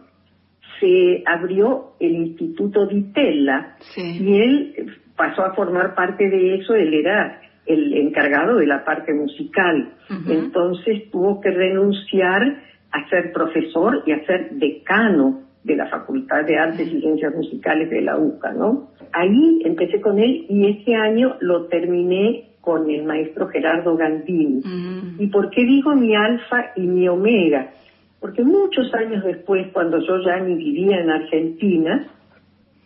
se 0.78 1.22
abrió 1.26 1.94
el 1.98 2.12
Instituto 2.12 2.86
Ditella 2.86 3.76
y 3.96 4.40
él 4.40 4.96
pasó 5.16 5.42
a 5.42 5.54
formar 5.54 5.94
parte 5.94 6.28
de 6.30 6.54
eso, 6.54 6.74
él 6.74 6.94
era 6.94 7.40
el 7.72 7.94
encargado 7.94 8.56
de 8.56 8.66
la 8.66 8.84
parte 8.84 9.12
musical. 9.12 9.92
Entonces 10.28 11.10
tuvo 11.10 11.40
que 11.40 11.50
renunciar 11.50 12.42
a 12.90 13.08
ser 13.08 13.32
profesor 13.32 14.02
y 14.06 14.12
a 14.12 14.24
ser 14.26 14.50
decano 14.52 15.42
de 15.62 15.76
la 15.76 15.86
Facultad 15.86 16.44
de 16.44 16.58
Artes 16.58 16.88
y 16.88 17.00
Ciencias 17.00 17.34
Musicales 17.34 17.90
de 17.90 18.00
la 18.00 18.16
UCA, 18.16 18.52
¿no? 18.52 18.90
Ahí 19.12 19.60
empecé 19.64 20.00
con 20.00 20.18
él 20.18 20.46
y 20.48 20.66
ese 20.68 20.94
año 20.94 21.36
lo 21.40 21.66
terminé 21.66 22.50
con 22.60 22.90
el 22.90 23.04
maestro 23.04 23.48
Gerardo 23.48 23.96
Gandini. 23.96 24.62
¿Y 25.18 25.26
por 25.28 25.50
qué 25.50 25.64
digo 25.64 25.94
mi 25.94 26.14
alfa 26.14 26.72
y 26.76 26.82
mi 26.82 27.08
omega? 27.08 27.70
Porque 28.20 28.42
muchos 28.42 28.92
años 28.94 29.24
después, 29.24 29.68
cuando 29.72 29.98
yo 29.98 30.22
ya 30.24 30.38
ni 30.40 30.54
vivía 30.54 31.00
en 31.00 31.10
Argentina, 31.10 32.06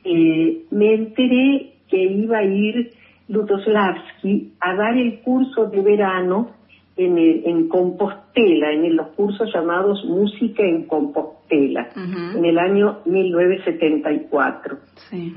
eh, 0.05 0.62
me 0.70 0.95
enteré 0.95 1.72
que 1.89 2.03
iba 2.03 2.39
a 2.39 2.45
ir 2.45 2.93
Lutoslavski 3.29 4.53
a 4.61 4.75
dar 4.75 4.97
el 4.97 5.20
curso 5.20 5.66
de 5.66 5.81
verano 5.81 6.51
en, 6.97 7.18
en 7.18 7.68
Compostela, 7.68 8.72
en 8.72 8.97
los 8.97 9.09
cursos 9.09 9.51
llamados 9.53 10.05
Música 10.05 10.62
en 10.62 10.85
Compostela, 10.87 11.89
en 11.97 12.45
el 12.45 12.59
año 12.59 13.01
1974. 13.05 14.79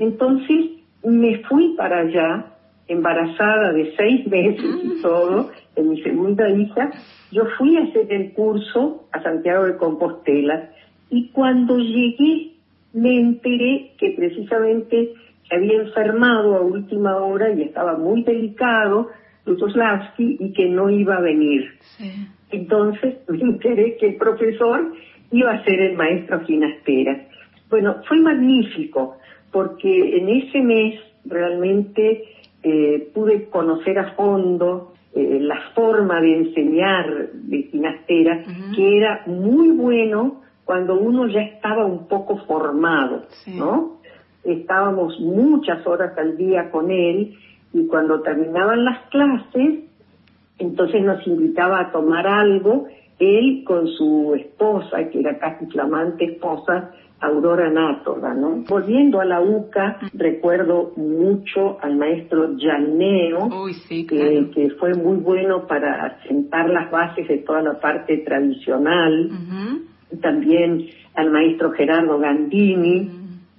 Entonces 0.00 0.70
me 1.04 1.38
fui 1.44 1.74
para 1.76 2.00
allá, 2.00 2.46
embarazada 2.86 3.72
de 3.72 3.94
seis 3.96 4.26
meses 4.26 4.64
y 4.82 5.02
todo, 5.02 5.50
en 5.76 5.90
mi 5.90 6.02
segunda 6.02 6.48
hija, 6.50 6.90
yo 7.30 7.44
fui 7.56 7.76
a 7.76 7.84
hacer 7.84 8.12
el 8.12 8.32
curso 8.32 9.04
a 9.12 9.22
Santiago 9.22 9.66
de 9.66 9.76
Compostela 9.76 10.70
y 11.10 11.28
cuando 11.30 11.78
llegué 11.78 12.52
me 12.92 13.18
enteré 13.18 13.92
que 13.98 14.14
precisamente 14.16 15.12
se 15.48 15.54
había 15.54 15.80
enfermado 15.80 16.56
a 16.56 16.60
última 16.60 17.16
hora 17.16 17.50
y 17.50 17.62
estaba 17.62 17.96
muy 17.96 18.22
delicado, 18.22 19.10
Lutoslavski, 19.46 20.36
y 20.40 20.52
que 20.52 20.68
no 20.68 20.90
iba 20.90 21.16
a 21.16 21.20
venir. 21.20 21.78
Entonces 22.50 23.16
me 23.28 23.40
enteré 23.40 23.96
que 23.96 24.08
el 24.08 24.16
profesor 24.16 24.92
iba 25.30 25.52
a 25.52 25.64
ser 25.64 25.80
el 25.80 25.96
maestro 25.96 26.40
Ginastera. 26.44 27.26
Bueno, 27.70 27.96
fue 28.06 28.18
magnífico, 28.20 29.16
porque 29.52 30.18
en 30.18 30.28
ese 30.28 30.60
mes 30.60 31.00
realmente 31.24 32.24
eh, 32.62 33.10
pude 33.14 33.48
conocer 33.48 33.98
a 33.98 34.14
fondo 34.14 34.94
eh, 35.14 35.38
la 35.40 35.60
forma 35.74 36.20
de 36.20 36.36
enseñar 36.36 37.30
de 37.32 37.62
Ginastera, 37.64 38.44
que 38.74 38.98
era 38.98 39.22
muy 39.26 39.70
bueno 39.70 40.42
cuando 40.64 40.98
uno 40.98 41.26
ya 41.28 41.40
estaba 41.40 41.86
un 41.86 42.06
poco 42.08 42.36
formado, 42.46 43.24
¿no? 43.46 43.97
Estábamos 44.44 45.18
muchas 45.20 45.86
horas 45.86 46.16
al 46.18 46.36
día 46.36 46.70
con 46.70 46.90
él 46.90 47.36
y 47.72 47.86
cuando 47.86 48.20
terminaban 48.22 48.84
las 48.84 49.08
clases, 49.10 49.84
entonces 50.58 51.02
nos 51.02 51.26
invitaba 51.26 51.80
a 51.80 51.92
tomar 51.92 52.26
algo, 52.26 52.86
él 53.18 53.62
con 53.64 53.86
su 53.88 54.34
esposa, 54.34 55.08
que 55.10 55.20
era 55.20 55.38
casi 55.38 55.66
flamante 55.66 56.24
esposa, 56.24 56.92
Aurora 57.20 57.68
Nátoga, 57.68 58.32
¿no? 58.32 58.62
Volviendo 58.68 59.20
a 59.20 59.24
la 59.24 59.40
UCA, 59.40 59.98
recuerdo 60.14 60.92
mucho 60.96 61.76
al 61.80 61.96
maestro 61.96 62.56
Llaneo, 62.56 63.48
que, 63.88 64.70
fue 64.78 64.94
muy 64.94 65.16
bueno 65.16 65.66
para 65.66 66.22
sentar 66.28 66.70
las 66.70 66.90
bases 66.92 67.26
de 67.26 67.38
toda 67.38 67.60
la 67.62 67.80
parte 67.80 68.18
tradicional. 68.18 69.30
También 70.22 70.86
al 71.14 71.30
maestro 71.30 71.72
Gerardo 71.72 72.18
Gandini, 72.20 73.10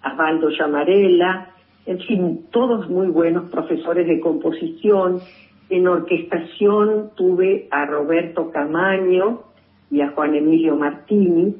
Osvaldo 0.04 0.50
Llamarela, 0.50 1.50
en 1.86 2.00
fin, 2.02 2.46
todos 2.52 2.90
muy 2.90 3.08
buenos 3.08 3.50
profesores 3.50 4.08
de 4.08 4.20
composición. 4.20 5.22
En 5.70 5.88
orquestación 5.88 7.12
tuve 7.16 7.68
a 7.72 7.86
Roberto 7.86 8.52
Camaño 8.52 9.42
y 9.90 10.02
a 10.02 10.12
Juan 10.12 10.36
Emilio 10.36 10.76
Martini. 10.76 11.56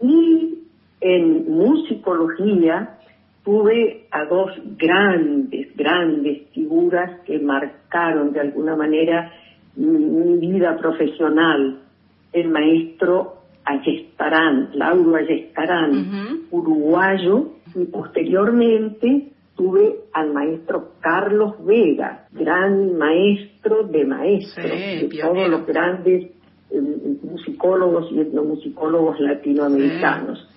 Y 0.00 0.58
en 1.00 1.50
musicología 1.50 2.98
tuve 3.44 4.06
a 4.10 4.24
dos 4.26 4.52
grandes, 4.76 5.74
grandes 5.76 6.48
figuras 6.50 7.20
que 7.26 7.38
marcaron 7.38 8.32
de 8.32 8.40
alguna 8.40 8.76
manera 8.76 9.32
mi 9.76 10.38
vida 10.38 10.76
profesional. 10.76 11.80
El 12.32 12.50
maestro 12.50 13.36
Ayestarán, 13.64 14.70
Lauro 14.74 15.16
Ayestarán, 15.16 16.46
uruguayo, 16.50 17.52
Y 17.76 17.84
posteriormente 17.84 19.28
tuve 19.54 19.96
al 20.12 20.32
maestro 20.32 20.92
Carlos 21.00 21.64
Vega, 21.64 22.26
gran 22.32 22.96
maestro 22.96 23.84
de 23.84 24.04
maestros, 24.04 24.70
de 24.70 25.18
todos 25.20 25.48
los 25.48 25.66
grandes 25.66 26.30
eh, 26.70 26.80
musicólogos 27.22 28.10
y 28.12 28.20
etnomusicólogos 28.20 29.20
latinoamericanos. 29.20 30.55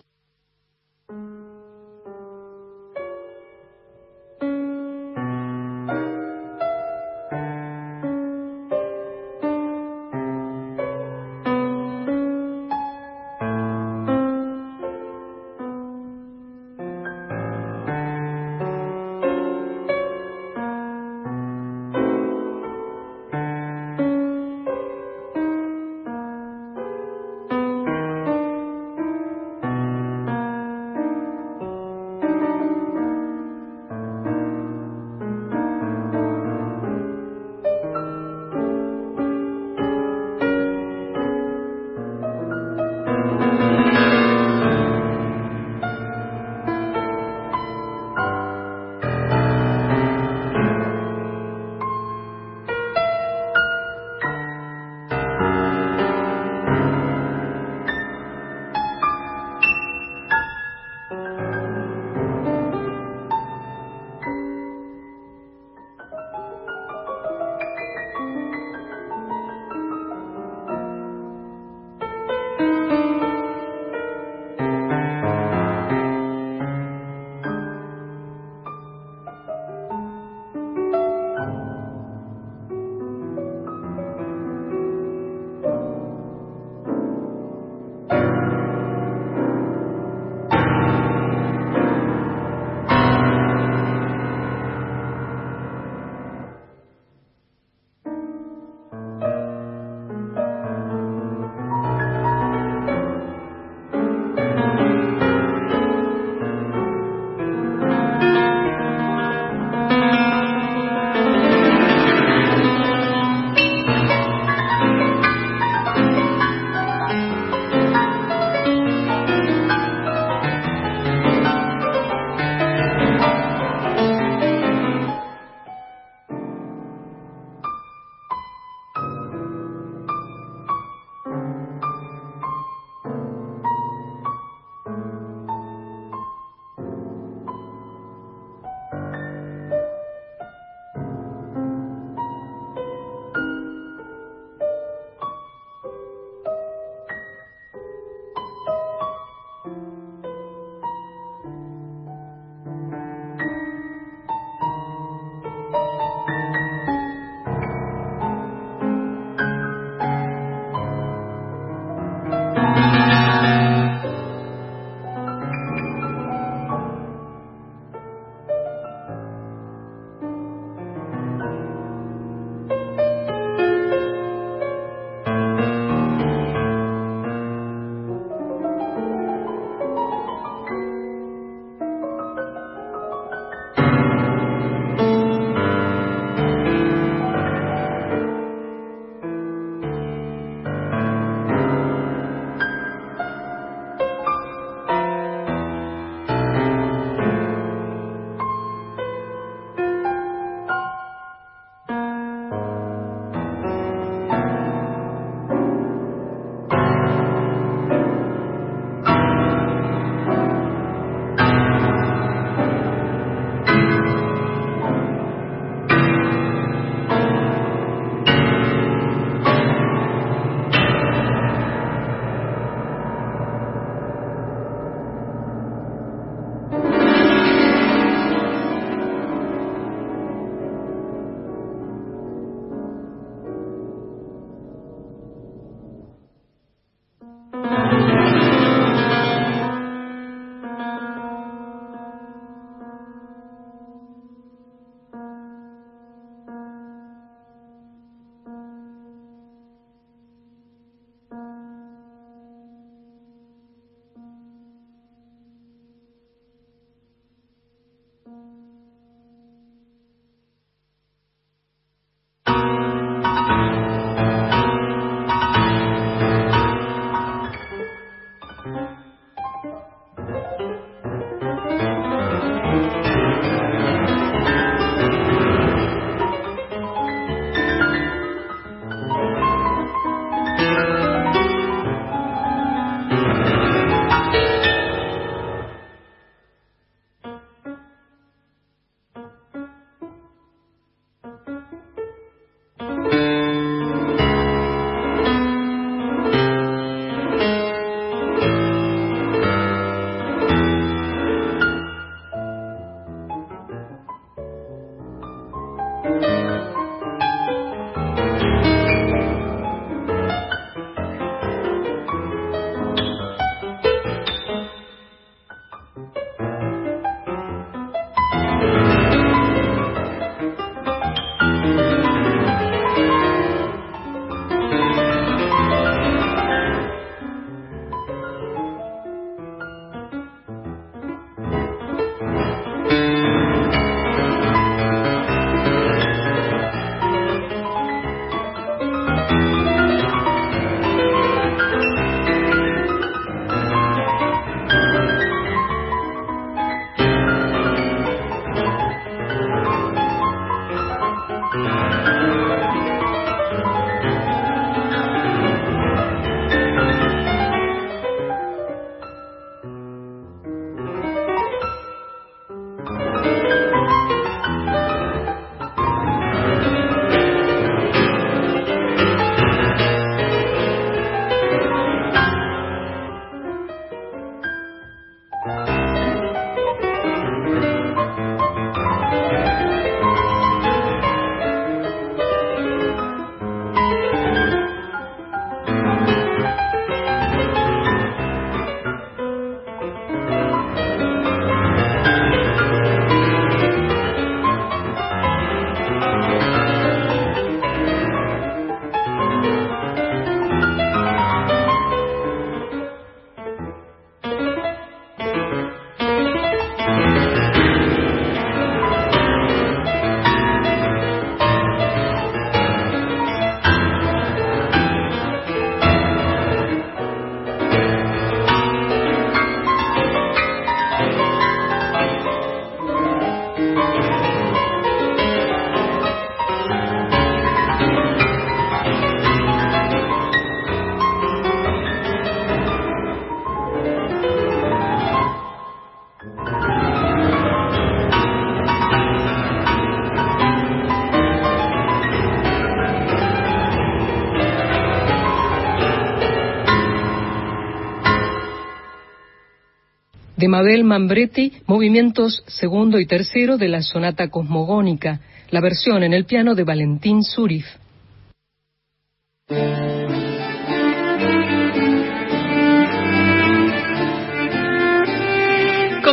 De 450.39 450.47
Mabel 450.47 450.85
Mambretti, 450.85 451.51
movimientos 451.67 452.45
segundo 452.47 452.97
y 452.97 453.05
tercero 453.05 453.57
de 453.57 453.67
la 453.67 453.81
sonata 453.81 454.29
cosmogónica, 454.29 455.19
la 455.51 455.59
versión 455.59 456.01
en 456.01 456.13
el 456.13 456.23
piano 456.23 456.55
de 456.55 456.63
Valentín 456.63 457.23
Surif. 457.23 457.65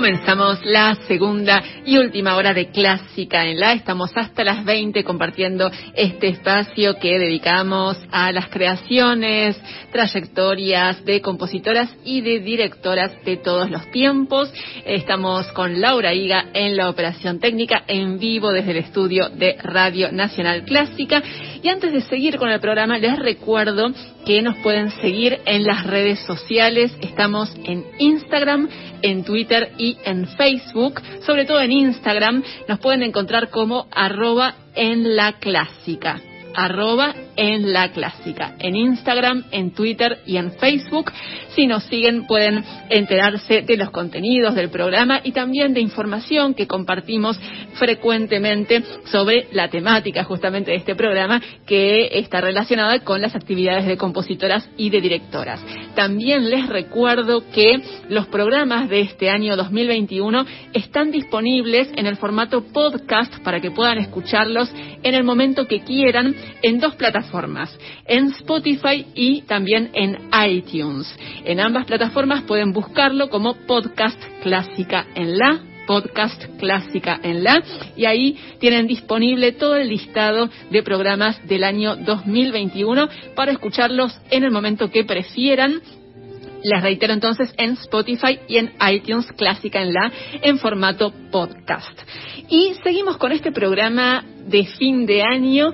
Comenzamos 0.06 0.64
la 0.64 0.94
segunda 1.08 1.60
y 1.84 1.98
última 1.98 2.36
hora 2.36 2.54
de 2.54 2.70
Clásica 2.70 3.44
en 3.44 3.58
la. 3.58 3.72
Estamos 3.72 4.12
hasta 4.14 4.44
las 4.44 4.64
20 4.64 5.02
compartiendo 5.02 5.68
este 5.96 6.28
espacio 6.28 6.94
que 7.00 7.18
dedicamos 7.18 7.98
a 8.12 8.30
las 8.30 8.46
creaciones, 8.46 9.60
trayectorias 9.90 11.04
de 11.04 11.20
compositoras 11.20 11.92
y 12.04 12.20
de 12.20 12.38
directoras 12.38 13.20
de 13.24 13.38
todos 13.38 13.68
los 13.68 13.90
tiempos. 13.90 14.52
Estamos 14.84 15.50
con 15.50 15.80
Laura 15.80 16.14
Higa 16.14 16.50
en 16.54 16.76
la 16.76 16.88
operación 16.88 17.40
técnica 17.40 17.82
en 17.88 18.20
vivo 18.20 18.52
desde 18.52 18.70
el 18.70 18.76
estudio 18.76 19.28
de 19.30 19.56
Radio 19.60 20.12
Nacional 20.12 20.62
Clásica. 20.62 21.20
Y 21.60 21.68
antes 21.68 21.92
de 21.92 22.02
seguir 22.02 22.36
con 22.36 22.48
el 22.48 22.60
programa, 22.60 22.96
les 22.96 23.18
recuerdo 23.18 23.90
que 24.26 24.42
nos 24.42 24.56
pueden 24.56 24.90
seguir 25.00 25.38
en 25.46 25.64
las 25.64 25.86
redes 25.86 26.18
sociales. 26.26 26.92
Estamos 27.00 27.54
en 27.64 27.84
Instagram, 27.98 28.68
en 29.00 29.24
Twitter 29.24 29.70
y 29.78 29.96
en 30.04 30.26
Facebook. 30.26 31.00
Sobre 31.24 31.44
todo 31.44 31.60
en 31.60 31.72
Instagram 31.72 32.42
nos 32.68 32.80
pueden 32.80 33.04
encontrar 33.04 33.50
como 33.50 33.86
arroba 33.92 34.56
en 34.74 35.16
la 35.16 35.34
clásica 35.38 36.20
arroba 36.56 37.14
en 37.36 37.72
la 37.72 37.92
clásica, 37.92 38.54
en 38.58 38.74
Instagram, 38.74 39.44
en 39.50 39.72
Twitter 39.72 40.20
y 40.26 40.38
en 40.38 40.52
Facebook. 40.52 41.12
Si 41.54 41.66
nos 41.66 41.84
siguen 41.84 42.26
pueden 42.26 42.64
enterarse 42.88 43.62
de 43.62 43.76
los 43.76 43.90
contenidos 43.90 44.54
del 44.54 44.70
programa 44.70 45.20
y 45.22 45.32
también 45.32 45.74
de 45.74 45.80
información 45.80 46.54
que 46.54 46.66
compartimos 46.66 47.38
frecuentemente 47.74 48.82
sobre 49.04 49.48
la 49.52 49.68
temática 49.68 50.24
justamente 50.24 50.70
de 50.70 50.78
este 50.78 50.94
programa 50.94 51.42
que 51.66 52.18
está 52.18 52.40
relacionada 52.40 53.00
con 53.00 53.20
las 53.20 53.34
actividades 53.34 53.86
de 53.86 53.98
compositoras 53.98 54.68
y 54.78 54.88
de 54.90 55.00
directoras. 55.00 55.62
También 55.94 56.48
les 56.48 56.68
recuerdo 56.68 57.44
que 57.50 57.80
los 58.08 58.26
programas 58.28 58.88
de 58.88 59.00
este 59.00 59.28
año 59.28 59.56
2021 59.56 60.46
están 60.72 61.10
disponibles 61.10 61.90
en 61.96 62.06
el 62.06 62.16
formato 62.16 62.62
podcast 62.72 63.38
para 63.40 63.60
que 63.60 63.70
puedan 63.70 63.98
escucharlos 63.98 64.72
en 65.02 65.14
el 65.14 65.24
momento 65.24 65.66
que 65.66 65.80
quieran 65.80 66.34
en 66.62 66.80
dos 66.80 66.94
plataformas, 66.94 67.76
en 68.06 68.26
Spotify 68.28 69.06
y 69.14 69.42
también 69.42 69.90
en 69.92 70.18
iTunes. 70.48 71.14
En 71.44 71.60
ambas 71.60 71.86
plataformas 71.86 72.42
pueden 72.42 72.72
buscarlo 72.72 73.28
como 73.28 73.54
podcast 73.66 74.20
clásica 74.42 75.06
en 75.14 75.38
la 75.38 75.60
podcast 75.86 76.44
clásica 76.58 77.20
en 77.22 77.44
la 77.44 77.62
y 77.96 78.06
ahí 78.06 78.36
tienen 78.58 78.88
disponible 78.88 79.52
todo 79.52 79.76
el 79.76 79.88
listado 79.88 80.50
de 80.70 80.82
programas 80.82 81.46
del 81.46 81.62
año 81.62 81.94
2021 81.94 83.08
para 83.36 83.52
escucharlos 83.52 84.18
en 84.30 84.42
el 84.42 84.50
momento 84.50 84.90
que 84.90 85.04
prefieran 85.04 85.80
les 86.62 86.82
reitero 86.82 87.12
entonces 87.12 87.54
en 87.58 87.72
Spotify 87.72 88.40
y 88.48 88.56
en 88.56 88.72
iTunes 88.90 89.26
Clásica 89.36 89.80
en 89.80 89.92
la 89.92 90.10
en 90.42 90.58
formato 90.58 91.12
podcast. 91.30 91.96
Y 92.48 92.72
seguimos 92.82 93.18
con 93.18 93.30
este 93.30 93.52
programa 93.52 94.24
de 94.46 94.64
fin 94.64 95.06
de 95.06 95.22
año 95.22 95.72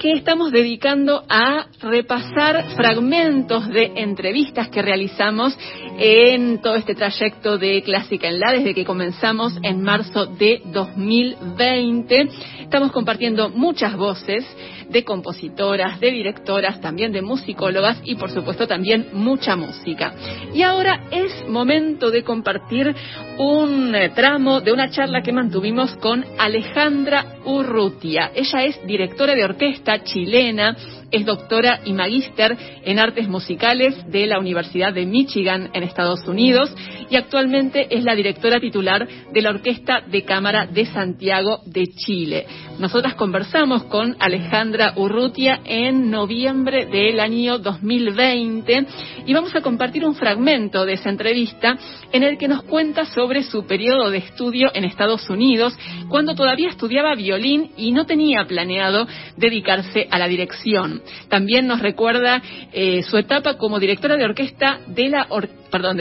que 0.00 0.12
estamos 0.12 0.50
dedicando 0.50 1.24
a 1.28 1.66
repasar 1.82 2.74
fragmentos 2.74 3.68
de 3.68 3.92
entrevistas 3.96 4.70
que 4.70 4.80
realizamos 4.80 5.56
en 5.98 6.62
todo 6.62 6.76
este 6.76 6.94
trayecto 6.94 7.58
de 7.58 7.82
Clásica 7.82 8.26
en 8.26 8.40
la, 8.40 8.52
desde 8.52 8.72
que 8.72 8.86
comenzamos 8.86 9.52
en 9.62 9.82
marzo 9.82 10.24
de 10.24 10.62
2020. 10.64 12.30
Estamos 12.62 12.92
compartiendo 12.92 13.50
muchas 13.50 13.94
voces 13.94 14.46
de 14.88 15.04
compositoras, 15.04 16.00
de 16.00 16.10
directoras, 16.10 16.80
también 16.80 17.12
de 17.12 17.22
musicólogas 17.22 18.00
y 18.04 18.16
por 18.16 18.30
supuesto 18.30 18.66
también 18.66 19.08
mucha 19.12 19.54
música. 19.54 20.14
Y 20.52 20.62
ahora 20.62 21.04
es 21.10 21.46
momento 21.48 22.10
de 22.10 22.24
compartir 22.24 22.94
un 23.38 23.94
eh, 23.94 24.10
tramo 24.10 24.60
de 24.60 24.72
una 24.72 24.90
charla 24.90 25.22
que 25.22 25.32
mantuvimos 25.32 25.94
con 25.96 26.24
Alejandra 26.38 27.36
Urrutia. 27.44 28.32
Ella 28.34 28.64
es 28.64 28.84
directora 28.86 29.34
de 29.34 29.44
orquesta 29.44 29.89
chilena 29.98 30.76
es 31.10 31.26
doctora 31.26 31.80
y 31.84 31.92
magíster 31.92 32.56
en 32.84 32.98
artes 32.98 33.28
musicales 33.28 33.94
de 34.10 34.26
la 34.26 34.38
Universidad 34.38 34.92
de 34.92 35.06
Michigan 35.06 35.70
en 35.72 35.82
Estados 35.82 36.26
Unidos 36.26 36.74
y 37.08 37.16
actualmente 37.16 37.86
es 37.90 38.04
la 38.04 38.14
directora 38.14 38.60
titular 38.60 39.06
de 39.32 39.42
la 39.42 39.50
Orquesta 39.50 40.00
de 40.00 40.24
Cámara 40.24 40.66
de 40.66 40.86
Santiago 40.86 41.60
de 41.66 41.88
Chile. 41.88 42.46
Nosotras 42.78 43.14
conversamos 43.14 43.84
con 43.84 44.16
Alejandra 44.20 44.94
Urrutia 44.96 45.60
en 45.64 46.10
noviembre 46.10 46.86
del 46.86 47.20
año 47.20 47.58
2020 47.58 48.86
y 49.26 49.34
vamos 49.34 49.54
a 49.54 49.60
compartir 49.60 50.04
un 50.04 50.14
fragmento 50.14 50.84
de 50.86 50.94
esa 50.94 51.10
entrevista 51.10 51.76
en 52.12 52.22
el 52.22 52.38
que 52.38 52.48
nos 52.48 52.62
cuenta 52.62 53.04
sobre 53.04 53.42
su 53.42 53.66
periodo 53.66 54.10
de 54.10 54.18
estudio 54.18 54.70
en 54.74 54.84
Estados 54.84 55.28
Unidos 55.28 55.76
cuando 56.08 56.34
todavía 56.34 56.68
estudiaba 56.68 57.14
violín 57.14 57.72
y 57.76 57.92
no 57.92 58.06
tenía 58.06 58.44
planeado 58.44 59.06
dedicarse 59.36 60.08
a 60.10 60.18
la 60.18 60.28
dirección. 60.28 60.99
También 61.28 61.66
nos 61.66 61.80
recuerda 61.80 62.42
eh, 62.72 63.02
su 63.02 63.16
etapa 63.16 63.56
como 63.56 63.78
directora 63.78 64.16
de 64.16 64.24
orquesta 64.24 64.80
de 64.86 65.08
la 65.08 65.26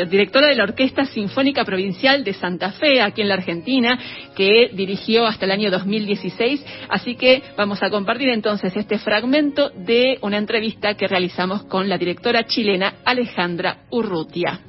directora 0.10 0.48
de 0.48 0.56
la 0.56 0.64
Orquesta 0.64 1.06
Sinfónica 1.06 1.64
Provincial 1.64 2.24
de 2.24 2.34
Santa 2.34 2.72
Fe, 2.72 3.02
aquí 3.02 3.22
en 3.22 3.28
la 3.28 3.36
Argentina, 3.36 4.00
que 4.36 4.72
dirigió 4.74 5.26
hasta 5.26 5.46
el 5.46 5.52
año 5.52 5.70
2016. 5.70 6.66
Así 6.90 7.16
que 7.16 7.44
vamos 7.56 7.82
a 7.84 7.90
compartir 7.90 8.30
entonces 8.30 8.76
este 8.76 8.98
fragmento 8.98 9.70
de 9.70 10.18
una 10.22 10.38
entrevista 10.38 10.96
que 10.96 11.08
realizamos 11.08 11.64
con 11.64 11.88
la 11.88 11.98
directora 11.98 12.46
chilena 12.46 12.96
Alejandra 13.06 13.84
Urrutia. 13.92 14.69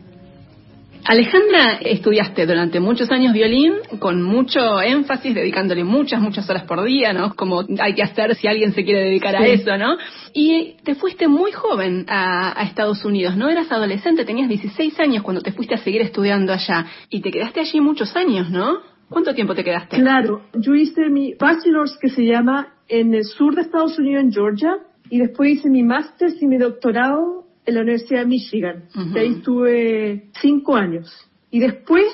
Alejandra, 1.04 1.78
estudiaste 1.82 2.46
durante 2.46 2.78
muchos 2.78 3.10
años 3.10 3.32
violín 3.32 3.74
con 3.98 4.22
mucho 4.22 4.80
énfasis, 4.80 5.34
dedicándole 5.34 5.82
muchas, 5.82 6.20
muchas 6.20 6.48
horas 6.50 6.64
por 6.64 6.82
día, 6.84 7.12
¿no? 7.12 7.34
Como 7.34 7.64
hay 7.80 7.94
que 7.94 8.02
hacer 8.02 8.34
si 8.34 8.46
alguien 8.46 8.72
se 8.72 8.84
quiere 8.84 9.04
dedicar 9.04 9.34
a 9.36 9.46
eso, 9.46 9.76
¿no? 9.76 9.96
Y 10.34 10.76
te 10.84 10.94
fuiste 10.94 11.26
muy 11.26 11.52
joven 11.52 12.04
a, 12.08 12.62
Estados 12.62 13.04
Unidos, 13.04 13.36
¿no? 13.36 13.48
Eras 13.48 13.72
adolescente, 13.72 14.24
tenías 14.24 14.48
16 14.48 15.00
años 15.00 15.22
cuando 15.22 15.42
te 15.42 15.52
fuiste 15.52 15.74
a 15.74 15.78
seguir 15.78 16.02
estudiando 16.02 16.52
allá 16.52 16.86
y 17.08 17.20
te 17.20 17.30
quedaste 17.30 17.60
allí 17.60 17.80
muchos 17.80 18.14
años, 18.14 18.50
¿no? 18.50 18.78
¿Cuánto 19.08 19.34
tiempo 19.34 19.54
te 19.54 19.64
quedaste? 19.64 19.96
Claro, 19.96 20.42
yo 20.54 20.74
hice 20.74 21.08
mi 21.08 21.34
bachelor's 21.34 21.98
que 22.00 22.10
se 22.10 22.24
llama 22.24 22.74
en 22.88 23.14
el 23.14 23.24
sur 23.24 23.54
de 23.54 23.62
Estados 23.62 23.98
Unidos, 23.98 24.22
en 24.22 24.32
Georgia, 24.32 24.76
y 25.08 25.18
después 25.18 25.50
hice 25.50 25.68
mi 25.68 25.82
máster 25.82 26.30
y 26.40 26.46
mi 26.46 26.58
doctorado 26.58 27.49
en 27.66 27.74
la 27.74 27.82
Universidad 27.82 28.20
de 28.20 28.26
Michigan. 28.26 28.84
ahí 29.14 29.32
estuve 29.32 30.30
cinco 30.40 30.76
años. 30.76 31.10
Y 31.50 31.60
después 31.60 32.06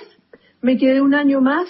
me 0.63 0.77
quedé 0.77 1.01
un 1.01 1.15
año 1.15 1.41
más 1.41 1.69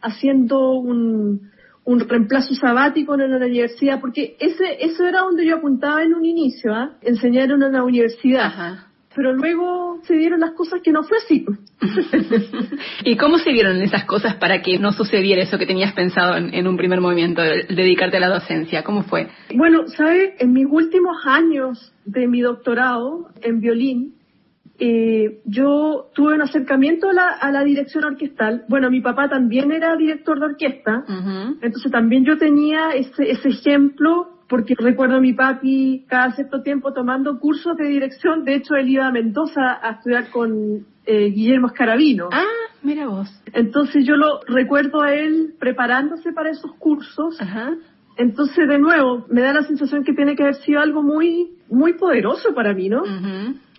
haciendo 0.00 0.72
un, 0.72 1.50
un 1.84 2.00
reemplazo 2.00 2.54
sabático 2.54 3.14
en 3.14 3.30
la 3.30 3.44
universidad, 3.44 4.00
porque 4.00 4.36
ese, 4.38 4.84
eso 4.84 5.04
era 5.04 5.20
donde 5.20 5.46
yo 5.46 5.56
apuntaba 5.56 6.02
en 6.02 6.14
un 6.14 6.24
inicio, 6.24 6.74
¿ah? 6.74 6.96
enseñar 7.02 7.50
en 7.50 7.62
una 7.62 7.82
universidad 7.84 8.86
pero 9.16 9.32
luego 9.32 9.98
se 10.02 10.14
dieron 10.14 10.40
las 10.40 10.52
cosas 10.52 10.82
que 10.84 10.92
no 10.92 11.02
fue 11.02 11.16
así. 11.16 11.46
¿Y 13.04 13.16
cómo 13.16 13.38
se 13.38 13.50
dieron 13.50 13.80
esas 13.80 14.04
cosas 14.04 14.34
para 14.34 14.60
que 14.60 14.78
no 14.78 14.92
sucediera 14.92 15.42
eso 15.42 15.56
que 15.56 15.64
tenías 15.64 15.94
pensado 15.94 16.36
en, 16.36 16.68
un 16.68 16.76
primer 16.76 17.00
movimiento, 17.00 17.40
dedicarte 17.42 18.18
a 18.18 18.20
la 18.20 18.28
docencia? 18.28 18.84
¿Cómo 18.84 19.04
fue? 19.04 19.28
Bueno, 19.54 19.88
¿sabes? 19.88 20.34
En 20.38 20.52
mis 20.52 20.66
últimos 20.68 21.16
años 21.24 21.94
de 22.04 22.28
mi 22.28 22.42
doctorado 22.42 23.30
en 23.40 23.60
violín, 23.60 24.16
eh, 24.78 25.40
yo 25.46 26.10
tuve 26.14 26.34
un 26.34 26.42
acercamiento 26.42 27.08
a 27.08 27.50
la, 27.50 27.64
dirección 27.64 28.04
orquestal. 28.04 28.66
Bueno, 28.68 28.90
mi 28.90 29.00
papá 29.00 29.30
también 29.30 29.72
era 29.72 29.96
director 29.96 30.38
de 30.38 30.44
orquesta, 30.44 31.04
entonces 31.62 31.90
también 31.90 32.26
yo 32.26 32.36
tenía 32.36 32.90
ese, 32.90 33.30
ese 33.30 33.48
ejemplo 33.48 34.35
porque 34.48 34.74
recuerdo 34.78 35.16
a 35.16 35.20
mi 35.20 35.32
papi 35.32 36.04
cada 36.08 36.32
cierto 36.32 36.62
tiempo 36.62 36.92
tomando 36.92 37.38
cursos 37.40 37.76
de 37.76 37.86
dirección. 37.86 38.44
De 38.44 38.54
hecho, 38.54 38.74
él 38.76 38.88
iba 38.88 39.06
a 39.06 39.12
Mendoza 39.12 39.78
a 39.82 39.92
estudiar 39.92 40.30
con 40.30 40.86
eh, 41.04 41.30
Guillermo 41.30 41.68
Escarabino. 41.68 42.28
Ah, 42.32 42.44
mira 42.82 43.06
vos. 43.06 43.28
Entonces 43.52 44.04
yo 44.06 44.16
lo 44.16 44.40
recuerdo 44.46 45.02
a 45.02 45.14
él 45.14 45.54
preparándose 45.58 46.32
para 46.32 46.50
esos 46.50 46.72
cursos. 46.74 47.40
Ajá. 47.40 47.74
Entonces, 48.16 48.68
de 48.68 48.78
nuevo, 48.78 49.26
me 49.28 49.42
da 49.42 49.52
la 49.52 49.62
sensación 49.62 50.04
que 50.04 50.14
tiene 50.14 50.36
que 50.36 50.42
haber 50.42 50.54
sido 50.56 50.80
algo 50.80 51.02
muy, 51.02 51.50
muy 51.68 51.94
poderoso 51.94 52.54
para 52.54 52.72
mí, 52.72 52.88
¿no? 52.88 53.02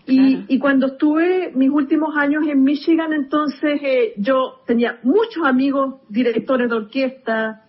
y, 0.05 0.45
y, 0.47 0.59
cuando 0.59 0.87
estuve 0.87 1.51
mis 1.53 1.69
últimos 1.69 2.15
años 2.15 2.43
en 2.47 2.61
Michigan, 2.63 3.13
entonces 3.13 3.81
eh, 3.83 4.13
yo 4.17 4.61
tenía 4.65 4.99
muchos 5.03 5.43
amigos 5.43 5.95
directores 6.07 6.69
de 6.69 6.75
orquesta, 6.75 7.63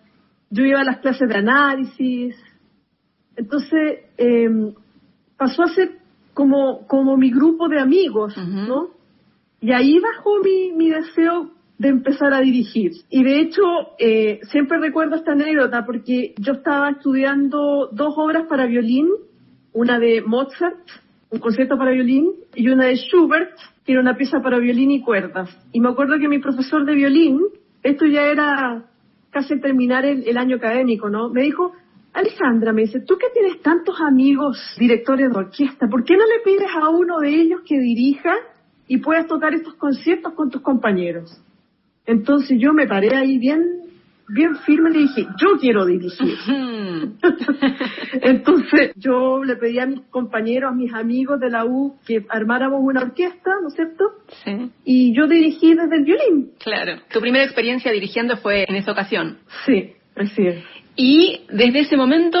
yo 0.49 0.63
iba 0.63 0.79
a 0.79 0.85
las 0.85 0.99
clases 0.99 1.27
de 1.27 1.35
análisis, 1.35 2.35
entonces, 3.39 3.99
eh, 4.17 4.73
pasó 5.37 5.63
a 5.63 5.73
ser 5.73 5.91
como, 6.33 6.85
como 6.87 7.15
mi 7.15 7.31
grupo 7.31 7.69
de 7.69 7.79
amigos, 7.79 8.35
¿no? 8.37 8.89
Y 9.61 9.71
ahí 9.71 9.97
bajó 9.99 10.39
mi, 10.43 10.73
mi 10.73 10.89
deseo 10.89 11.51
de 11.77 11.87
empezar 11.87 12.33
a 12.33 12.41
dirigir. 12.41 12.91
Y 13.09 13.23
de 13.23 13.39
hecho, 13.39 13.61
eh, 13.97 14.41
siempre 14.51 14.77
recuerdo 14.79 15.15
esta 15.15 15.31
anécdota 15.31 15.85
porque 15.85 16.33
yo 16.37 16.53
estaba 16.53 16.89
estudiando 16.89 17.87
dos 17.93 18.13
obras 18.17 18.45
para 18.47 18.65
violín, 18.65 19.07
una 19.71 19.99
de 19.99 20.21
Mozart, 20.21 20.85
un 21.29 21.39
concierto 21.39 21.77
para 21.77 21.91
violín, 21.91 22.31
y 22.55 22.67
una 22.67 22.87
de 22.87 22.97
Schubert, 22.97 23.57
que 23.85 23.93
era 23.93 24.01
una 24.01 24.17
pieza 24.17 24.41
para 24.41 24.59
violín 24.59 24.91
y 24.91 25.01
cuerdas. 25.01 25.49
Y 25.71 25.79
me 25.79 25.87
acuerdo 25.87 26.19
que 26.19 26.27
mi 26.27 26.39
profesor 26.39 26.85
de 26.85 26.93
violín, 26.93 27.39
esto 27.83 28.05
ya 28.05 28.23
era 28.23 28.83
casi 29.29 29.57
terminar 29.61 30.03
el, 30.03 30.27
el 30.27 30.37
año 30.37 30.57
académico, 30.57 31.09
¿no? 31.09 31.29
Me 31.29 31.43
dijo, 31.43 31.71
Alejandra, 32.19 32.73
me 32.73 32.81
dice, 32.81 33.01
tú 33.01 33.17
que 33.17 33.27
tienes 33.33 33.61
tantos 33.61 33.99
amigos 34.01 34.57
directores 34.77 35.29
de 35.31 35.37
orquesta, 35.37 35.87
¿por 35.87 36.03
qué 36.03 36.15
no 36.15 36.25
le 36.25 36.39
pides 36.43 36.69
a 36.75 36.89
uno 36.89 37.19
de 37.19 37.29
ellos 37.29 37.61
que 37.65 37.79
dirija 37.79 38.33
y 38.87 38.97
puedas 38.97 39.27
tocar 39.27 39.53
estos 39.53 39.75
conciertos 39.75 40.33
con 40.33 40.49
tus 40.49 40.61
compañeros? 40.61 41.41
Entonces 42.05 42.57
yo 42.59 42.73
me 42.73 42.87
paré 42.87 43.15
ahí 43.15 43.37
bien, 43.37 43.63
bien 44.27 44.55
firme 44.65 44.89
y 44.89 44.93
le 44.93 44.99
dije, 44.99 45.27
yo 45.39 45.57
quiero 45.59 45.85
dirigir. 45.85 46.35
Entonces 48.21 48.91
yo 48.95 49.43
le 49.43 49.55
pedí 49.55 49.79
a 49.79 49.85
mis 49.85 50.01
compañeros, 50.09 50.71
a 50.71 50.75
mis 50.75 50.93
amigos 50.93 51.39
de 51.39 51.49
la 51.49 51.65
U 51.65 51.97
que 52.05 52.25
armáramos 52.29 52.79
una 52.81 53.01
orquesta, 53.01 53.51
¿no 53.61 53.69
es 53.69 53.75
cierto? 53.75 54.03
Sí. 54.43 54.71
Y 54.83 55.15
yo 55.15 55.27
dirigí 55.27 55.73
desde 55.73 55.97
el 55.97 56.03
violín. 56.03 56.51
Claro. 56.59 57.01
Tu 57.11 57.19
primera 57.21 57.45
experiencia 57.45 57.91
dirigiendo 57.91 58.37
fue 58.37 58.65
en 58.67 58.75
esa 58.75 58.91
ocasión. 58.91 59.37
Sí, 59.65 59.93
así 60.15 60.47
es. 60.47 60.78
Y 61.01 61.45
desde 61.49 61.79
ese 61.79 61.95
momento, 61.95 62.39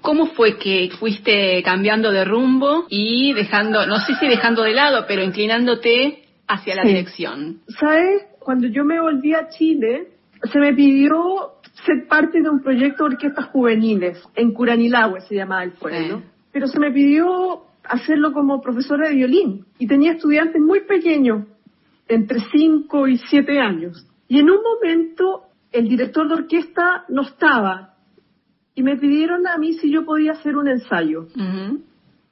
¿cómo 0.00 0.26
fue 0.26 0.58
que 0.58 0.90
fuiste 0.98 1.62
cambiando 1.62 2.10
de 2.10 2.24
rumbo 2.24 2.86
y 2.88 3.32
dejando, 3.34 3.86
no 3.86 4.00
sé 4.00 4.16
si 4.16 4.26
dejando 4.26 4.64
de 4.64 4.72
lado, 4.72 5.04
pero 5.06 5.22
inclinándote 5.22 6.24
hacia 6.48 6.74
la 6.74 6.82
Sí. 6.82 6.88
dirección? 6.88 7.60
¿Sabes? 7.68 8.24
Cuando 8.40 8.66
yo 8.66 8.84
me 8.84 9.00
volví 9.00 9.32
a 9.32 9.46
Chile, 9.50 10.08
se 10.52 10.58
me 10.58 10.74
pidió 10.74 11.12
ser 11.86 12.08
parte 12.08 12.42
de 12.42 12.50
un 12.50 12.60
proyecto 12.64 13.04
de 13.04 13.14
orquestas 13.14 13.44
juveniles 13.46 14.20
en 14.34 14.54
Curanilahue, 14.54 15.20
se 15.20 15.36
llamaba 15.36 15.62
el 15.62 15.70
pueblo. 15.74 16.18
Sí. 16.18 16.24
Pero 16.50 16.66
se 16.66 16.80
me 16.80 16.90
pidió 16.90 17.60
hacerlo 17.84 18.32
como 18.32 18.60
profesora 18.60 19.08
de 19.08 19.14
violín 19.14 19.66
y 19.78 19.86
tenía 19.86 20.14
estudiantes 20.14 20.60
muy 20.60 20.80
pequeños, 20.80 21.46
entre 22.08 22.40
5 22.50 23.06
y 23.06 23.18
7 23.18 23.60
años. 23.60 24.04
Y 24.26 24.40
en 24.40 24.50
un 24.50 24.58
momento 24.64 25.42
el 25.70 25.88
director 25.88 26.26
de 26.26 26.34
orquesta 26.34 27.04
no 27.08 27.22
estaba 27.22 27.89
y 28.74 28.82
me 28.82 28.96
pidieron 28.96 29.46
a 29.46 29.58
mí 29.58 29.74
si 29.74 29.90
yo 29.90 30.04
podía 30.04 30.32
hacer 30.32 30.56
un 30.56 30.68
ensayo. 30.68 31.26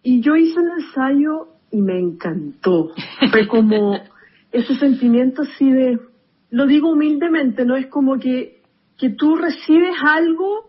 Y 0.02 0.20
yo 0.20 0.36
hice 0.36 0.60
el 0.60 0.82
ensayo 0.84 1.48
y 1.70 1.82
me 1.82 1.98
encantó. 1.98 2.92
Fue 3.30 3.46
como 3.48 3.98
ese 4.52 4.74
sentimiento 4.76 5.42
así 5.42 5.70
de, 5.70 5.98
lo 6.50 6.66
digo 6.66 6.92
humildemente, 6.92 7.64
¿no? 7.64 7.76
Es 7.76 7.86
como 7.88 8.18
que, 8.18 8.62
que 8.96 9.10
tú 9.10 9.36
recibes 9.36 9.94
algo 10.02 10.64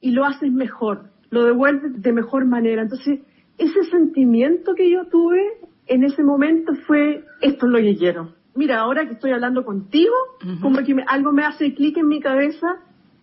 y 0.00 0.10
lo 0.10 0.24
haces 0.24 0.50
mejor, 0.52 1.10
lo 1.30 1.44
devuelves 1.44 2.02
de 2.02 2.12
mejor 2.12 2.46
manera. 2.46 2.82
Entonces, 2.82 3.20
ese 3.58 3.84
sentimiento 3.90 4.74
que 4.74 4.90
yo 4.90 5.06
tuve 5.06 5.40
en 5.86 6.02
ese 6.02 6.22
momento 6.24 6.72
fue, 6.86 7.24
esto 7.42 7.66
es 7.66 7.72
lo 7.72 7.78
que 7.78 7.96
quiero. 7.96 8.32
Mira, 8.56 8.80
ahora 8.80 9.06
que 9.06 9.14
estoy 9.14 9.32
hablando 9.32 9.64
contigo, 9.64 10.14
como 10.60 10.78
que 10.84 10.94
me- 10.94 11.04
algo 11.06 11.32
me 11.32 11.44
hace 11.44 11.74
clic 11.74 11.96
en 11.98 12.08
mi 12.08 12.20
cabeza, 12.20 12.66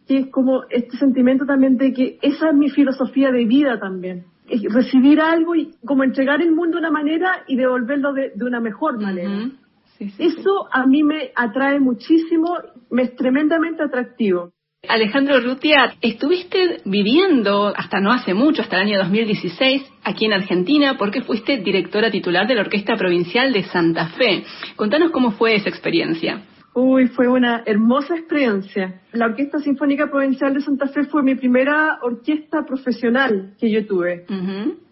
que 0.07 0.17
es 0.17 0.27
como 0.27 0.63
este 0.69 0.97
sentimiento 0.97 1.45
también 1.45 1.77
de 1.77 1.93
que 1.93 2.17
esa 2.21 2.49
es 2.49 2.55
mi 2.55 2.69
filosofía 2.69 3.31
de 3.31 3.45
vida 3.45 3.79
también. 3.79 4.25
Es 4.49 4.61
recibir 4.73 5.21
algo 5.21 5.55
y 5.55 5.71
como 5.85 6.03
entregar 6.03 6.41
el 6.41 6.51
mundo 6.51 6.77
de 6.77 6.81
una 6.81 6.91
manera 6.91 7.43
y 7.47 7.55
devolverlo 7.55 8.13
de, 8.13 8.31
de 8.35 8.45
una 8.45 8.59
mejor 8.59 9.01
manera. 9.01 9.49
Sí, 9.97 10.09
sí. 10.09 10.23
Eso 10.23 10.67
a 10.71 10.85
mí 10.85 11.03
me 11.03 11.31
atrae 11.35 11.79
muchísimo, 11.79 12.57
me 12.89 13.03
es 13.03 13.15
tremendamente 13.15 13.83
atractivo. 13.83 14.51
Alejandro 14.87 15.39
Rutia, 15.39 15.93
estuviste 16.01 16.81
viviendo 16.85 17.67
hasta 17.67 17.99
no 17.99 18.11
hace 18.11 18.33
mucho, 18.33 18.63
hasta 18.63 18.77
el 18.77 18.87
año 18.87 18.97
2016, 18.97 19.83
aquí 20.03 20.25
en 20.25 20.33
Argentina, 20.33 20.97
porque 20.97 21.21
fuiste 21.21 21.57
directora 21.57 22.09
titular 22.09 22.47
de 22.47 22.55
la 22.55 22.61
Orquesta 22.61 22.95
Provincial 22.95 23.53
de 23.53 23.63
Santa 23.65 24.07
Fe. 24.07 24.43
Contanos 24.75 25.11
cómo 25.11 25.33
fue 25.33 25.53
esa 25.53 25.69
experiencia. 25.69 26.41
Uy, 26.73 27.07
fue 27.07 27.27
una 27.27 27.63
hermosa 27.65 28.15
experiencia. 28.15 29.01
La 29.11 29.25
Orquesta 29.25 29.59
Sinfónica 29.59 30.09
Provincial 30.09 30.53
de 30.53 30.61
Santa 30.61 30.87
Fe 30.87 31.03
fue 31.03 31.21
mi 31.21 31.35
primera 31.35 31.99
orquesta 32.01 32.65
profesional 32.65 33.55
que 33.59 33.69
yo 33.69 33.85
tuve 33.85 34.25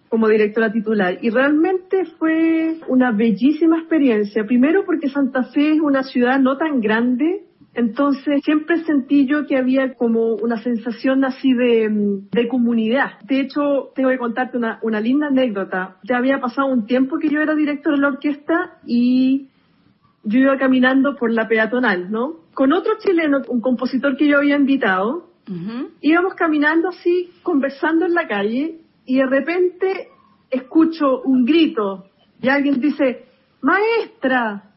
como 0.09 0.27
directora 0.27 0.71
titular 0.71 1.19
y 1.21 1.30
realmente 1.30 2.05
fue 2.17 2.80
una 2.88 3.11
bellísima 3.11 3.77
experiencia. 3.77 4.43
Primero 4.45 4.84
porque 4.86 5.07
Santa 5.07 5.43
Fe 5.43 5.73
es 5.73 5.80
una 5.80 6.03
ciudad 6.03 6.39
no 6.39 6.57
tan 6.57 6.82
grande, 6.82 7.45
entonces 7.75 8.41
siempre 8.43 8.84
sentí 8.84 9.27
yo 9.27 9.45
que 9.45 9.55
había 9.55 9.93
como 9.93 10.34
una 10.34 10.57
sensación 10.57 11.23
así 11.23 11.53
de, 11.53 11.88
mm, 11.89 12.30
de 12.32 12.47
comunidad. 12.47 13.19
De 13.23 13.39
hecho, 13.39 13.91
tengo 13.95 14.09
que 14.09 14.17
contarte 14.17 14.57
una, 14.57 14.80
una 14.82 14.99
linda 14.99 15.27
anécdota. 15.27 15.97
Ya 16.03 16.17
había 16.17 16.41
pasado 16.41 16.67
un 16.67 16.88
tiempo 16.88 17.19
que 17.19 17.30
yo 17.30 17.39
era 17.39 17.55
directora 17.55 17.95
de 17.95 18.01
la 18.01 18.07
orquesta 18.09 18.80
y 18.86 19.49
yo 20.24 20.39
iba 20.39 20.57
caminando 20.57 21.15
por 21.15 21.32
la 21.32 21.47
peatonal, 21.47 22.11
¿no? 22.11 22.41
Con 22.53 22.74
otro 22.74 22.93
chileno, 22.99 23.41
un 23.47 23.61
compositor 23.61 24.17
que 24.17 24.28
yo 24.28 24.38
había 24.38 24.55
invitado, 24.55 25.30
íbamos 26.01 26.36
caminando 26.36 26.89
así, 26.89 27.32
conversando 27.41 28.05
en 28.05 28.13
la 28.13 28.28
calle, 28.28 28.82
y 29.05 29.17
de 29.17 29.26
repente 29.26 30.09
escucho 30.49 31.22
un 31.22 31.43
grito, 31.43 32.05
y 32.41 32.49
alguien 32.49 32.80
dice, 32.80 33.26
maestra, 33.61 34.74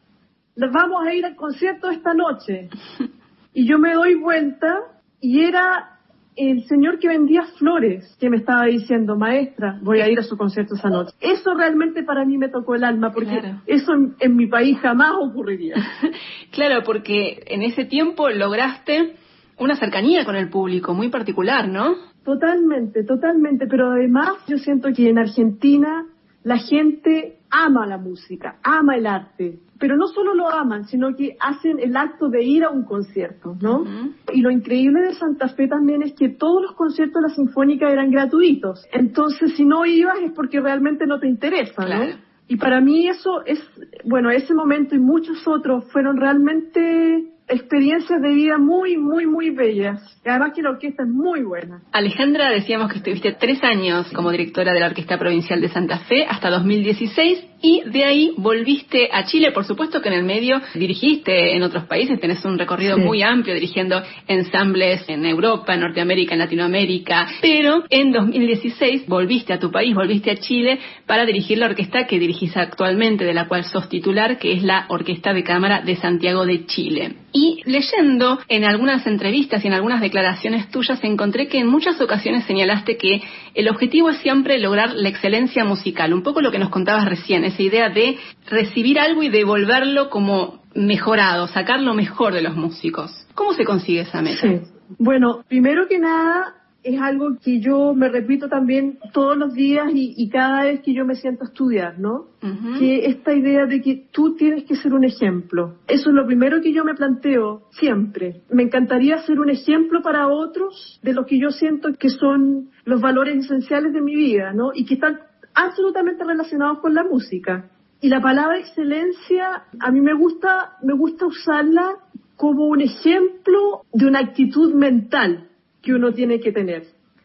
nos 0.55 0.71
vamos 0.71 1.05
a 1.05 1.13
ir 1.13 1.25
al 1.25 1.35
concierto 1.35 1.89
esta 1.89 2.13
noche. 2.13 2.69
Y 3.55 3.67
yo 3.67 3.77
me 3.77 3.93
doy 3.93 4.15
vuelta, 4.15 4.79
y 5.21 5.43
era 5.43 5.99
el 6.35 6.63
señor 6.65 6.99
que 6.99 7.07
vendía 7.07 7.43
flores 7.57 8.15
que 8.19 8.29
me 8.29 8.37
estaba 8.37 8.65
diciendo, 8.65 9.15
maestra, 9.17 9.79
voy 9.81 10.01
a 10.01 10.09
ir 10.09 10.19
a 10.19 10.23
su 10.23 10.37
concierto 10.37 10.75
esa 10.75 10.89
noche. 10.89 11.13
Eso 11.21 11.53
realmente 11.53 12.03
para 12.03 12.25
mí 12.25 12.37
me 12.37 12.49
tocó 12.49 12.75
el 12.75 12.83
alma, 12.83 13.11
porque 13.11 13.39
Claro. 13.39 13.61
eso 13.67 13.93
en, 13.93 14.15
en 14.19 14.35
mi 14.35 14.47
país 14.47 14.77
jamás 14.79 15.11
ocurriría. 15.21 15.75
Claro, 16.51 16.83
porque 16.83 17.43
en 17.47 17.63
ese 17.63 17.85
tiempo 17.85 18.29
lograste 18.29 19.15
una 19.57 19.75
cercanía 19.75 20.23
con 20.25 20.35
el 20.35 20.49
público 20.49 20.93
muy 20.93 21.09
particular, 21.09 21.67
¿no? 21.67 21.95
Totalmente, 22.23 23.03
totalmente, 23.03 23.67
pero 23.67 23.91
además 23.91 24.29
yo 24.47 24.57
siento 24.57 24.89
que 24.95 25.09
en 25.09 25.17
Argentina 25.17 26.05
la 26.43 26.57
gente 26.57 27.39
ama 27.49 27.85
la 27.85 27.97
música, 27.97 28.57
ama 28.63 28.95
el 28.95 29.05
arte, 29.07 29.59
pero 29.79 29.95
no 29.97 30.07
solo 30.07 30.33
lo 30.33 30.49
aman, 30.49 30.85
sino 30.85 31.15
que 31.15 31.35
hacen 31.39 31.79
el 31.79 31.95
acto 31.95 32.29
de 32.29 32.43
ir 32.43 32.63
a 32.63 32.69
un 32.69 32.83
concierto, 32.83 33.55
¿no? 33.61 33.85
Y 34.31 34.41
lo 34.41 34.49
increíble 34.49 35.01
de 35.01 35.13
Santa 35.13 35.49
Fe 35.49 35.67
también 35.67 36.01
es 36.03 36.13
que 36.13 36.29
todos 36.29 36.61
los 36.61 36.73
conciertos 36.73 37.21
de 37.21 37.29
la 37.29 37.35
Sinfónica 37.35 37.89
eran 37.89 38.11
gratuitos, 38.11 38.85
entonces 38.91 39.55
si 39.55 39.65
no 39.65 39.85
ibas 39.85 40.19
es 40.19 40.31
porque 40.31 40.59
realmente 40.59 41.05
no 41.05 41.19
te 41.19 41.27
interesa, 41.27 41.85
Claro. 41.85 42.05
¿no? 42.05 42.33
Y 42.47 42.57
para 42.57 42.81
mí 42.81 43.07
eso 43.07 43.43
es, 43.45 43.59
bueno, 44.03 44.29
ese 44.29 44.53
momento 44.53 44.95
y 44.95 44.99
muchos 44.99 45.47
otros 45.47 45.85
fueron 45.91 46.17
realmente 46.17 47.32
experiencias 47.47 48.21
de 48.21 48.29
vida 48.29 48.57
muy, 48.57 48.97
muy, 48.97 49.25
muy 49.25 49.49
bellas. 49.49 50.01
Además 50.25 50.53
que 50.55 50.61
la 50.61 50.71
orquesta 50.71 51.03
es 51.03 51.09
muy 51.09 51.43
buena. 51.43 51.81
Alejandra, 51.91 52.49
decíamos 52.49 52.91
que 52.91 52.97
estuviste 52.97 53.33
tres 53.33 53.63
años 53.63 54.11
como 54.13 54.31
directora 54.31 54.73
de 54.73 54.79
la 54.79 54.87
Orquesta 54.87 55.17
Provincial 55.17 55.61
de 55.61 55.69
Santa 55.69 55.99
Fe 55.99 56.25
hasta 56.25 56.49
2016 56.49 57.52
y 57.63 57.81
de 57.85 58.03
ahí 58.03 58.31
volviste 58.37 59.09
a 59.11 59.23
Chile. 59.23 59.51
Por 59.51 59.63
supuesto 59.63 60.01
que 60.01 60.09
en 60.09 60.15
el 60.15 60.23
medio 60.25 60.61
dirigiste 60.75 61.55
en 61.55 61.63
otros 61.63 61.85
países, 61.85 62.19
tenés 62.19 62.43
un 62.43 62.59
recorrido 62.59 62.97
Sí. 62.97 63.01
muy 63.01 63.23
amplio 63.23 63.55
dirigiendo 63.55 64.03
ensambles 64.27 65.07
en 65.07 65.25
Europa, 65.25 65.73
en 65.73 65.79
Norteamérica, 65.79 66.33
en 66.33 66.39
Latinoamérica, 66.39 67.27
pero 67.41 67.85
en 67.89 68.11
2016 68.11 69.07
volviste 69.07 69.53
a 69.53 69.59
tu 69.59 69.71
país, 69.71 69.95
volviste 69.95 70.29
a 70.31 70.35
Chile 70.35 70.77
para 71.07 71.25
dirigir 71.25 71.57
la 71.57 71.67
orquesta 71.67 72.05
que 72.05 72.19
dirigís 72.19 72.55
actualmente, 72.57 73.23
de 73.23 73.33
la 73.33 73.47
cual 73.47 73.63
sos 73.63 73.87
titular, 73.87 74.37
que 74.37 74.51
es 74.51 74.63
la 74.63 74.85
Orquesta 74.89 75.33
de 75.33 75.43
Cámara 75.43 75.81
de 75.81 75.95
Santiago 75.95 76.45
de 76.45 76.65
Chile. 76.65 77.15
Y 77.31 77.61
leyendo 77.65 78.39
en 78.49 78.65
algunas 78.65 79.07
entrevistas 79.07 79.63
y 79.63 79.67
en 79.67 79.73
algunas 79.73 80.01
declaraciones 80.01 80.69
tuyas 80.69 80.99
encontré 81.03 81.47
que 81.47 81.59
en 81.59 81.67
muchas 81.67 81.99
ocasiones 82.01 82.43
señalaste 82.43 82.97
que 82.97 83.21
el 83.55 83.69
objetivo 83.69 84.09
es 84.09 84.17
siempre 84.17 84.59
lograr 84.59 84.93
la 84.93 85.09
excelencia 85.09 85.63
musical, 85.63 86.13
un 86.13 86.23
poco 86.23 86.41
lo 86.41 86.51
que 86.51 86.59
nos 86.59 86.69
contabas 86.69 87.05
recién, 87.05 87.43
esa 87.53 87.61
idea 87.63 87.89
de 87.89 88.17
recibir 88.49 88.99
algo 88.99 89.23
y 89.23 89.29
devolverlo 89.29 90.09
como 90.09 90.61
mejorado, 90.75 91.47
sacar 91.47 91.81
lo 91.81 91.93
mejor 91.93 92.33
de 92.33 92.41
los 92.41 92.55
músicos. 92.55 93.11
¿Cómo 93.35 93.53
se 93.53 93.63
consigue 93.63 94.01
esa 94.01 94.21
meta? 94.21 94.41
Sí. 94.41 94.61
Bueno, 94.97 95.43
primero 95.47 95.87
que 95.87 95.99
nada, 95.99 96.55
es 96.83 96.99
algo 97.01 97.37
que 97.41 97.59
yo 97.59 97.93
me 97.93 98.09
repito 98.09 98.49
también 98.49 98.99
todos 99.13 99.37
los 99.37 99.53
días 99.53 99.87
y, 99.93 100.13
y 100.17 100.29
cada 100.29 100.63
vez 100.63 100.81
que 100.81 100.93
yo 100.93 101.05
me 101.05 101.15
siento 101.15 101.43
a 101.43 101.47
estudiar, 101.47 101.97
¿no? 101.97 102.27
Ujú. 102.41 102.79
Que 102.79 103.05
esta 103.05 103.33
idea 103.33 103.65
de 103.65 103.81
que 103.81 104.07
tú 104.11 104.35
tienes 104.35 104.65
que 104.65 104.75
ser 104.75 104.93
un 104.93 105.05
ejemplo. 105.05 105.77
Eso 105.87 106.09
es 106.09 106.15
lo 106.15 106.25
primero 106.25 106.61
que 106.61 106.73
yo 106.73 106.83
me 106.83 106.93
planteo 106.93 107.69
siempre. 107.71 108.41
Me 108.51 108.63
encantaría 108.63 109.19
ser 109.19 109.39
un 109.39 109.49
ejemplo 109.49 110.01
para 110.01 110.27
otros 110.27 110.99
de 111.01 111.13
lo 111.13 111.25
que 111.25 111.39
yo 111.39 111.51
siento 111.51 111.89
que 111.97 112.09
son 112.09 112.69
los 112.83 113.01
valores 113.01 113.37
esenciales 113.37 113.93
de 113.93 114.01
mi 114.01 114.15
vida, 114.15 114.51
¿no? 114.53 114.71
Y 114.73 114.85
que 114.85 114.95
están 114.95 115.19
absolutamente 115.53 116.23
relacionados 116.23 116.79
con 116.79 116.93
la 116.93 117.03
música. 117.03 117.69
Y 118.01 118.09
la 118.09 118.21
palabra 118.21 118.59
excelencia, 118.59 119.63
a 119.79 119.91
mí 119.91 120.01
me 120.01 120.13
gusta, 120.13 120.77
me 120.81 120.93
gusta 120.93 121.25
usarla 121.25 121.99
como 122.35 122.65
un 122.67 122.81
ejemplo 122.81 123.83
de 123.93 124.07
una 124.07 124.19
actitud 124.19 124.73
mental 124.73 125.49
que 125.81 125.93
uno 125.93 126.13
tiene 126.13 126.39
que 126.39 126.51
tener. 126.51 126.83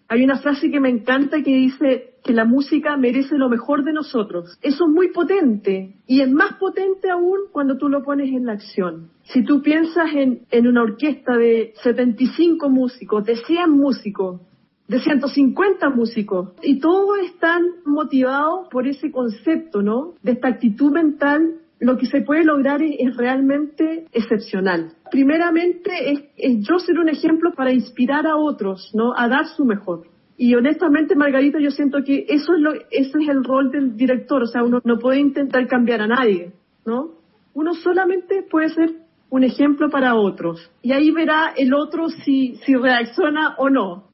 Hay 0.08 0.24
una 0.24 0.38
frase 0.38 0.70
que 0.70 0.80
me 0.80 0.88
encanta 0.88 1.42
que 1.42 1.54
dice 1.54 2.14
que 2.24 2.32
la 2.32 2.44
música 2.44 2.96
merece 2.96 3.36
lo 3.36 3.48
mejor 3.48 3.84
de 3.84 3.92
nosotros. 3.92 4.58
Eso 4.62 4.84
es 4.86 4.90
muy 4.90 5.08
potente 5.08 5.96
y 6.06 6.20
es 6.20 6.30
más 6.30 6.54
potente 6.54 7.10
aún 7.10 7.40
cuando 7.52 7.76
tú 7.76 7.88
lo 7.88 8.02
pones 8.02 8.30
en 8.30 8.46
la 8.46 8.52
acción. 8.52 9.10
Si 9.24 9.44
tú 9.44 9.60
piensas 9.60 10.14
en, 10.14 10.46
en 10.50 10.66
una 10.66 10.82
orquesta 10.82 11.36
de 11.36 11.74
75 11.82 12.70
músicos, 12.70 13.24
de 13.24 13.36
100 13.36 13.70
músicos, 13.70 14.40
de 14.88 15.00
150 15.00 15.90
músicos 15.90 16.52
y 16.62 16.80
todos 16.80 17.18
están 17.26 17.62
motivados 17.84 18.68
por 18.70 18.88
ese 18.88 19.12
concepto, 19.12 19.82
¿no? 19.82 20.14
De 20.22 20.32
esta 20.32 20.48
actitud 20.48 20.90
mental, 20.90 21.56
lo 21.78 21.96
que 21.98 22.06
se 22.06 22.22
puede 22.22 22.44
lograr 22.44 22.82
es, 22.82 23.16
realmente 23.16 24.06
excepcional. 24.12 24.92
Primeramente 25.10 25.90
es, 26.36 26.66
yo 26.66 26.78
ser 26.78 26.98
un 26.98 27.08
ejemplo 27.08 27.52
para 27.54 27.72
inspirar 27.72 28.26
a 28.26 28.36
otros, 28.36 28.90
¿no? 28.94 29.12
A 29.14 29.28
dar 29.28 29.46
su 29.46 29.64
mejor. 29.64 30.06
Y 30.38 30.54
honestamente, 30.54 31.14
Margarita, 31.16 31.58
yo 31.60 31.70
siento 31.70 32.02
que 32.02 32.24
eso 32.28 32.54
es 32.54 32.60
lo, 32.60 32.72
ese 32.72 33.18
es 33.20 33.28
el 33.28 33.44
rol 33.44 33.70
del 33.70 33.96
director, 33.96 34.42
o 34.42 34.46
sea, 34.46 34.62
uno 34.62 34.80
no 34.84 34.98
puede 34.98 35.18
intentar 35.18 35.66
cambiar 35.66 36.00
a 36.00 36.06
nadie, 36.06 36.52
¿no? 36.86 37.10
Uno 37.54 37.74
solamente 37.74 38.44
puede 38.48 38.68
ser 38.70 38.94
un 39.30 39.44
ejemplo 39.44 39.90
para 39.90 40.14
otros. 40.14 40.70
Y 40.80 40.92
ahí 40.92 41.10
verá 41.10 41.52
el 41.56 41.74
otro 41.74 42.08
si, 42.08 42.56
si 42.64 42.74
reacciona 42.74 43.56
o 43.58 43.68
no. 43.68 44.07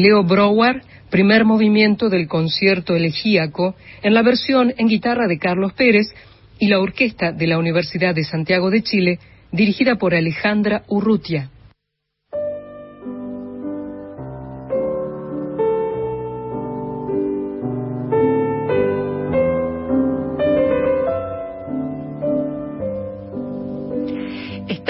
Leo 0.00 0.24
Brouwer, 0.24 0.82
primer 1.10 1.44
movimiento 1.44 2.08
del 2.08 2.26
concierto 2.26 2.96
elegíaco, 2.96 3.74
en 4.02 4.14
la 4.14 4.22
versión 4.22 4.72
en 4.78 4.88
guitarra 4.88 5.26
de 5.26 5.38
Carlos 5.38 5.74
Pérez 5.74 6.06
y 6.58 6.68
la 6.68 6.80
orquesta 6.80 7.32
de 7.32 7.46
la 7.46 7.58
Universidad 7.58 8.14
de 8.14 8.24
Santiago 8.24 8.70
de 8.70 8.82
Chile, 8.82 9.18
dirigida 9.52 9.96
por 9.96 10.14
Alejandra 10.14 10.84
Urrutia. 10.88 11.50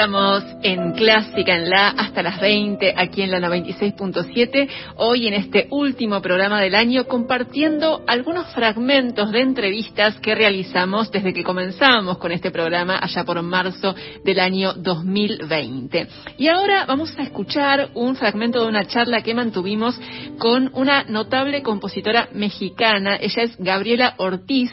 Estamos 0.01 0.43
en 0.63 0.93
Clásica 0.93 1.57
en 1.57 1.69
la 1.69 1.89
hasta 1.89 2.23
las 2.23 2.41
20 2.41 2.95
aquí 2.97 3.21
en 3.21 3.33
la 3.33 3.39
96.7, 3.39 4.67
hoy 4.97 5.29
en 5.29 5.35
este 5.35 5.67
último 5.69 6.23
programa 6.23 6.59
del 6.59 6.75
año 6.75 7.05
compartiendo 7.05 8.03
algunos 8.07 8.47
fragmentos 8.55 9.31
de 9.31 9.43
entrevistas 9.43 10.19
que 10.21 10.35
realizamos 10.35 11.11
desde 11.13 11.35
que 11.35 11.45
comenzamos 11.45 12.17
con 12.17 12.33
este 12.33 12.51
programa 12.51 12.99
allá 12.99 13.25
por 13.25 13.43
marzo 13.43 13.95
del 14.25 14.41
año 14.41 14.73
2020. 14.73 16.09
Y 16.39 16.49
ahora 16.49 16.87
vamos 16.87 17.15
a 17.19 17.23
escuchar 17.23 17.91
un 17.93 18.17
fragmento 18.17 18.63
de 18.63 18.69
una 18.69 18.87
charla 18.87 19.21
que 19.21 19.35
mantuvimos 19.35 20.01
con 20.39 20.71
una 20.73 21.05
notable 21.05 21.63
compositora 21.63 22.31
mexicana, 22.33 23.19
ella 23.21 23.43
es 23.43 23.55
Gabriela 23.59 24.15
Ortiz 24.17 24.71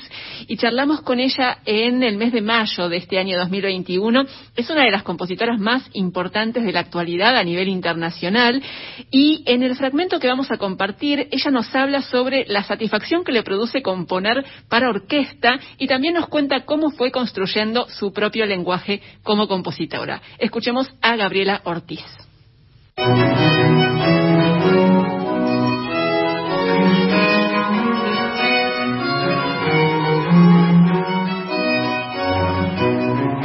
y 0.47 0.55
charlamos 0.55 1.01
con 1.01 1.19
ella 1.19 1.57
en 1.65 2.01
el 2.01 2.15
mes 2.15 2.31
de 2.31 2.41
mayo 2.41 2.87
de 2.87 2.95
este 2.95 3.19
año 3.19 3.37
2021. 3.37 4.25
Es 4.55 4.69
una 4.69 4.85
de 4.85 4.91
las 4.91 5.03
más 5.59 5.83
importantes 5.93 6.63
de 6.63 6.71
la 6.71 6.81
actualidad 6.81 7.35
a 7.35 7.43
nivel 7.43 7.67
internacional. 7.67 8.61
Y 9.11 9.43
en 9.45 9.63
el 9.63 9.75
fragmento 9.75 10.19
que 10.19 10.27
vamos 10.27 10.51
a 10.51 10.57
compartir, 10.57 11.27
ella 11.31 11.51
nos 11.51 11.73
habla 11.75 12.01
sobre 12.01 12.45
la 12.47 12.63
satisfacción 12.63 13.23
que 13.23 13.31
le 13.31 13.43
produce 13.43 13.81
componer 13.81 14.45
para 14.69 14.89
orquesta 14.89 15.59
y 15.77 15.87
también 15.87 16.13
nos 16.13 16.27
cuenta 16.27 16.65
cómo 16.65 16.91
fue 16.91 17.11
construyendo 17.11 17.87
su 17.89 18.13
propio 18.13 18.45
lenguaje 18.45 19.01
como 19.23 19.47
compositora. 19.47 20.21
Escuchemos 20.37 20.89
a 21.01 21.15
Gabriela 21.15 21.61
Ortiz. 21.63 22.05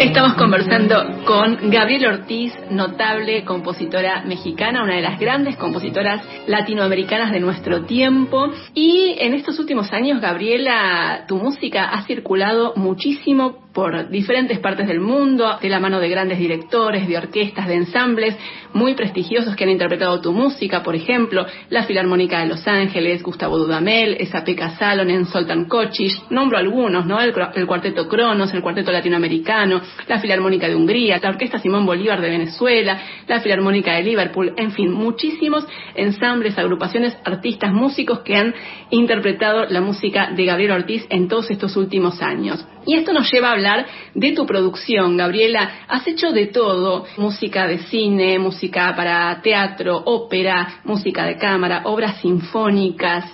Estamos 0.03 0.35
conversando 0.35 1.25
con 1.25 1.71
Gabriela 1.71 2.09
Ortiz, 2.09 2.53
notable 2.71 3.45
compositora 3.45 4.25
mexicana, 4.25 4.83
una 4.83 4.97
de 4.97 5.01
las 5.01 5.19
grandes 5.19 5.57
compositoras 5.57 6.21
latinoamericanas 6.49 7.31
de 7.31 7.39
nuestro 7.39 7.85
tiempo. 7.85 8.51
Y 8.75 9.15
en 9.21 9.33
estos 9.33 9.61
últimos 9.61 9.93
años, 9.93 10.21
Gabriela, 10.21 11.25
tu 11.29 11.37
música 11.37 11.85
ha 11.85 12.03
circulado 12.03 12.73
muchísimo 12.75 13.62
por 13.73 14.11
diferentes 14.11 14.59
partes 14.59 14.87
del 14.87 15.01
mundo, 15.01 15.59
de 15.61 15.69
la 15.69 15.81
mano 15.81 15.99
de 15.99 16.09
grandes 16.09 16.39
directores, 16.39 17.09
de 17.09 17.17
orquestas, 17.17 17.67
de 17.67 17.75
ensambles 17.75 18.37
muy 18.75 18.95
prestigiosos 18.95 19.57
que 19.57 19.65
han 19.65 19.71
interpretado 19.71 20.21
tu 20.21 20.33
música, 20.33 20.83
por 20.83 20.95
ejemplo, 20.95 21.47
la 21.71 21.85
Filarmónica 21.85 22.41
de 22.41 22.47
Los 22.47 22.67
Ángeles, 22.67 23.23
Gustavo 23.23 23.59
Dudamel, 23.59 24.17
Esa-Pekka 24.19 24.77
Salonen, 24.77 25.27
Soltan 25.27 25.67
Kocic, 25.67 26.31
nombro 26.31 26.59
algunos, 26.59 27.07
¿no? 27.07 27.21
El, 27.21 27.35
el, 27.55 27.67
Cuarteto 27.67 28.09
Cronos, 28.09 28.53
el 28.55 28.63
Cuarteto 28.63 28.93
Latinoamericano, 28.93 29.81
la 30.07 30.21
Filarmónica 30.21 30.69
de 30.69 30.75
Hungría, 30.75 31.19
la 31.23 31.31
Orquesta 31.31 31.59
Simón 31.59 31.87
Bolívar 31.87 32.21
de 32.21 32.31
Venezuela, 32.31 33.01
la 33.27 33.41
Filarmónica 33.41 33.95
de 33.95 34.03
Liverpool, 34.03 34.53
en 34.57 34.73
fin, 34.73 34.93
muchísimos 34.93 35.67
ensambles, 35.95 36.59
agrupaciones, 36.59 37.17
artistas, 37.25 37.73
músicos 37.73 38.21
que 38.21 38.37
han 38.37 38.55
interpretado 38.91 39.67
la 39.67 39.81
música 39.81 40.31
de 40.31 40.45
Gabriel 40.45 40.73
Ortiz 40.73 41.07
en 41.11 41.29
todos 41.29 41.51
estos 41.51 41.77
últimos 41.77 42.23
años. 42.23 42.67
Y 42.85 42.97
esto 42.97 43.13
nos 43.13 43.31
lleva 43.33 43.49
a 43.49 43.53
hablar 43.63 43.87
de 44.15 44.33
tu 44.33 44.45
producción, 44.47 45.17
Gabriela. 45.17 45.71
Has 45.89 46.07
hecho 46.07 46.33
de 46.33 46.47
todo, 46.47 47.05
música 47.17 47.67
de 47.67 47.79
cine, 47.79 48.39
música 48.39 48.95
para 48.97 49.41
teatro, 49.41 50.03
ópera, 50.05 50.81
música 50.85 51.25
de 51.25 51.37
cámara, 51.37 51.83
obras 51.85 52.21
sinfónicas. 52.21 53.25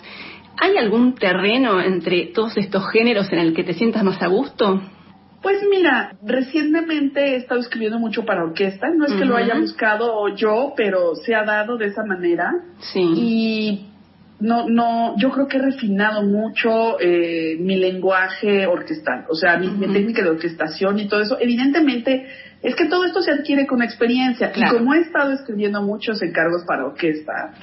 ¿Hay 0.60 0.76
algún 0.76 1.14
terreno 1.14 1.80
entre 1.80 2.26
todos 2.26 2.56
estos 2.56 2.90
géneros 2.90 3.32
en 3.32 3.38
el 3.38 3.55
que 3.55 3.64
te 3.64 3.74
sientas 3.74 4.02
más 4.05 4.20
a 4.22 4.26
gusto? 4.26 4.82
Pues 5.40 5.59
mira, 5.70 6.16
recientemente 6.24 7.20
he 7.20 7.36
estado 7.36 7.60
escribiendo 7.60 8.00
mucho 8.00 8.24
para 8.24 8.42
orquesta, 8.42 8.88
no 8.90 9.06
es 9.06 9.12
que 9.12 9.24
lo 9.24 9.36
haya 9.36 9.55
buscado 9.55 10.34
yo, 10.34 10.72
pero 10.76 11.14
se 11.14 11.32
ha 11.32 11.44
dado 11.44 11.76
de 11.76 11.86
esa 11.86 12.02
manera. 12.05 12.50
Sí. 12.80 13.00
Y 13.00 13.86
no, 14.40 14.69
no, 14.69 15.16
yo 15.19 15.31
creo 15.31 15.48
que 15.48 15.56
he 15.56 15.62
refinado 15.62 16.23
mucho 16.23 17.01
eh, 17.01 17.56
mi 17.59 17.77
lenguaje 17.77 18.66
orquestal, 18.66 19.24
o 19.28 19.35
sea, 19.35 19.59
mi, 19.59 19.69
mi, 19.69 19.93
técnica 19.93 20.23
de 20.23 20.31
orquestación 20.31 21.01
y 21.01 21.09
todo 21.09 21.20
eso. 21.20 21.39
Evidentemente, 21.40 22.27
es 22.62 22.74
que 22.77 22.86
todo 22.86 23.05
esto 23.05 23.20
se 23.20 23.32
adquiere 23.32 23.66
con 23.66 23.82
experiencia. 23.82 24.52
Claro. 24.52 24.77
Y 24.77 24.78
como 24.78 24.94
he 24.94 25.01
estado 25.01 25.32
escribiendo 25.32 25.82
muchos 25.82 26.23
encargos 26.23 26.62
para 26.66 26.86
orquesta, 26.86 27.55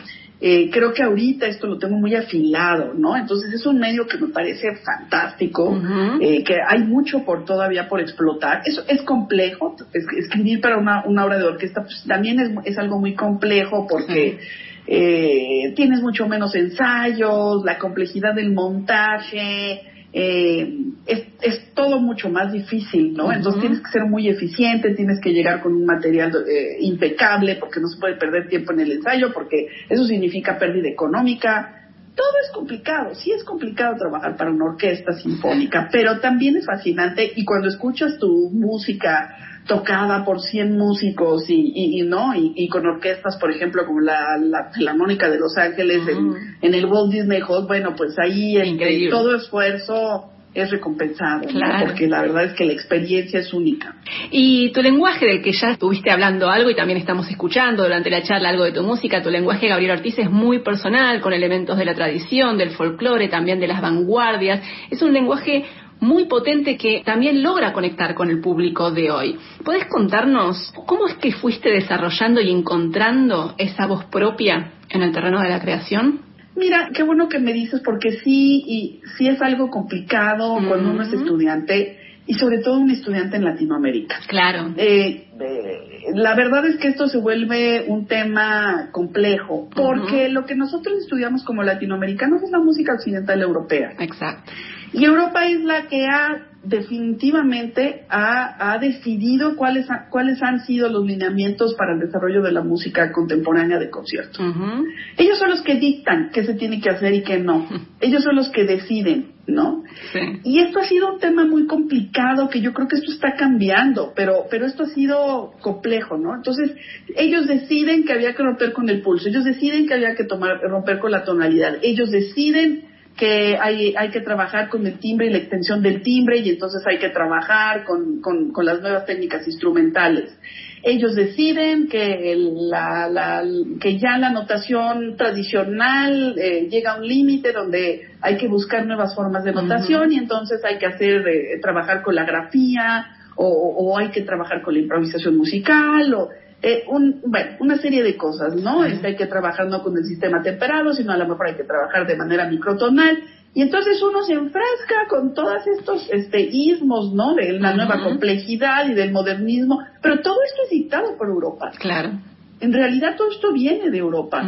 eh, 0.42 0.70
creo 0.70 0.94
que 0.94 1.02
ahorita 1.02 1.48
esto 1.48 1.66
lo 1.66 1.78
tengo 1.78 1.98
muy 1.98 2.14
afilado, 2.14 2.94
¿no? 2.94 3.16
Entonces 3.16 3.54
es 3.54 3.66
un 3.66 3.80
medio 3.80 4.06
que 4.06 4.18
me 4.18 4.28
parece 4.28 4.76
fantástico, 4.76 5.70
Uh 5.70 5.82
-huh. 5.82 6.18
eh, 6.22 6.44
que 6.44 6.58
hay 6.62 6.84
mucho 6.84 7.24
por 7.24 7.46
todavía 7.46 7.88
por 7.88 8.02
explotar. 8.02 8.62
Eso 8.66 8.84
es 8.88 9.02
complejo, 9.04 9.78
es, 9.94 10.06
escribir 10.18 10.60
para 10.60 10.78
una, 10.78 11.06
una 11.06 11.26
obra 11.26 11.38
de 11.38 11.46
orquesta 11.46 11.84
pues, 11.84 12.04
también 12.06 12.40
es, 12.40 12.52
es 12.66 12.78
algo 12.78 13.00
muy 13.00 13.14
complejo 13.16 13.88
porque 13.90 14.40
eh, 14.88 15.74
tienes 15.76 16.02
mucho 16.02 16.28
menos 16.28 16.56
ensayos, 16.56 17.64
la 17.64 17.78
complejidad 17.78 18.36
del 18.36 18.54
montaje, 18.54 19.82
eh, 20.18 20.78
es, 21.08 21.24
es, 21.42 21.74
todo 21.74 22.00
mucho 22.00 22.30
más 22.30 22.52
difícil, 22.54 23.14
¿no? 23.14 23.26
Uh 23.26 23.30
-huh. 23.30 23.36
Entonces 23.36 23.62
tienes 23.62 23.82
que 23.82 23.92
ser 23.92 24.06
muy 24.06 24.30
eficiente, 24.30 24.94
tienes 24.96 25.20
que 25.20 25.34
llegar 25.34 25.62
con 25.62 25.74
un 25.74 25.86
material 25.86 26.32
eh, 26.48 26.78
impecable 26.80 27.56
porque 27.56 27.82
no 27.82 27.88
se 27.90 28.00
puede 28.00 28.16
perder 28.16 28.48
tiempo 28.48 28.72
en 28.72 28.80
el 28.80 28.92
ensayo 28.94 29.34
porque 29.34 29.68
eso 29.90 30.06
significa 30.06 30.58
pérdida 30.58 30.88
económica. 30.88 31.90
Todo 32.16 32.32
es 32.46 32.52
complicado, 32.54 33.14
sí 33.14 33.32
es 33.32 33.44
complicado 33.44 33.98
trabajar 33.98 34.38
para 34.38 34.52
una 34.52 34.66
orquesta 34.66 35.12
sinfónica, 35.14 35.90
pero 35.92 36.22
también 36.22 36.56
es 36.56 36.66
fascinante 36.66 37.34
y 37.36 37.44
cuando 37.44 37.68
escuchas 37.68 38.18
tu 38.18 38.50
música 38.52 39.36
tocada 39.68 40.24
por 40.24 40.42
100 40.42 40.78
músicos 40.78 41.50
y, 41.50 41.72
y, 41.76 42.00
y 42.00 42.02
no 42.04 42.36
y, 42.36 42.54
y, 42.56 42.68
con 42.70 42.86
orquestas 42.86 43.38
por 43.38 43.52
ejemplo 43.52 43.86
como 43.86 44.00
la, 44.00 44.38
la 44.40 44.72
Filarmónica 44.72 45.30
de 45.30 45.40
Los 45.40 45.58
Ángeles 45.58 46.02
uh 46.04 46.06
-huh. 46.06 46.38
en, 46.38 46.58
en, 46.62 46.74
el 46.74 46.86
Walt 46.86 47.12
Disney 47.12 47.42
Hall 47.48 47.66
bueno 47.66 47.96
pues 47.96 48.16
ahí 48.20 48.58
este, 48.58 49.10
todo 49.10 49.36
esfuerzo 49.36 50.32
es 50.54 50.70
recompensado 50.72 51.48
claro. 51.48 51.80
¿no? 51.80 51.86
porque 51.86 52.08
la 52.08 52.22
verdad 52.22 52.46
es 52.46 52.54
que 52.54 52.64
la 52.64 52.74
experiencia 52.74 53.40
es 53.40 53.54
única 53.54 53.96
y 54.32 54.72
tu 54.72 54.82
lenguaje 54.84 55.26
del 55.26 55.42
que 55.42 55.52
ya 55.52 55.72
estuviste 55.72 56.12
hablando 56.12 56.50
algo 56.50 56.70
y 56.70 56.76
también 56.76 57.00
estamos 57.00 57.28
escuchando 57.30 57.84
durante 57.84 58.10
la 58.10 58.22
charla 58.22 58.50
algo 58.50 58.64
de 58.66 58.72
tu 58.72 58.84
música 58.84 59.24
tu 59.24 59.32
lenguaje 59.32 59.68
Gabriel 59.68 59.98
Ortiz 59.98 60.18
es 60.20 60.30
muy 60.30 60.60
personal 60.60 61.22
con 61.22 61.34
elementos 61.34 61.76
de 61.78 61.86
la 61.86 61.96
tradición 61.96 62.58
del 62.58 62.70
folclore 62.70 63.28
también 63.30 63.60
de 63.60 63.68
las 63.68 63.82
vanguardias 63.82 64.62
es 64.92 65.02
un 65.02 65.12
lenguaje 65.12 65.66
muy 66.00 66.26
potente 66.26 66.78
que 66.78 67.02
también 67.06 67.42
logra 67.42 67.74
conectar 67.74 68.14
con 68.16 68.30
el 68.30 68.42
público 68.42 68.92
de 68.92 69.12
hoy. 69.12 69.38
¿Puedes 69.64 69.86
contarnos 69.86 70.74
cómo 70.86 71.08
es 71.08 71.16
que 71.16 71.32
fuiste 71.32 71.70
desarrollando 71.70 72.42
y 72.42 72.52
encontrando 72.52 73.56
esa 73.58 73.88
voz 73.88 74.06
propia 74.06 74.74
en 74.90 75.02
el 75.02 75.12
terreno 75.12 75.42
de 75.42 75.50
la 75.50 75.62
creación? 75.62 76.22
Mira, 76.56 76.90
qué 76.94 77.04
bueno 77.04 77.28
que 77.28 77.40
me 77.40 77.54
dices 77.54 77.82
porque 77.84 78.14
sí, 78.24 78.64
y 78.66 79.02
sí 79.18 79.28
es 79.28 79.42
algo 79.42 79.70
complicado 79.70 80.58
cuando 80.68 80.92
uno 80.92 81.04
es 81.04 81.12
estudiante 81.12 82.00
y 82.28 82.34
sobre 82.36 82.60
todo 82.60 82.80
un 82.80 82.90
estudiante 82.90 83.38
en 83.38 83.44
Latinoamérica. 83.44 84.16
Claro. 84.28 84.74
Eh, 84.78 85.28
eh, 85.40 86.12
la 86.14 86.34
verdad 86.34 86.66
es 86.66 86.78
que 86.78 86.88
esto 86.88 87.08
se 87.08 87.18
vuelve 87.18 87.86
un 87.88 88.08
tema 88.08 88.90
complejo 88.92 89.70
porque 89.76 90.26
uh 90.26 90.30
-huh. 90.30 90.32
lo 90.32 90.46
que 90.46 90.56
nosotros 90.56 90.98
estudiamos 91.00 91.44
como 91.44 91.62
latinoamericanos 91.62 92.42
es 92.42 92.52
la 92.52 92.60
música 92.60 92.94
occidental 92.94 93.42
europea. 93.42 93.94
Exacto. 94.00 94.52
Y 94.96 95.06
Europa 95.06 95.46
es 95.48 95.62
la 95.64 95.88
que 95.88 96.08
ha 96.08 96.46
definitivamente 96.66 98.06
ha, 98.10 98.74
ha 98.74 98.78
decidido 98.80 99.56
cuáles, 99.56 99.90
ha, 99.90 100.10
cuáles 100.10 100.42
han 100.42 100.62
sido 100.66 100.90
los 100.90 101.06
lineamientos 101.06 101.76
para 101.76 101.94
el 101.94 102.00
desarrollo 102.00 102.42
de 102.42 102.52
la 102.52 102.64
música 102.64 103.12
contemporánea 103.12 103.78
de 103.78 103.90
concierto. 103.90 104.42
Uh 104.42 104.48
-huh. 104.48 104.84
Ellos 105.18 105.38
son 105.38 105.50
los 105.50 105.62
que 105.62 105.76
dictan 105.76 106.32
qué 106.34 106.44
se 106.44 106.56
tiene 106.56 106.82
que 106.82 106.90
hacer 106.90 107.14
y 107.14 107.24
qué 107.24 107.38
no. 107.38 107.68
Ellos 108.02 108.24
son 108.24 108.36
los 108.36 108.50
que 108.50 108.64
deciden, 108.66 109.34
¿no? 109.48 109.84
Sí. 110.12 110.20
Y 110.44 110.60
esto 110.60 110.80
ha 110.80 110.86
sido 110.86 111.14
un 111.14 111.20
tema 111.20 111.46
muy 111.46 111.68
complicado 111.68 112.50
que 112.50 112.62
yo 112.62 112.74
creo 112.74 112.88
que 112.88 112.98
esto 112.98 113.12
está 113.12 113.36
cambiando, 113.36 114.14
pero, 114.16 114.46
pero 114.50 114.66
esto 114.66 114.84
ha 114.84 114.88
sido 114.88 115.54
complejo, 115.62 116.18
¿no? 116.18 116.36
Entonces, 116.36 116.72
ellos 117.16 117.48
deciden 117.48 118.04
que 118.06 118.14
había 118.14 118.34
que 118.34 118.44
romper 118.44 118.74
con 118.74 118.90
el 118.90 119.02
pulso, 119.02 119.30
ellos 119.30 119.44
deciden 119.44 119.88
que 119.88 119.94
había 119.94 120.16
que 120.16 120.24
tomar, 120.24 120.60
romper 120.62 121.00
con 121.00 121.12
la 121.12 121.24
tonalidad, 121.24 121.78
ellos 121.82 122.12
deciden 122.12 122.95
que 123.18 123.58
hay, 123.58 123.96
hay 123.98 124.10
que 124.10 124.22
trabajar 124.22 124.68
con 124.68 124.86
el 124.86 125.00
timbre 125.00 125.28
y 125.28 125.30
la 125.30 125.38
extensión 125.38 125.82
del 125.82 126.02
timbre 126.02 126.40
y 126.40 126.50
entonces 126.50 126.82
hay 126.86 126.98
que 127.00 127.10
trabajar 127.10 127.86
con, 127.86 128.20
con, 128.20 128.52
con 128.52 128.66
las 128.66 128.82
nuevas 128.82 129.06
técnicas 129.06 129.48
instrumentales. 129.48 130.38
ellos 130.84 131.16
deciden 131.16 131.88
que, 131.88 132.36
la, 132.70 133.08
la, 133.08 133.44
que 133.80 133.98
ya 133.98 134.18
la 134.18 134.32
notación 134.32 135.16
tradicional 135.16 136.36
eh, 136.38 136.68
llega 136.70 136.94
a 136.94 136.98
un 136.98 137.08
límite 137.08 137.54
donde 137.54 138.10
hay 138.22 138.38
que 138.38 138.48
buscar 138.48 138.86
nuevas 138.86 139.16
formas 139.16 139.44
de 139.46 139.54
notación 139.54 140.12
y 140.12 140.18
entonces 140.18 140.64
hay 140.66 140.78
que 140.78 140.86
hacer, 140.86 141.26
eh, 141.28 141.60
trabajar 141.62 142.02
con 142.02 142.16
la 142.16 142.26
grafía 142.26 143.08
o, 143.38 143.48
o, 143.48 143.98
hay 143.98 144.10
que 144.10 144.22
trabajar 144.22 144.62
con 144.62 144.74
la 144.74 144.82
improvisación 144.82 145.36
musical 145.36 146.14
o 146.14 146.30
eh, 146.62 146.84
un, 146.88 147.22
bueno, 147.26 147.52
una 147.60 147.78
serie 147.78 148.04
de 148.04 148.18
cosas, 148.18 148.56
¿no? 148.56 148.84
Este, 148.84 149.08
hay 149.08 149.16
que 149.16 149.28
trabajar 149.28 149.68
no 149.68 149.84
con 149.84 149.98
el 149.98 150.06
sistema 150.06 150.42
temperado, 150.42 150.94
sino 150.94 151.12
a 151.12 151.18
lo 151.18 151.28
mejor 151.28 151.48
hay 151.48 151.56
que 151.56 151.64
trabajar 151.64 152.08
de 152.08 152.16
manera 152.16 152.48
microtonal. 152.50 153.24
Y 153.54 153.62
entonces 153.62 154.02
uno 154.02 154.24
se 154.24 154.34
enfrasca 154.34 155.08
con 155.08 155.34
todos 155.34 155.66
estos 155.66 156.10
este, 156.12 156.42
ismos, 156.42 157.14
¿no? 157.14 157.36
De 157.36 157.54
la 157.54 157.74
nueva 157.74 158.04
complejidad 158.04 158.90
y 158.90 158.94
del 158.94 159.12
modernismo, 159.12 159.80
pero 160.02 160.20
todo 160.22 160.36
esto 160.46 160.64
es 160.66 160.70
dictado 160.72 161.16
por 161.18 161.28
Europa. 161.28 161.72
Claro. 161.80 162.12
En 162.60 162.74
realidad 162.74 163.16
todo 163.18 163.30
esto 163.30 163.54
viene 163.54 163.90
de 163.90 163.98
Europa. 163.98 164.42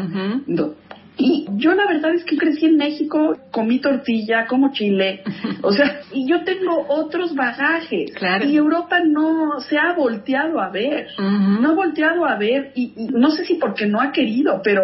no, 0.47 0.73
y 1.17 1.47
yo 1.55 1.73
la 1.73 1.87
verdad 1.87 2.13
es 2.13 2.23
que 2.23 2.37
crecí 2.37 2.65
en 2.67 2.77
México, 2.77 3.35
comí 3.51 3.79
tortilla, 3.79 4.45
como 4.45 4.71
chile, 4.71 5.23
o 5.63 5.71
sea, 5.71 6.01
y 6.13 6.29
yo 6.29 6.43
tengo 6.43 6.85
otros 6.87 7.33
bagajes. 7.33 8.11
Y 8.45 8.55
Europa 8.55 8.99
no 9.03 9.59
se 9.61 9.77
ha 9.77 9.93
volteado 9.93 10.59
a 10.59 10.69
ver, 10.69 11.07
no 11.17 11.71
ha 11.71 11.73
volteado 11.73 12.25
a 12.25 12.37
ver, 12.37 12.71
y, 12.75 12.93
no 13.11 13.31
sé 13.31 13.45
si 13.45 13.55
porque 13.55 13.87
no 13.87 13.99
ha 13.99 14.11
querido, 14.11 14.61
pero 14.63 14.83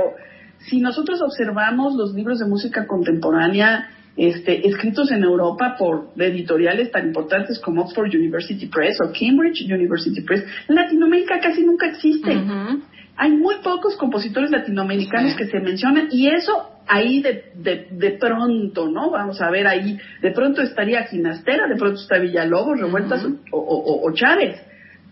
si 0.58 0.80
nosotros 0.80 1.22
observamos 1.22 1.96
los 1.96 2.14
libros 2.14 2.40
de 2.40 2.48
música 2.48 2.88
contemporánea, 2.88 3.90
este, 4.16 4.68
escritos 4.68 5.12
en 5.12 5.24
Europa 5.24 5.76
por 5.78 6.12
editoriales 6.18 6.92
tan 6.92 7.08
importantes 7.08 7.60
como 7.60 7.82
Oxford 7.82 8.14
University 8.14 8.68
Press 8.68 8.98
o 9.02 9.12
Cambridge 9.12 9.66
University 9.72 10.22
Press, 10.22 10.44
Latinoamérica 10.68 11.40
casi 11.40 11.64
nunca 11.64 11.88
existe 11.88 12.32
hay 13.16 13.32
muy 13.32 13.56
pocos 13.64 13.96
compositores 13.98 14.50
latinoamericanos 14.52 15.36
que 15.36 15.46
se 15.46 15.60
mencionan 15.60 16.08
y 16.12 16.28
eso 16.30 16.70
ahí 16.88 17.22
de, 17.22 17.52
de, 17.56 17.88
de, 17.92 18.12
pronto, 18.12 18.90
¿no? 18.90 19.12
Vamos 19.12 19.42
a 19.42 19.50
ver 19.50 19.68
ahí, 19.68 19.98
de 20.22 20.32
pronto 20.32 20.62
estaría 20.62 21.04
Ginastera, 21.04 21.68
de 21.68 21.76
pronto 21.76 22.02
está 22.02 22.18
Villalobos, 22.20 22.80
Revueltas 22.80 23.26
o, 23.52 23.58
o, 23.58 24.08
o, 24.08 24.14
Chávez. 24.14 24.60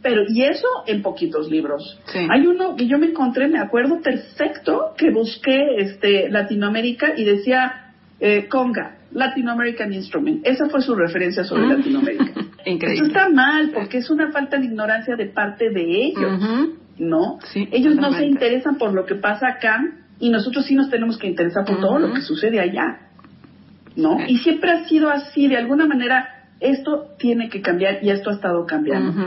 Pero, 0.01 0.23
y 0.27 0.43
eso 0.43 0.67
en 0.87 1.03
poquitos 1.03 1.49
libros. 1.49 1.99
Hay 2.29 2.47
uno 2.47 2.75
que 2.75 2.87
yo 2.87 2.97
me 2.97 3.07
encontré, 3.07 3.47
me 3.47 3.59
acuerdo 3.59 4.01
perfecto, 4.01 4.93
que 4.97 5.11
busqué 5.11 5.75
este 5.77 6.27
Latinoamérica 6.29 7.13
y 7.15 7.23
decía 7.23 7.93
eh, 8.19 8.47
Conga, 8.47 8.97
Latin 9.11 9.47
American 9.49 9.93
Instrument. 9.93 10.45
Esa 10.45 10.69
fue 10.69 10.81
su 10.81 10.95
referencia 10.95 11.43
sobre 11.43 11.67
Latinoamérica. 11.67 12.33
Increíble. 12.65 12.95
Eso 12.95 13.05
está 13.05 13.29
mal, 13.29 13.71
porque 13.73 13.99
es 13.99 14.09
una 14.09 14.31
falta 14.31 14.57
de 14.57 14.65
ignorancia 14.65 15.15
de 15.15 15.27
parte 15.27 15.69
de 15.69 15.83
ellos. 15.83 16.69
¿No? 17.01 17.39
Ellos 17.71 17.95
no 17.95 18.13
se 18.13 18.25
interesan 18.25 18.77
por 18.77 18.93
lo 18.93 19.05
que 19.05 19.15
pasa 19.15 19.47
acá 19.47 19.81
y 20.19 20.29
nosotros 20.29 20.65
sí 20.65 20.75
nos 20.75 20.89
tenemos 20.89 21.17
que 21.17 21.27
interesar 21.27 21.65
por 21.65 21.79
todo 21.81 21.97
lo 21.97 22.13
que 22.13 22.21
sucede 22.21 22.59
allá, 22.59 23.09
¿no? 23.95 24.17
Y 24.27 24.37
siempre 24.37 24.71
ha 24.71 24.87
sido 24.87 25.09
así, 25.09 25.47
de 25.47 25.57
alguna 25.57 25.87
manera 25.87 26.27
esto 26.59 27.15
tiene 27.17 27.49
que 27.49 27.61
cambiar 27.61 28.03
y 28.03 28.11
esto 28.11 28.29
ha 28.29 28.33
estado 28.33 28.65
cambiando. 28.67 29.19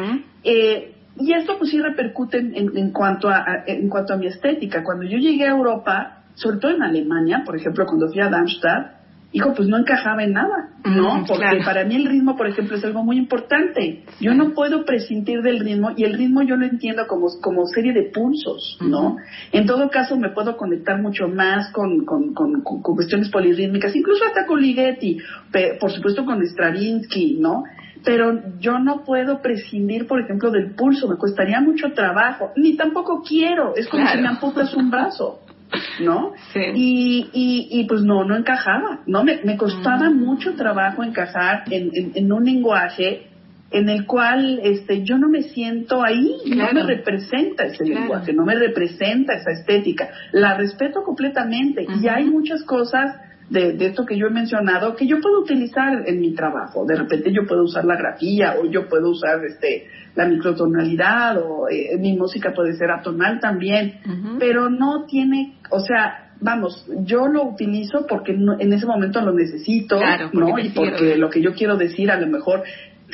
eh, 0.45 0.93
y 1.17 1.33
esto 1.33 1.59
pues 1.59 1.71
sí 1.71 1.81
repercute 1.81 2.39
en, 2.39 2.77
en, 2.77 2.91
cuanto 2.91 3.29
a, 3.29 3.45
en 3.67 3.89
cuanto 3.89 4.15
a 4.15 4.17
mi 4.17 4.27
estética. 4.27 4.83
Cuando 4.83 5.05
yo 5.05 5.17
llegué 5.19 5.45
a 5.47 5.53
Europa, 5.53 6.25
sobre 6.35 6.59
todo 6.59 6.73
en 6.73 6.83
Alemania, 6.83 7.43
por 7.47 7.57
ejemplo, 7.57 7.87
cuando 7.87 8.09
fui 8.09 8.21
a 8.21 8.29
Darmstadt, 8.29 9.04
hijo, 9.35 9.53
pues 9.53 9.69
no 9.69 9.77
encajaba 9.77 10.23
en 10.23 10.33
nada, 10.33 10.71
¿no? 10.85 11.25
Porque 11.27 11.61
para 11.65 11.85
mí 11.85 11.97
el 11.97 12.07
ritmo, 12.07 12.37
por 12.37 12.47
ejemplo, 12.47 12.77
es 12.77 12.85
algo 12.85 13.03
muy 13.03 13.19
importante. 13.19 14.05
Yo 14.21 14.33
no 14.33 14.55
puedo 14.55 14.85
prescindir 14.85 15.43
del 15.43 15.59
ritmo 15.59 15.91
y 15.97 16.05
el 16.05 16.15
ritmo 16.15 16.43
yo 16.43 16.55
lo 16.55 16.65
entiendo 16.65 17.09
como, 17.09 17.27
como 17.43 17.67
serie 17.67 17.93
de 17.93 18.13
pulsos, 18.15 18.79
¿no? 18.81 19.17
En 19.51 19.67
todo 19.67 19.91
caso 19.91 20.17
me 20.17 20.31
puedo 20.31 20.57
conectar 20.57 21.03
mucho 21.03 21.27
más 21.27 21.73
con, 21.73 22.05
con, 22.05 22.33
con, 22.33 22.63
con 22.63 22.81
cuestiones 22.81 23.29
polirrítmicas, 23.29 23.97
incluso 23.97 24.25
hasta 24.25 24.47
con 24.47 24.63
Ligeti, 24.63 25.19
por 25.81 25.91
supuesto 25.91 26.25
con 26.25 26.41
Stravinsky, 26.47 27.39
¿no? 27.41 27.65
pero 28.05 28.39
yo 28.59 28.79
no 28.79 29.03
puedo 29.03 29.41
prescindir, 29.41 30.07
por 30.07 30.21
ejemplo, 30.21 30.51
del 30.51 30.75
pulso, 30.75 31.09
me 31.09 31.17
costaría 31.17 31.61
mucho 31.61 31.93
trabajo, 31.93 32.53
ni 32.55 32.77
tampoco 32.77 33.23
quiero, 33.27 33.75
es 33.75 33.89
como 33.89 34.07
si 34.07 34.19
me 34.19 34.29
amputas 34.29 34.75
un 34.75 34.91
brazo. 34.91 35.41
¿No? 36.01 36.33
Y, 36.55 37.29
y, 37.33 37.69
y, 37.71 37.85
pues 37.87 38.03
no, 38.03 38.25
no 38.25 38.37
encajaba, 38.37 39.01
¿no? 39.07 39.25
Me, 39.25 39.41
me 39.45 39.57
costaba 39.57 40.11
mucho 40.11 40.55
trabajo 40.55 41.03
encajar 41.03 41.65
en, 41.71 42.13
en, 42.15 42.33
un 42.33 42.45
lenguaje 42.45 43.29
en 43.71 43.89
el 43.89 44.07
cual 44.07 44.61
este 44.63 45.03
yo 45.03 45.19
no 45.19 45.29
me 45.29 45.43
siento 45.43 46.05
ahí, 46.05 46.37
no 46.47 46.73
me 46.73 46.83
representa 46.83 47.65
ese 47.65 47.85
lenguaje, 47.85 48.33
no 48.33 48.45
me 48.45 48.55
representa 48.55 49.35
esa 49.35 49.51
estética. 49.51 50.11
La 50.33 50.57
respeto 50.57 51.03
completamente 51.03 51.87
y 52.01 52.07
hay 52.09 52.25
muchas 52.25 52.63
cosas 52.63 53.17
de, 53.51 53.73
de, 53.75 53.87
esto 53.87 54.05
que 54.07 54.17
yo 54.17 54.27
he 54.27 54.31
mencionado 54.31 54.97
que 54.97 55.07
yo 55.07 55.21
puedo 55.21 55.41
utilizar 55.41 56.09
en 56.09 56.21
mi 56.21 56.35
trabajo. 56.35 56.85
De 56.87 56.97
repente 56.97 57.33
yo 57.33 57.47
puedo 57.47 57.65
usar 57.65 57.85
la 57.85 57.97
grafía 57.97 58.57
o 58.61 58.67
yo 58.67 58.89
puedo 58.89 59.11
usar 59.11 59.45
este 59.45 59.87
la 60.15 60.27
microtonalidad 60.27 61.39
o 61.39 61.69
eh, 61.69 61.97
mi 61.99 62.17
música 62.17 62.53
puede 62.55 62.75
ser 62.77 62.91
atonal 62.91 63.41
también, 63.41 63.99
pero 64.39 64.71
no 64.71 65.07
tiene, 65.07 65.55
o 65.71 65.81
sea, 65.81 66.31
vamos, 66.41 66.87
yo 67.05 67.27
lo 67.27 67.45
utilizo 67.45 68.07
porque 68.09 68.33
en 68.33 68.73
ese 68.73 68.87
momento 68.87 69.21
lo 69.21 69.33
necesito, 69.33 69.99
¿no? 70.33 70.59
Y 70.59 70.71
porque 70.71 71.17
lo 71.17 71.31
que 71.31 71.43
yo 71.43 71.55
quiero 71.55 71.77
decir 71.77 72.11
a 72.11 72.21
lo 72.21 72.29
mejor 72.29 72.63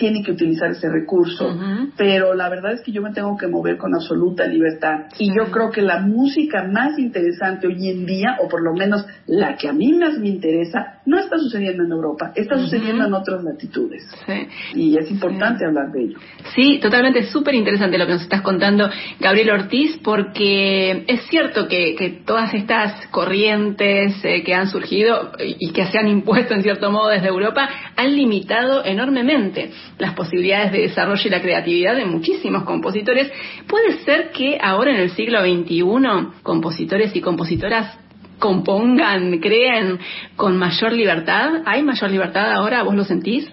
tiene 0.01 0.23
que 0.23 0.33
utilizar 0.33 0.71
ese 0.71 0.89
recurso, 0.89 1.55
pero 1.95 2.35
la 2.35 2.49
verdad 2.49 2.73
es 2.73 2.81
que 2.81 2.91
yo 2.91 3.03
me 3.03 3.13
tengo 3.13 3.37
que 3.37 3.47
mover 3.47 3.77
con 3.77 3.95
absoluta 3.95 4.47
libertad. 4.47 5.09
Y 5.19 5.29
yo 5.29 5.51
creo 5.51 5.71
que 5.71 5.83
la 5.83 6.01
música 6.01 6.67
más 6.67 6.99
interesante 6.99 7.67
hoy 7.67 7.91
en 7.91 8.07
día, 8.07 8.39
o 8.43 8.49
por 8.49 8.63
lo 8.63 8.73
menos 8.73 9.05
la 9.27 9.57
que 9.57 9.69
a 9.69 9.75
mí 9.75 9.93
más 9.93 10.19
me 10.19 10.29
interesa, 10.29 11.01
no 11.05 11.19
está 11.19 11.37
sucediendo 11.39 11.85
en 11.85 11.91
Europa, 11.91 12.33
está 12.35 12.57
sucediendo 12.57 13.05
en 13.05 13.13
otras 13.13 13.45
latitudes. 13.45 14.03
Y 14.75 14.97
es 14.97 15.11
importante 15.11 15.67
hablar 15.67 15.93
de 15.93 16.05
ello. 16.05 16.19
Sí, 16.55 16.79
totalmente, 16.81 17.25
súper 17.25 17.55
interesante 17.55 17.99
lo 17.99 18.07
que 18.07 18.15
nos 18.15 18.23
estás 18.23 18.41
contando, 18.41 18.89
Gabriel 19.21 19.51
Ortiz, 19.51 20.01
porque 20.03 21.05
es 21.09 21.27
cierto 21.29 21.69
que, 21.69 21.95
que 21.95 22.23
todas 22.25 22.55
estas 22.55 23.07
corrientes 23.09 24.15
eh, 24.25 24.43
que 24.45 24.55
han 24.55 24.69
surgido 24.69 25.33
y 25.39 25.73
que 25.73 25.85
se 25.85 25.99
han 25.99 26.09
impuesto 26.09 26.55
en 26.55 26.63
cierto 26.63 26.91
modo 26.91 27.09
desde 27.09 27.29
Europa 27.29 27.69
han 27.97 28.17
limitado 28.17 28.83
enormemente 28.83 29.73
las 29.99 30.15
posibilidades 30.15 30.73
de 30.73 30.83
desarrollo 30.83 31.23
y 31.25 31.31
la 31.31 31.43
creatividad 31.43 31.97
de 31.97 32.05
muchísimos 32.05 32.65
compositores. 32.65 33.31
¿Puede 33.67 33.99
ser 34.05 34.31
que 34.31 34.59
ahora 34.61 34.93
en 34.93 35.01
el 35.01 35.11
siglo 35.11 35.41
XXI 35.43 36.43
compositores 36.43 37.15
y 37.15 37.21
compositoras 37.21 37.99
compongan, 38.39 39.39
creen 39.39 39.99
con 40.37 40.57
mayor 40.57 40.93
libertad? 40.93 41.63
¿Hay 41.67 41.83
mayor 41.83 42.11
libertad 42.11 42.53
ahora? 42.53 42.83
¿Vos 42.83 42.95
lo 42.95 43.05
sentís? 43.05 43.49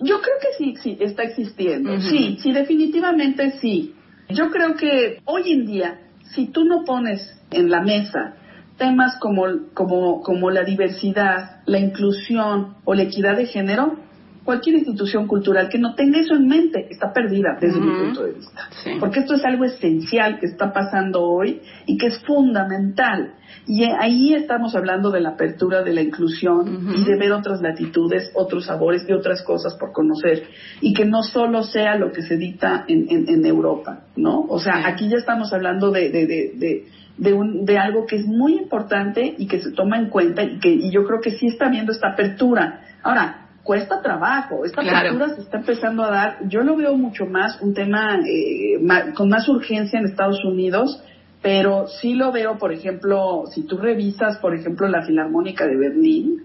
Yo 0.00 0.20
creo 0.20 0.34
que 0.40 0.48
sí, 0.58 0.74
sí, 0.82 0.96
está 1.00 1.22
existiendo. 1.22 2.00
Sí, 2.00 2.36
sí, 2.40 2.52
definitivamente 2.52 3.52
sí. 3.60 3.94
Yo 4.28 4.50
creo 4.50 4.74
que 4.76 5.20
hoy 5.24 5.52
en 5.52 5.66
día, 5.66 6.00
si 6.34 6.48
tú 6.48 6.64
no 6.64 6.84
pones 6.84 7.40
en 7.50 7.70
la 7.70 7.82
mesa 7.82 8.34
temas 8.78 9.16
como, 9.20 9.44
como, 9.74 10.22
como 10.22 10.50
la 10.50 10.64
diversidad, 10.64 11.62
la 11.66 11.78
inclusión 11.78 12.74
o 12.84 12.94
la 12.94 13.02
equidad 13.02 13.36
de 13.36 13.46
género, 13.46 13.96
cualquier 14.44 14.76
institución 14.76 15.26
cultural 15.26 15.68
que 15.68 15.78
no 15.78 15.94
tenga 15.94 16.20
eso 16.20 16.34
en 16.34 16.46
mente 16.46 16.88
está 16.90 17.12
perdida 17.12 17.56
desde 17.60 17.80
mi 17.80 17.92
punto 17.92 18.24
de 18.24 18.32
vista. 18.32 18.68
Porque 18.98 19.20
esto 19.20 19.34
es 19.34 19.44
algo 19.44 19.64
esencial 19.64 20.38
que 20.38 20.46
está 20.46 20.72
pasando 20.72 21.22
hoy 21.22 21.60
y 21.86 21.96
que 21.96 22.08
es 22.08 22.18
fundamental. 22.24 23.34
Y 23.66 23.84
ahí 23.84 24.34
estamos 24.34 24.74
hablando 24.74 25.10
de 25.10 25.20
la 25.20 25.30
apertura, 25.30 25.82
de 25.82 25.92
la 25.92 26.02
inclusión 26.02 26.92
y 26.96 27.04
de 27.04 27.16
ver 27.16 27.32
otras 27.32 27.60
latitudes, 27.60 28.32
otros 28.34 28.66
sabores 28.66 29.04
y 29.08 29.12
otras 29.12 29.42
cosas 29.42 29.74
por 29.74 29.92
conocer. 29.92 30.44
Y 30.80 30.92
que 30.94 31.04
no 31.04 31.22
solo 31.22 31.62
sea 31.62 31.96
lo 31.96 32.10
que 32.10 32.22
se 32.22 32.36
dicta 32.36 32.84
en, 32.88 33.06
en, 33.08 33.46
Europa, 33.46 34.04
¿no? 34.16 34.40
O 34.48 34.58
sea, 34.58 34.86
aquí 34.86 35.08
ya 35.08 35.18
estamos 35.18 35.52
hablando 35.52 35.90
de, 35.90 36.10
de, 36.10 36.26
de, 36.26 36.86
de 37.16 37.32
un, 37.32 37.64
de 37.64 37.78
algo 37.78 38.06
que 38.06 38.16
es 38.16 38.26
muy 38.26 38.54
importante 38.54 39.34
y 39.36 39.46
que 39.46 39.60
se 39.60 39.72
toma 39.72 39.98
en 39.98 40.08
cuenta 40.08 40.42
y 40.42 40.58
que 40.58 40.70
y 40.70 40.90
yo 40.90 41.04
creo 41.04 41.20
que 41.20 41.32
sí 41.32 41.46
está 41.46 41.68
viendo 41.68 41.92
esta 41.92 42.08
apertura. 42.08 42.80
Ahora, 43.02 43.42
cuesta 43.62 44.02
trabajo. 44.02 44.64
Esta 44.64 44.82
apertura 44.82 45.34
se 45.34 45.42
está 45.42 45.58
empezando 45.58 46.02
a 46.02 46.10
dar, 46.10 46.48
yo 46.48 46.62
lo 46.62 46.76
veo 46.76 46.96
mucho 46.96 47.26
más 47.26 47.60
un 47.60 47.74
tema 47.74 48.18
eh, 48.26 48.78
con 49.14 49.28
más 49.28 49.48
urgencia 49.48 49.98
en 49.98 50.06
Estados 50.06 50.44
Unidos 50.44 51.02
pero 51.42 51.88
sí 51.88 52.14
lo 52.14 52.30
veo, 52.30 52.56
por 52.56 52.72
ejemplo, 52.72 53.44
si 53.52 53.66
tú 53.66 53.76
revisas, 53.76 54.38
por 54.38 54.54
ejemplo, 54.54 54.88
la 54.88 55.02
Filarmónica 55.02 55.66
de 55.66 55.76
Berlín, 55.76 56.42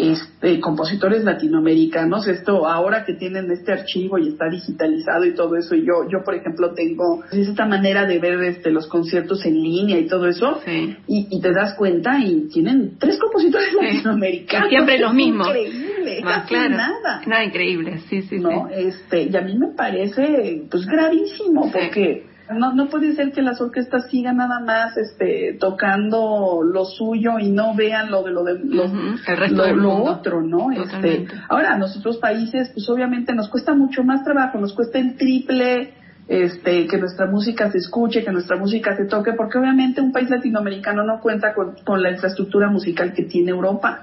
este, 0.00 0.58
compositores 0.58 1.22
latinoamericanos, 1.22 2.26
esto 2.26 2.66
ahora 2.66 3.04
que 3.04 3.12
tienen 3.12 3.50
este 3.50 3.72
archivo 3.72 4.16
y 4.18 4.28
está 4.28 4.48
digitalizado 4.48 5.26
y 5.26 5.34
todo 5.34 5.54
eso, 5.56 5.74
y 5.74 5.84
yo, 5.84 6.08
yo 6.10 6.24
por 6.24 6.34
ejemplo, 6.34 6.72
tengo 6.72 7.22
esta 7.30 7.66
manera 7.66 8.06
de 8.06 8.18
ver 8.18 8.42
este, 8.42 8.70
los 8.70 8.86
conciertos 8.86 9.44
en 9.44 9.62
línea 9.62 9.98
y 9.98 10.06
todo 10.06 10.26
eso, 10.26 10.60
y, 11.06 11.40
te 11.40 11.52
das 11.52 11.74
cuenta 11.74 12.18
y 12.18 12.48
tienen 12.48 12.96
tres 12.98 13.18
compositores 13.18 13.74
latinoamericanos. 13.74 14.70
Siempre 14.70 14.98
los 14.98 15.12
mismos. 15.12 15.48
Increíble, 15.48 16.20
Más 16.24 16.50
nada. 16.50 17.20
Nada 17.26 17.44
increíble, 17.44 18.00
sí, 18.08 18.22
sí, 18.22 18.38
no, 18.38 18.68
Este, 18.68 19.24
y 19.24 19.36
a 19.36 19.42
mí 19.42 19.58
me 19.58 19.74
parece, 19.76 20.62
pues, 20.70 20.86
gravísimo, 20.86 21.70
porque 21.70 22.37
No, 22.54 22.72
no 22.72 22.88
puede 22.88 23.14
ser 23.14 23.32
que 23.32 23.42
las 23.42 23.60
orquestas 23.60 24.08
sigan 24.10 24.38
nada 24.38 24.60
más 24.60 24.96
este, 24.96 25.56
tocando 25.60 26.60
lo 26.62 26.84
suyo 26.84 27.38
y 27.38 27.50
no 27.50 27.74
vean 27.74 28.10
lo 28.10 28.22
de 28.22 28.30
lo 28.30 28.44
de 28.44 28.58
lo, 28.64 30.02
otro, 30.04 30.42
¿no? 30.42 30.70
Este, 30.70 31.26
ahora, 31.48 31.74
a 31.74 31.78
nosotros 31.78 32.18
países, 32.18 32.70
pues 32.72 32.88
obviamente 32.88 33.34
nos 33.34 33.48
cuesta 33.48 33.74
mucho 33.74 34.02
más 34.02 34.24
trabajo, 34.24 34.58
nos 34.58 34.72
cuesta 34.72 34.98
el 34.98 35.16
triple 35.16 35.92
este, 36.28 36.86
que 36.86 36.98
nuestra 36.98 37.26
música 37.26 37.70
se 37.70 37.78
escuche, 37.78 38.24
que 38.24 38.30
nuestra 38.32 38.56
música 38.56 38.96
se 38.96 39.06
toque, 39.06 39.32
porque 39.32 39.58
obviamente 39.58 40.00
un 40.00 40.12
país 40.12 40.28
latinoamericano 40.28 41.02
no 41.04 41.20
cuenta 41.20 41.54
con, 41.54 41.76
con 41.84 42.02
la 42.02 42.10
infraestructura 42.10 42.70
musical 42.70 43.14
que 43.14 43.24
tiene 43.24 43.50
Europa. 43.50 44.00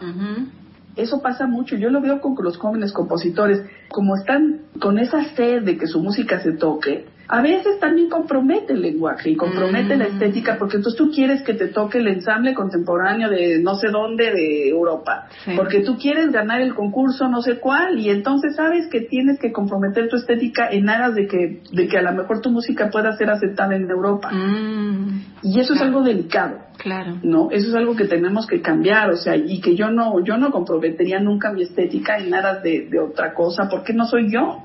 Eso 0.95 1.21
pasa 1.21 1.45
mucho, 1.45 1.75
yo 1.75 1.89
lo 1.89 2.01
veo 2.01 2.21
con 2.21 2.35
los 2.41 2.57
jóvenes 2.57 2.93
compositores, 2.93 3.61
como 3.89 4.15
están 4.15 4.61
con 4.79 4.97
esa 4.97 5.23
sed 5.35 5.63
de 5.63 5.77
que 5.77 5.87
su 5.87 6.01
música 6.01 6.39
se 6.39 6.53
toque, 6.53 7.05
a 7.27 7.41
veces 7.41 7.79
también 7.79 8.09
compromete 8.09 8.73
el 8.73 8.81
lenguaje 8.81 9.31
y 9.31 9.35
compromete 9.35 9.95
la 9.97 10.05
mm. 10.05 10.13
estética 10.13 10.57
porque 10.59 10.77
entonces 10.77 10.97
tú 10.97 11.11
quieres 11.11 11.41
que 11.41 11.53
te 11.53 11.67
toque 11.67 11.97
el 11.97 12.07
ensamble 12.07 12.53
contemporáneo 12.53 13.29
de 13.29 13.59
no 13.59 13.75
sé 13.75 13.89
dónde 13.89 14.31
de 14.31 14.69
Europa, 14.69 15.27
porque 15.55 15.81
tú 15.81 15.97
quieres 15.97 16.31
ganar 16.31 16.61
el 16.61 16.75
concurso 16.75 17.27
no 17.27 17.41
sé 17.41 17.59
cuál 17.59 17.99
y 17.99 18.09
entonces 18.09 18.55
sabes 18.55 18.87
que 18.87 19.01
tienes 19.01 19.39
que 19.39 19.51
comprometer 19.51 20.09
tu 20.09 20.17
estética 20.17 20.67
en 20.69 20.89
aras 20.89 21.15
de 21.15 21.27
que 21.27 21.61
de 21.71 21.87
que 21.87 21.97
a 21.97 22.01
lo 22.01 22.13
mejor 22.13 22.41
tu 22.41 22.49
música 22.49 22.89
pueda 22.89 23.15
ser 23.17 23.29
aceptada 23.29 23.75
en 23.75 23.89
Europa. 23.89 24.31
Mm. 24.31 25.25
Y 25.43 25.59
eso 25.59 25.73
es 25.73 25.81
algo 25.81 26.01
delicado. 26.01 26.59
Claro. 26.77 27.17
¿No? 27.23 27.49
Eso 27.51 27.69
es 27.69 27.75
algo 27.75 27.95
que 27.95 28.05
tenemos 28.05 28.47
que 28.47 28.61
cambiar, 28.61 29.09
o 29.11 29.15
sea, 29.15 29.35
y 29.35 29.61
que 29.61 29.75
yo 29.75 29.89
no 29.91 30.23
yo 30.23 30.37
no 30.37 30.51
comprometería 30.51 31.19
nunca 31.19 31.51
mi 31.51 31.63
estética 31.63 32.17
en 32.17 32.33
aras 32.33 32.61
de, 32.63 32.87
de 32.89 32.99
otra 32.99 33.33
cosa, 33.33 33.67
porque 33.69 33.93
no 33.93 34.05
soy 34.05 34.31
yo. 34.31 34.59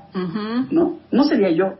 ¿No? 0.71 0.99
No 1.11 1.23
sería 1.23 1.51
yo. 1.51 1.79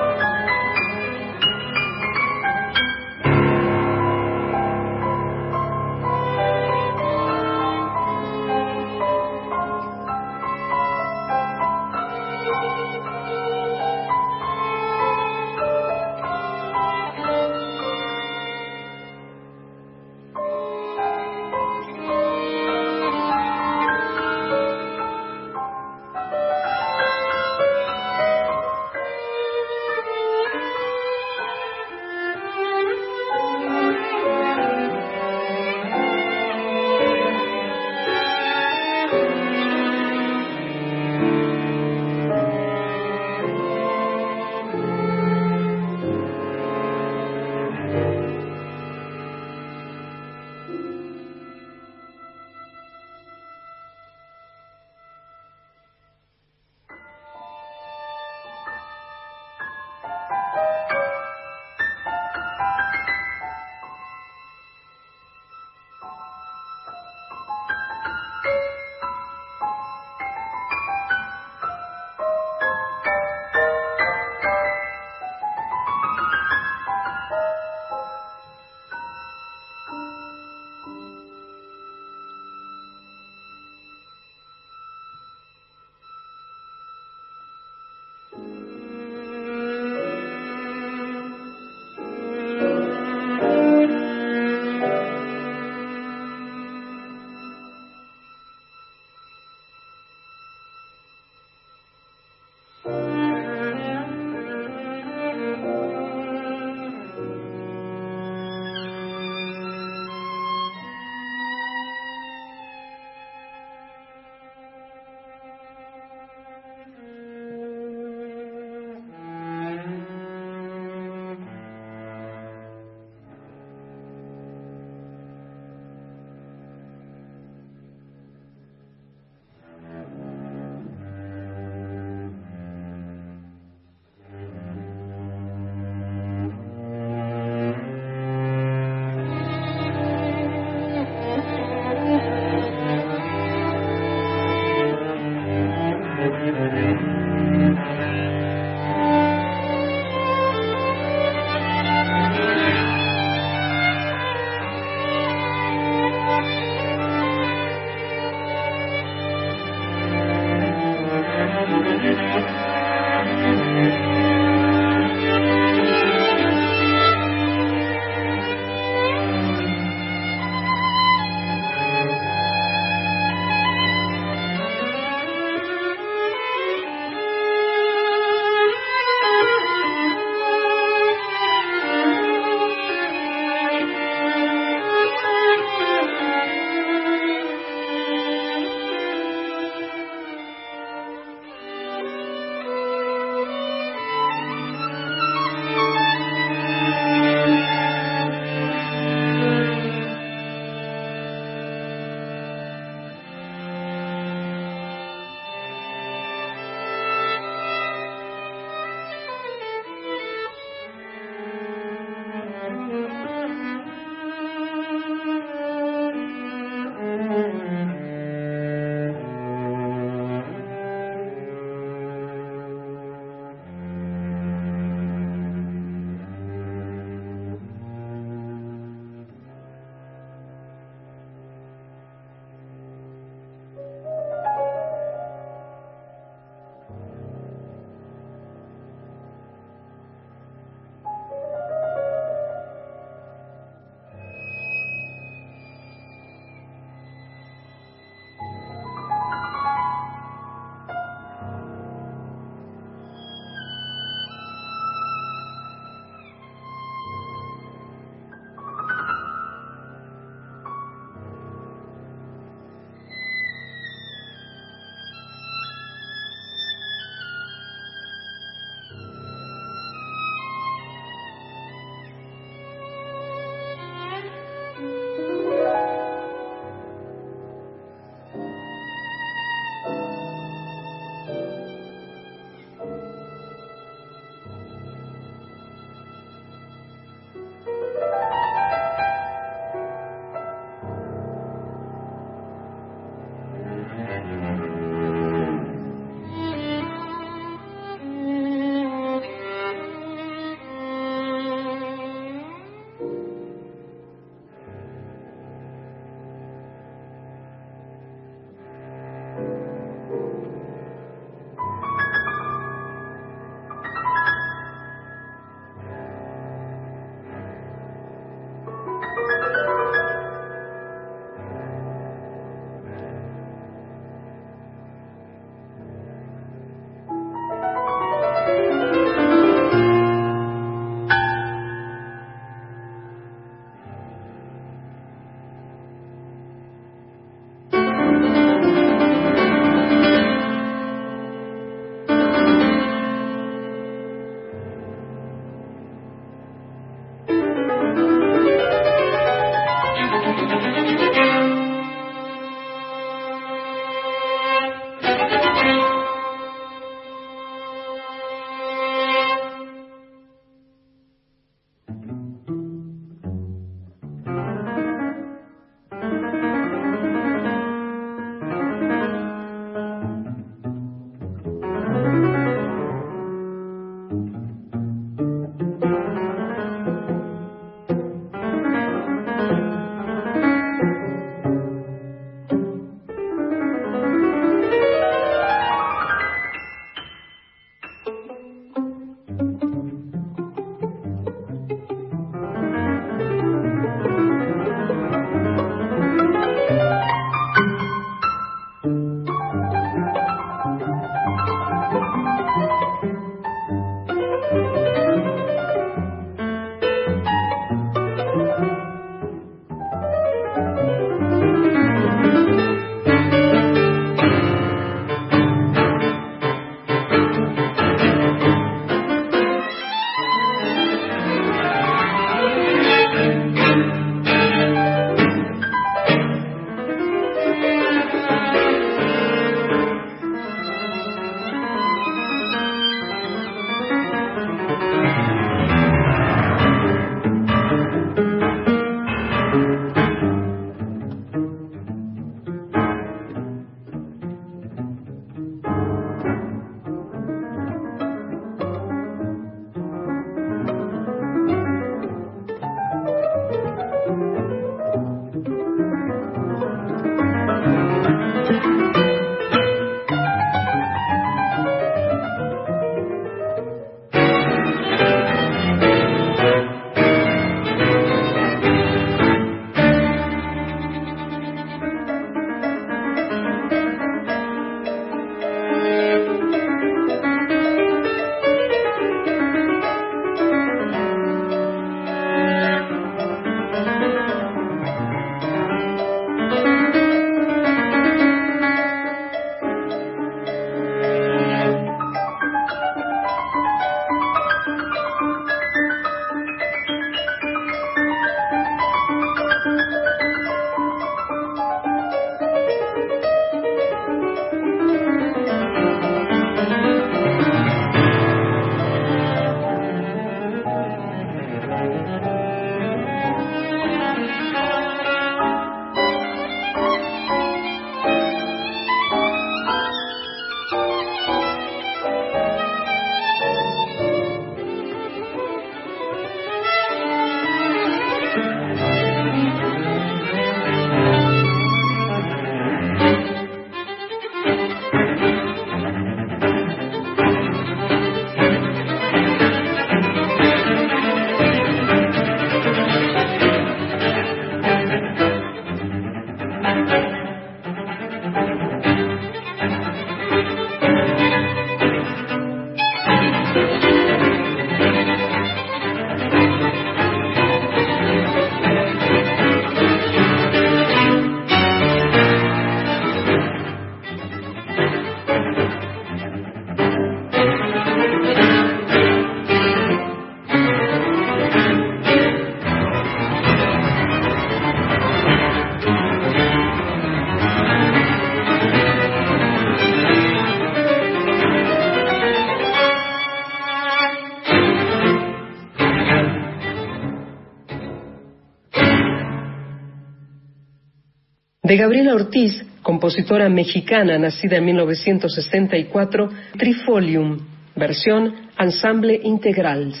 De 591.68 591.76
Gabriela 591.76 592.14
Ortiz, 592.14 592.64
compositora 592.80 593.50
mexicana 593.50 594.18
nacida 594.18 594.56
en 594.56 594.64
1964, 594.64 596.30
Trifolium, 596.56 597.40
versión 597.76 598.34
Ensemble 598.58 599.20
Integrals. 599.22 600.00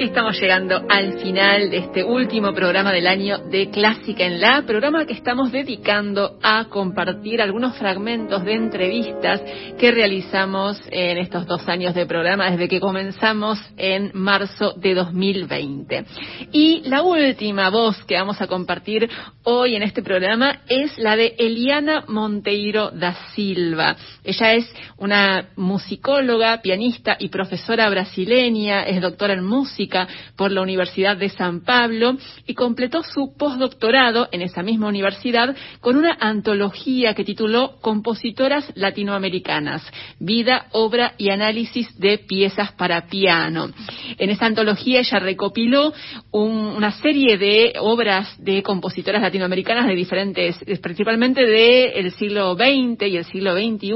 Estamos 0.00 0.40
llegando 0.40 0.80
al 0.88 1.18
final 1.18 1.70
de 1.70 1.78
este 1.78 2.04
último 2.04 2.54
programa 2.54 2.92
del 2.92 3.08
año 3.08 3.38
de 3.50 3.68
Clásica 3.68 4.24
en 4.24 4.40
la, 4.40 4.62
programa 4.62 5.04
que 5.06 5.12
estamos 5.12 5.50
dedicando 5.50 6.38
a 6.40 6.66
compartir 6.66 7.42
algunos 7.42 7.76
fragmentos 7.76 8.44
de 8.44 8.54
entrevistas 8.54 9.42
que 9.76 9.90
realizamos 9.90 10.80
en 10.90 11.18
estos 11.18 11.46
dos 11.46 11.68
años 11.68 11.96
de 11.96 12.06
programa 12.06 12.48
desde 12.48 12.68
que 12.68 12.78
comenzamos 12.78 13.58
en 13.76 14.12
marzo 14.14 14.72
de 14.76 14.94
2020. 14.94 16.04
Y 16.52 16.82
la 16.84 17.02
última 17.02 17.68
voz 17.68 18.02
que 18.04 18.14
vamos 18.14 18.40
a 18.40 18.46
compartir 18.46 19.10
hoy 19.42 19.74
en 19.74 19.82
este 19.82 20.02
programa 20.02 20.60
es 20.68 20.96
la 20.98 21.16
de 21.16 21.34
Eliana 21.38 22.04
Monteiro 22.06 22.92
da 22.92 23.16
Silva. 23.34 23.96
Ella 24.22 24.54
es 24.54 24.72
una 24.96 25.48
musicóloga, 25.56 26.62
pianista 26.62 27.16
y 27.18 27.30
profesora 27.30 27.90
brasileña, 27.90 28.84
es 28.84 29.00
doctora 29.00 29.34
en 29.34 29.44
música 29.44 29.87
por 30.36 30.52
la 30.52 30.62
Universidad 30.62 31.16
de 31.16 31.28
San 31.28 31.64
Pablo 31.64 32.16
y 32.46 32.54
completó 32.54 33.02
su 33.02 33.34
postdoctorado 33.36 34.28
en 34.32 34.42
esa 34.42 34.62
misma 34.62 34.88
universidad 34.88 35.54
con 35.80 35.96
una 35.96 36.16
antología 36.20 37.14
que 37.14 37.24
tituló 37.24 37.76
Compositoras 37.80 38.70
Latinoamericanas, 38.74 39.82
Vida, 40.18 40.66
Obra 40.72 41.14
y 41.18 41.30
Análisis 41.30 41.98
de 41.98 42.18
Piezas 42.18 42.72
para 42.72 43.06
Piano. 43.06 43.70
En 44.18 44.30
esa 44.30 44.46
antología 44.46 45.00
ella 45.00 45.18
recopiló 45.18 45.92
una 46.30 46.92
serie 46.92 47.38
de 47.38 47.74
obras 47.80 48.42
de 48.42 48.62
compositoras 48.62 49.22
latinoamericanas 49.22 49.86
de 49.86 49.94
diferentes, 49.94 50.56
principalmente 50.80 51.46
del 51.46 52.12
siglo 52.12 52.54
XX 52.54 53.02
y 53.08 53.16
el 53.16 53.24
siglo 53.24 53.54
XXI, 53.54 53.94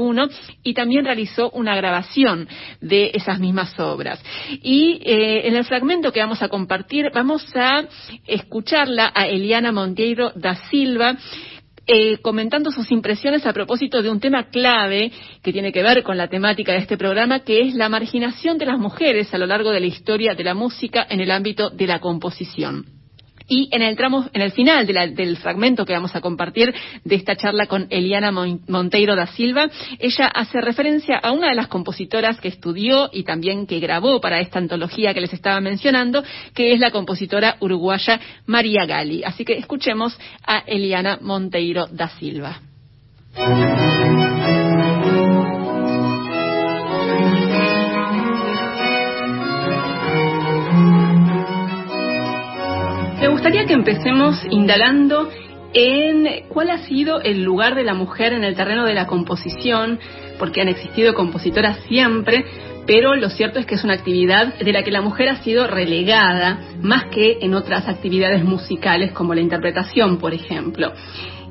y 0.63 0.73
también 0.73 1.05
realizó 1.05 1.49
una 1.51 1.75
grabación 1.75 2.47
de 2.81 3.11
esas 3.13 3.39
mismas 3.39 3.77
obras. 3.79 4.23
Y 4.61 4.99
eh, 5.03 5.47
en 5.47 5.55
el 5.55 5.65
fragmento 5.83 6.13
que 6.13 6.21
vamos 6.21 6.41
a 6.41 6.47
compartir, 6.47 7.11
vamos 7.13 7.45
a 7.57 7.83
escucharla 8.25 9.11
a 9.13 9.27
Eliana 9.27 9.73
Monteiro 9.73 10.31
da 10.33 10.55
Silva. 10.69 11.17
Eh, 11.85 12.19
comentando 12.21 12.71
sus 12.71 12.89
impresiones 12.91 13.45
a 13.45 13.51
propósito 13.51 14.01
de 14.01 14.09
un 14.09 14.21
tema 14.21 14.45
clave 14.45 15.11
que 15.41 15.51
tiene 15.51 15.73
que 15.73 15.83
ver 15.83 16.01
con 16.01 16.15
la 16.17 16.29
temática 16.29 16.71
de 16.71 16.77
este 16.77 16.95
programa, 16.97 17.41
que 17.41 17.59
es 17.59 17.73
la 17.73 17.89
marginación 17.89 18.57
de 18.57 18.67
las 18.67 18.79
mujeres 18.79 19.33
a 19.33 19.37
lo 19.37 19.45
largo 19.45 19.71
de 19.71 19.81
la 19.81 19.87
historia 19.87 20.33
de 20.33 20.45
la 20.45 20.53
música 20.53 21.05
en 21.09 21.19
el 21.19 21.29
ámbito 21.29 21.69
de 21.69 21.87
la 21.87 21.99
composición. 21.99 22.92
Y 23.47 23.69
en 23.71 23.81
el 23.81 23.95
tramo, 23.95 24.29
en 24.33 24.41
el 24.41 24.51
final 24.51 24.85
del 24.87 25.37
fragmento 25.37 25.85
que 25.85 25.93
vamos 25.93 26.15
a 26.15 26.21
compartir 26.21 26.73
de 27.03 27.15
esta 27.15 27.35
charla 27.35 27.67
con 27.67 27.87
Eliana 27.89 28.31
Monteiro 28.31 29.15
da 29.15 29.27
Silva, 29.27 29.69
ella 29.99 30.27
hace 30.27 30.61
referencia 30.61 31.17
a 31.17 31.31
una 31.31 31.49
de 31.49 31.55
las 31.55 31.67
compositoras 31.67 32.39
que 32.39 32.47
estudió 32.47 33.09
y 33.11 33.23
también 33.23 33.67
que 33.67 33.79
grabó 33.79 34.21
para 34.21 34.39
esta 34.39 34.59
antología 34.59 35.13
que 35.13 35.21
les 35.21 35.33
estaba 35.33 35.59
mencionando, 35.61 36.23
que 36.53 36.73
es 36.73 36.79
la 36.79 36.91
compositora 36.91 37.57
uruguaya 37.59 38.19
María 38.45 38.85
Gali. 38.85 39.23
Así 39.23 39.45
que 39.45 39.57
escuchemos 39.57 40.17
a 40.45 40.59
Eliana 40.59 41.19
Monteiro 41.21 41.87
da 41.87 42.09
Silva. 42.09 42.61
Gustaría 53.43 53.67
que 53.67 53.73
empecemos 53.73 54.41
indagando 54.51 55.29
en 55.73 56.47
cuál 56.47 56.69
ha 56.69 56.77
sido 56.77 57.19
el 57.19 57.43
lugar 57.43 57.75
de 57.75 57.83
la 57.83 57.93
mujer 57.93 58.31
en 58.31 58.45
el 58.45 58.55
terreno 58.55 58.85
de 58.85 58.93
la 58.93 59.05
composición, 59.05 59.99
porque 60.39 60.61
han 60.61 60.69
existido 60.69 61.13
compositoras 61.13 61.77
siempre, 61.89 62.45
pero 62.87 63.17
lo 63.17 63.29
cierto 63.29 63.59
es 63.59 63.65
que 63.65 63.75
es 63.75 63.83
una 63.83 63.95
actividad 63.95 64.57
de 64.59 64.71
la 64.71 64.83
que 64.83 64.91
la 64.91 65.01
mujer 65.01 65.27
ha 65.27 65.43
sido 65.43 65.67
relegada 65.67 66.57
más 66.81 67.07
que 67.07 67.39
en 67.41 67.53
otras 67.53 67.89
actividades 67.89 68.45
musicales 68.45 69.11
como 69.11 69.35
la 69.35 69.41
interpretación, 69.41 70.19
por 70.19 70.33
ejemplo. 70.33 70.93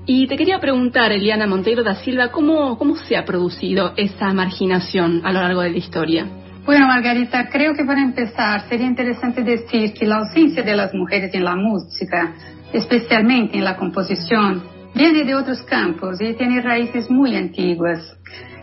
Y 0.07 0.27
te 0.29 0.39
quería 0.39 0.61
preguntar, 0.61 1.13
Eliana 1.13 1.47
Monteiro 1.47 1.83
da 1.83 1.97
Silva, 1.97 2.29
¿cómo, 2.29 2.79
cómo 2.79 2.97
se 2.97 3.19
ha 3.19 3.27
producido 3.27 3.93
esa 3.99 4.33
marginación 4.33 5.21
a 5.25 5.33
lo 5.33 5.43
largo 5.43 5.61
de 5.61 5.73
la 5.73 5.77
historia? 5.77 6.42
Bueno, 6.65 6.87
Margarita, 6.87 7.49
creo 7.49 7.75
que 7.75 7.85
para 7.85 8.01
empezar 8.01 8.69
sería 8.69 8.87
interesante 8.87 9.43
decir 9.43 9.93
que 9.95 10.07
la 10.07 10.19
ausencia 10.19 10.63
de 10.63 10.77
las 10.77 10.95
mujeres 10.95 11.35
en 11.35 11.45
la 11.45 11.57
música, 11.57 12.35
especialmente 12.73 13.59
en 13.59 13.65
la 13.65 13.77
composición, 13.77 14.63
viene 14.95 15.25
de 15.25 15.35
otros 15.35 15.61
campos 15.63 16.21
y 16.21 16.35
tiene 16.35 16.61
raíces 16.61 17.11
muy 17.11 17.35
antiguas. 17.35 18.17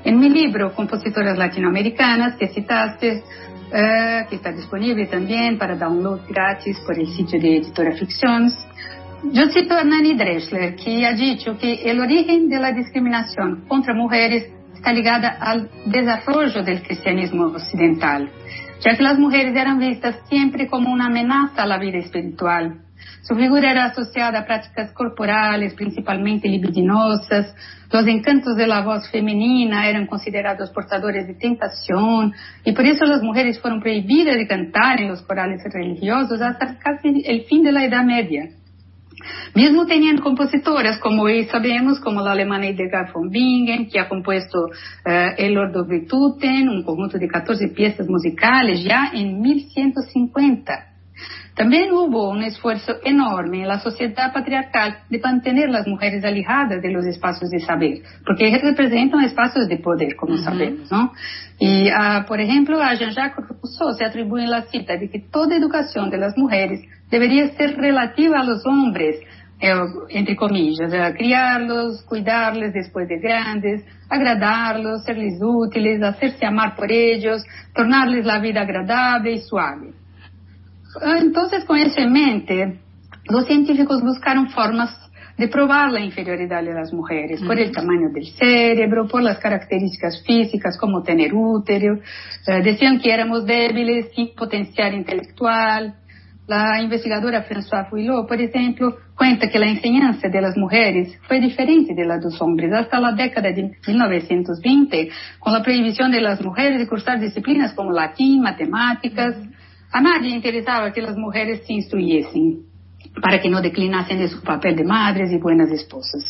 En 0.05 0.17
mi 0.17 0.30
libro, 0.30 0.73
Compositoras 0.73 1.38
Latinoamericanas, 1.38 2.38
que 2.38 2.47
citaste, 2.47 3.21
eh, 3.73 4.26
que 4.30 4.35
está 4.38 4.53
disponible 4.53 5.05
también 5.07 5.57
para 5.57 5.76
download 5.76 6.21
gratis 6.30 6.80
por 6.85 6.97
el 6.97 7.07
sitio 7.07 7.38
de 7.38 7.57
Editora 7.57 7.91
Ficciones, 7.97 8.53
yo 9.34 9.49
cito 9.49 9.76
a 9.76 9.84
Nani 9.84 10.13
Dreschler, 10.13 10.77
que 10.77 11.05
ha 11.05 11.11
dicho 11.11 11.57
que 11.57 11.81
el 11.84 11.99
origen 11.99 12.47
de 12.47 12.59
la 12.59 12.71
discriminación 12.71 13.65
contra 13.67 13.93
mujeres 13.93 14.49
está 14.73 14.93
ligada 14.93 15.29
al 15.39 15.69
desarrollo 15.85 16.63
del 16.63 16.81
cristianismo 16.81 17.47
occidental, 17.47 18.29
ya 18.81 18.95
que 18.95 19.03
las 19.03 19.19
mujeres 19.19 19.55
eran 19.55 19.79
vistas 19.79 20.17
siempre 20.29 20.67
como 20.67 20.91
una 20.91 21.07
amenaza 21.07 21.63
a 21.63 21.67
la 21.67 21.77
vida 21.77 21.97
espiritual. 21.97 22.81
Su 23.21 23.35
figura 23.35 23.71
era 23.71 23.85
asociada 23.85 24.39
a 24.39 24.45
prácticas 24.45 24.91
corporales, 24.91 25.73
principalmente 25.73 26.47
libidinosas. 26.47 27.53
Los 27.91 28.07
encantos 28.07 28.55
de 28.55 28.67
la 28.67 28.81
voz 28.81 29.09
femenina 29.09 29.87
eran 29.87 30.05
considerados 30.05 30.69
portadores 30.71 31.27
de 31.27 31.33
tentación 31.33 32.33
y 32.63 32.71
por 32.71 32.85
eso 32.85 33.05
las 33.05 33.21
mujeres 33.21 33.59
fueron 33.59 33.81
prohibidas 33.81 34.35
de 34.35 34.47
cantar 34.47 35.01
en 35.01 35.09
los 35.09 35.21
corales 35.21 35.61
religiosos 35.71 36.41
hasta 36.41 36.77
casi 36.77 37.23
el 37.25 37.45
fin 37.45 37.63
de 37.63 37.71
la 37.71 37.83
Edad 37.83 38.03
Media. 38.03 38.49
Mesmo 39.55 39.85
teniendo 39.85 40.23
compositoras, 40.23 40.99
como 40.99 41.27
sabemos, 41.51 41.99
como 41.99 42.21
la 42.21 42.31
alemana 42.31 42.67
Hildegard 42.67 43.11
von 43.13 43.29
Bingen, 43.29 43.89
que 43.89 43.99
ha 43.99 44.07
compuesto 44.07 44.65
uh, 44.65 45.33
El 45.37 45.57
Ordo 45.57 45.85
Virtuten, 45.85 46.69
un 46.69 46.83
conjunto 46.83 47.17
de 47.17 47.27
14 47.27 47.69
piezas 47.69 48.07
musicales 48.07 48.83
ya 48.83 49.11
en 49.13 49.41
1150. 49.41 50.89
También 51.60 51.91
hubo 51.91 52.30
un 52.30 52.41
esfuerzo 52.41 52.94
enorme 53.03 53.64
en 53.64 53.68
la 53.68 53.81
sociedad 53.81 54.31
patriarcal 54.31 54.99
de 55.10 55.19
mantener 55.19 55.69
las 55.69 55.86
mujeres 55.86 56.23
alejadas 56.23 56.81
de 56.81 56.90
los 56.90 57.06
espacios 57.06 57.49
de 57.49 57.60
saber, 57.60 57.98
porque 58.26 58.57
representan 58.64 59.26
espacios 59.26 59.68
de 59.68 59.76
poder, 59.76 60.15
como 60.15 60.36
uh 60.36 60.38
-huh. 60.38 60.44
sabemos, 60.45 60.90
¿no? 60.90 61.11
Y, 61.60 61.90
uh, 61.90 62.26
por 62.26 62.40
ejemplo, 62.40 62.81
a 62.81 62.94
Jean-Jacques 62.94 63.45
Rousseau 63.45 63.91
se 63.94 64.06
atribuye 64.06 64.48
la 64.48 64.61
cita 64.72 64.95
de 64.95 65.10
que 65.10 65.19
toda 65.19 65.57
educación 65.57 66.10
de 66.10 66.18
las 66.18 66.38
mujeres 66.38 66.80
debería 67.11 67.49
ser 67.57 67.76
relativa 67.76 68.40
a 68.40 68.45
los 68.45 68.65
hombres, 68.65 69.18
eh, 69.60 69.73
entre 70.11 70.38
comillas, 70.38 70.90
criarlos, 71.18 72.06
cuidarles 72.06 72.72
después 72.72 73.06
de 73.10 73.19
grandes, 73.19 73.84
agradarlos, 74.10 75.03
serles 75.03 75.38
útiles, 75.41 76.02
hacerse 76.02 76.45
amar 76.45 76.77
por 76.77 76.90
ellos, 76.90 77.44
tornarles 77.76 78.26
la 78.26 78.40
vida 78.40 78.61
agradable 78.61 79.34
y 79.34 79.40
suave. 79.40 79.98
Entonces, 81.01 81.65
con 81.65 81.77
eso 81.77 81.99
en 81.99 82.11
mente, 82.11 82.79
los 83.29 83.45
científicos 83.45 84.01
buscaron 84.01 84.49
formas 84.49 84.95
de 85.39 85.47
probar 85.47 85.89
la 85.91 86.01
inferioridad 86.01 86.61
de 86.61 86.73
las 86.73 86.91
mujeres 86.91 87.41
por 87.41 87.57
el 87.57 87.71
tamaño 87.71 88.09
del 88.09 88.27
cerebro, 88.33 89.07
por 89.07 89.23
las 89.23 89.39
características 89.39 90.21
físicas 90.25 90.77
como 90.77 91.01
tener 91.01 91.33
útero. 91.33 91.99
Eh, 92.45 92.61
decían 92.61 92.99
que 92.99 93.13
éramos 93.13 93.45
débiles 93.45 94.07
sin 94.13 94.35
potencial 94.35 94.93
intelectual. 94.93 95.95
La 96.45 96.81
investigadora 96.81 97.45
François 97.47 97.87
Fouillot, 97.89 98.27
por 98.27 98.41
ejemplo, 98.41 98.97
cuenta 99.15 99.47
que 99.49 99.59
la 99.59 99.67
enseñanza 99.67 100.27
de 100.27 100.41
las 100.41 100.57
mujeres 100.57 101.17
fue 101.27 101.39
diferente 101.39 101.93
de 101.93 102.05
la 102.05 102.17
de 102.17 102.23
los 102.23 102.41
hombres 102.41 102.73
hasta 102.73 102.99
la 102.99 103.13
década 103.13 103.49
de 103.51 103.77
1920, 103.87 105.09
con 105.39 105.53
la 105.53 105.63
prohibición 105.63 106.11
de 106.11 106.19
las 106.19 106.41
mujeres 106.41 106.79
de 106.79 106.87
cursar 106.87 107.19
disciplinas 107.19 107.73
como 107.73 107.91
latín, 107.91 108.41
matemáticas. 108.41 109.35
A 109.91 110.01
nadie 110.01 110.29
interesaba 110.29 110.93
que 110.93 111.01
las 111.01 111.17
mujeres 111.17 111.65
se 111.65 111.73
instruyesen 111.73 112.69
para 113.21 113.41
que 113.41 113.49
no 113.49 113.61
declinasen 113.61 114.19
de 114.19 114.29
su 114.29 114.41
papel 114.41 114.75
de 114.75 114.83
madres 114.83 115.31
y 115.31 115.37
buenas 115.37 115.71
esposas. 115.71 116.23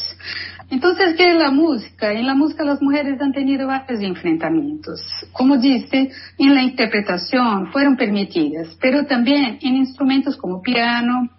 Entonces, 0.69 1.15
¿qué 1.17 1.31
es 1.31 1.35
la 1.35 1.51
música? 1.51 2.11
En 2.13 2.27
la 2.27 2.35
música 2.35 2.63
las 2.63 2.81
mujeres 2.81 3.19
han 3.21 3.33
tenido 3.33 3.67
varios 3.67 4.01
enfrentamientos. 4.01 5.01
Como 5.31 5.57
dice, 5.57 6.11
en 6.37 6.55
la 6.55 6.61
interpretación 6.61 7.71
fueron 7.71 7.97
permitidas, 7.97 8.77
pero 8.79 9.05
también 9.05 9.57
en 9.61 9.75
instrumentos 9.75 10.37
como 10.37 10.61
piano, 10.61 11.29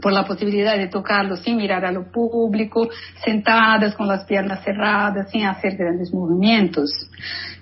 por 0.00 0.12
la 0.12 0.24
posibilidad 0.24 0.76
de 0.76 0.88
tocarlo 0.88 1.36
sin 1.36 1.56
mirar 1.56 1.84
a 1.84 1.92
lo 1.92 2.10
público, 2.10 2.88
sentadas 3.24 3.94
con 3.94 4.06
las 4.06 4.24
piernas 4.24 4.62
cerradas, 4.64 5.30
sin 5.30 5.44
hacer 5.44 5.76
grandes 5.76 6.12
movimientos. 6.12 6.90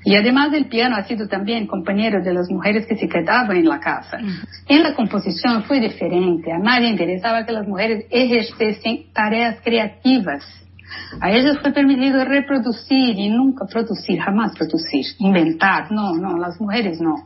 Y 0.05 0.15
además 0.15 0.53
el 0.53 0.67
piano 0.67 0.97
ha 0.97 1.05
sido 1.05 1.27
también 1.27 1.67
compañero 1.67 2.23
de 2.23 2.33
las 2.33 2.49
mujeres 2.49 2.87
que 2.87 2.97
se 2.97 3.09
quedaban 3.09 3.57
en 3.57 3.67
la 3.67 3.81
casa. 3.81 4.19
En 4.69 4.83
la 4.83 4.95
composición 4.95 5.65
fue 5.65 5.81
diferente. 5.81 6.53
A 6.53 6.59
nadie 6.59 6.89
interesaba 6.89 7.45
que 7.45 7.53
las 7.53 7.67
mujeres 7.67 8.05
ejercesen 8.11 9.13
tareas 9.13 9.59
creativas. 9.65 10.45
A 11.21 11.33
ellas 11.33 11.59
fue 11.61 11.73
permitido 11.73 12.25
reproducir 12.25 13.19
y 13.19 13.29
nunca 13.31 13.67
producir, 13.67 14.21
jamás 14.21 14.53
producir, 14.57 15.05
inventar. 15.19 15.91
No, 15.91 16.15
no, 16.15 16.39
las 16.39 16.61
mujeres 16.61 17.01
no. 17.01 17.17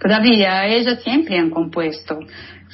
Todavía 0.00 0.66
ellas 0.66 1.02
siempre 1.02 1.38
han 1.38 1.50
compuesto. 1.50 2.18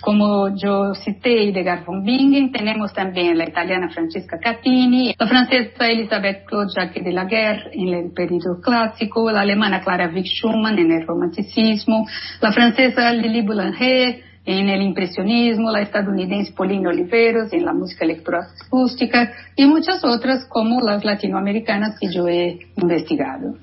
Como 0.03 0.49
yo 0.57 0.95
cité 0.97 1.49
Edgar 1.49 1.85
von 1.85 2.03
Bingen, 2.03 2.51
tenemos 2.51 2.93
también 2.93 3.39
la 3.39 3.49
italiana 3.49 3.89
Francesca 3.89 4.37
Catini, 4.37 5.15
la 5.17 5.29
francesa 5.29 5.87
Elisabeth 5.87 6.45
Claude 6.45 6.73
Jacques 6.75 7.05
de 7.05 7.13
la 7.13 7.25
Guerre 7.25 7.71
en 7.73 7.95
el 7.95 8.11
periodo 8.11 8.61
clásico, 8.61 9.31
la 9.31 9.43
alemana 9.43 9.81
Clara 9.81 10.11
Wieck 10.13 10.27
Schumann 10.27 10.77
en 10.81 10.91
el 10.91 11.07
romanticismo, 11.07 12.05
la 12.41 12.51
francesa 12.51 13.13
Lili 13.13 13.43
Boulanger 13.43 14.25
en 14.45 14.69
el 14.69 14.83
impresionismo, 14.83 15.71
la 15.71 15.83
estadounidense 15.83 16.53
Pauline 16.53 16.89
Oliveros 16.89 17.53
en 17.53 17.65
la 17.65 17.73
música 17.73 18.05
electroacústica 18.05 19.33
y 19.55 19.67
muchas 19.67 20.05
otras 20.05 20.47
como 20.47 20.81
las 20.81 21.05
latinoamericanas 21.05 21.97
que 22.01 22.13
yo 22.13 22.27
he 22.27 22.59
investigado. 22.77 23.55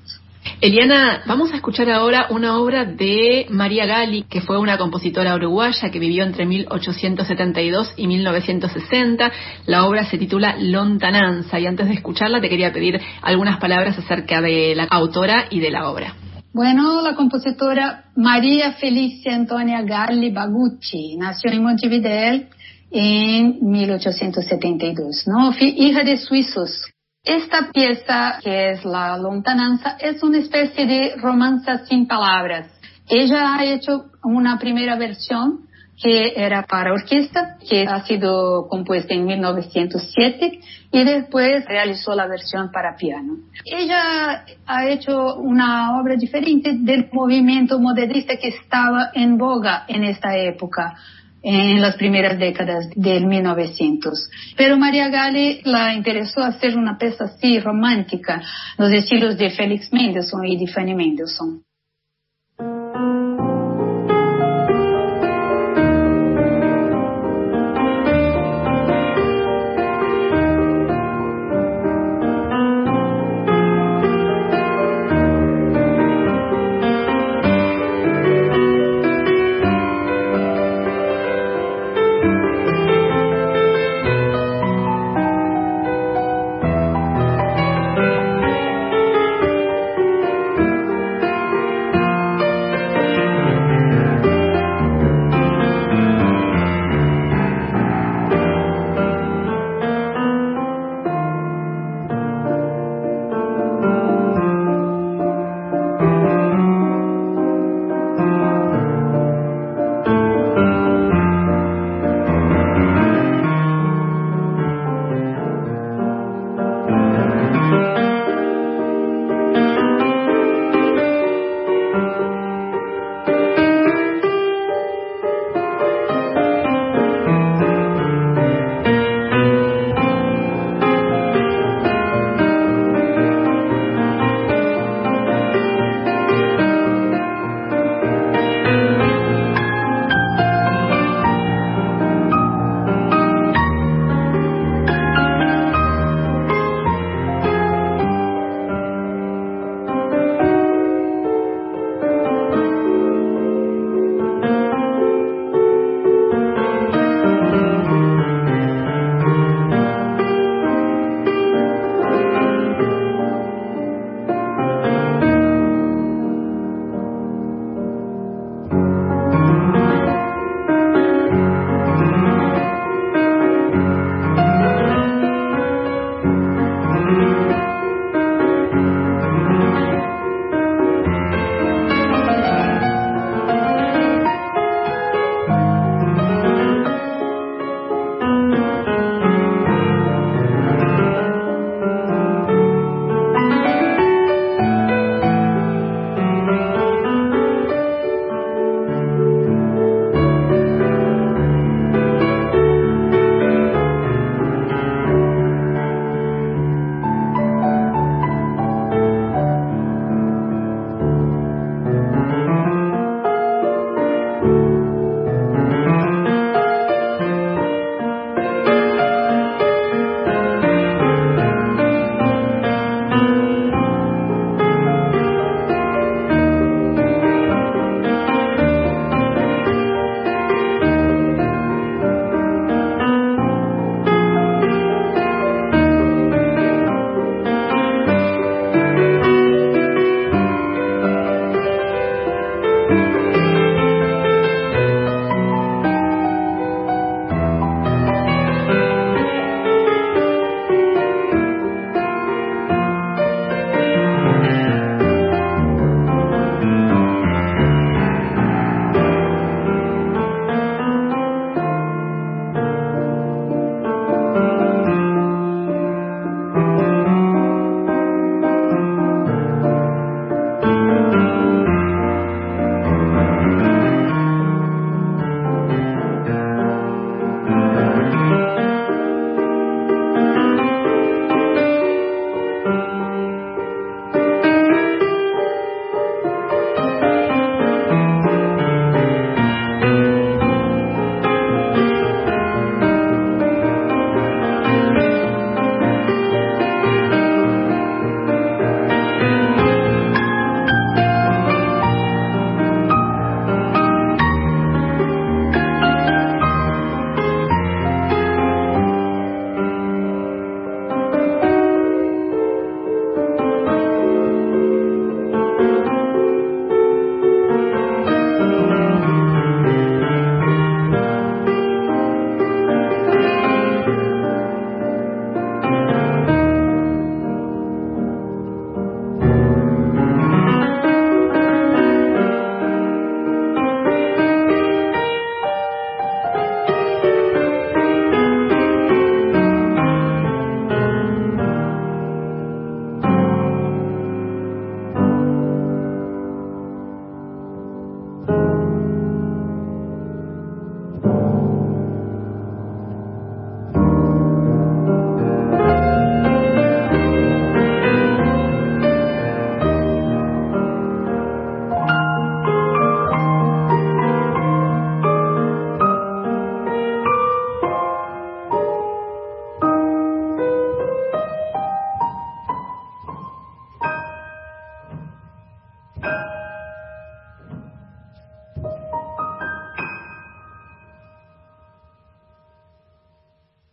Eliana, 0.62 1.22
vamos 1.24 1.50
a 1.52 1.56
escuchar 1.56 1.88
ahora 1.88 2.26
una 2.28 2.58
obra 2.58 2.84
de 2.84 3.46
María 3.48 3.86
Gali, 3.86 4.24
que 4.24 4.42
fue 4.42 4.58
una 4.58 4.76
compositora 4.76 5.34
uruguaya 5.34 5.90
que 5.90 5.98
vivió 5.98 6.22
entre 6.22 6.44
1872 6.44 7.94
y 7.96 8.06
1960. 8.06 9.32
La 9.64 9.86
obra 9.86 10.04
se 10.04 10.18
titula 10.18 10.56
Lontananza 10.58 11.58
y 11.58 11.66
antes 11.66 11.88
de 11.88 11.94
escucharla 11.94 12.42
te 12.42 12.50
quería 12.50 12.74
pedir 12.74 13.00
algunas 13.22 13.58
palabras 13.58 13.98
acerca 13.98 14.42
de 14.42 14.74
la 14.74 14.84
autora 14.84 15.46
y 15.48 15.60
de 15.60 15.70
la 15.70 15.88
obra. 15.88 16.14
Bueno, 16.52 17.00
la 17.00 17.14
compositora 17.14 18.10
María 18.16 18.72
Felicia 18.72 19.34
Antonia 19.34 19.80
Galli 19.80 20.30
Bagucci 20.30 21.16
nació 21.16 21.52
en 21.52 21.62
Montevideo 21.62 22.42
en 22.90 23.58
1872, 23.62 25.24
¿no? 25.26 25.54
Hija 25.58 26.04
de 26.04 26.18
suizos 26.18 26.92
esta 27.24 27.70
pieza, 27.72 28.38
que 28.42 28.70
es 28.72 28.84
la 28.84 29.16
lontananza, 29.18 29.96
es 30.00 30.22
una 30.22 30.38
especie 30.38 30.86
de 30.86 31.14
romanza 31.16 31.84
sin 31.84 32.06
palabras. 32.06 32.68
Ella 33.08 33.54
ha 33.54 33.64
hecho 33.64 34.06
una 34.22 34.58
primera 34.58 34.96
versión 34.96 35.66
que 36.02 36.32
era 36.34 36.62
para 36.62 36.94
orquesta, 36.94 37.58
que 37.68 37.82
ha 37.86 38.02
sido 38.06 38.68
compuesta 38.68 39.12
en 39.12 39.26
1907 39.26 40.60
y 40.92 41.04
después 41.04 41.66
realizó 41.66 42.14
la 42.14 42.26
versión 42.26 42.70
para 42.72 42.96
piano. 42.96 43.36
Ella 43.66 44.46
ha 44.66 44.88
hecho 44.88 45.34
una 45.36 46.00
obra 46.00 46.16
diferente 46.16 46.72
del 46.78 47.10
movimiento 47.12 47.78
modernista 47.78 48.36
que 48.36 48.48
estaba 48.48 49.10
en 49.12 49.36
boga 49.36 49.84
en 49.88 50.04
esta 50.04 50.38
época 50.38 50.96
en 51.42 51.80
las 51.80 51.96
primeras 51.96 52.38
décadas 52.38 52.88
del 52.94 53.26
1900. 53.26 54.30
Pero 54.56 54.76
María 54.76 55.08
Gale 55.08 55.60
la 55.64 55.94
interesó 55.94 56.40
hacer 56.40 56.76
una 56.76 56.98
pieza 56.98 57.24
así 57.24 57.58
romántica, 57.60 58.42
los 58.78 58.92
estilos 58.92 59.38
de 59.38 59.50
Félix 59.50 59.92
Mendelssohn 59.92 60.46
y 60.46 60.56
de 60.56 60.66
Fanny 60.66 60.94
Mendelssohn. 60.94 61.62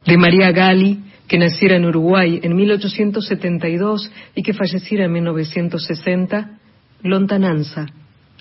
De 0.07 0.17
María 0.17 0.51
Gali, 0.53 1.03
que 1.27 1.37
naciera 1.37 1.75
en 1.75 1.85
Uruguay 1.85 2.39
en 2.41 2.55
1872 2.55 4.09
y 4.35 4.41
que 4.41 4.53
falleciera 4.53 5.03
en 5.03 5.11
1960, 5.11 6.59
Lontananza, 7.03 7.87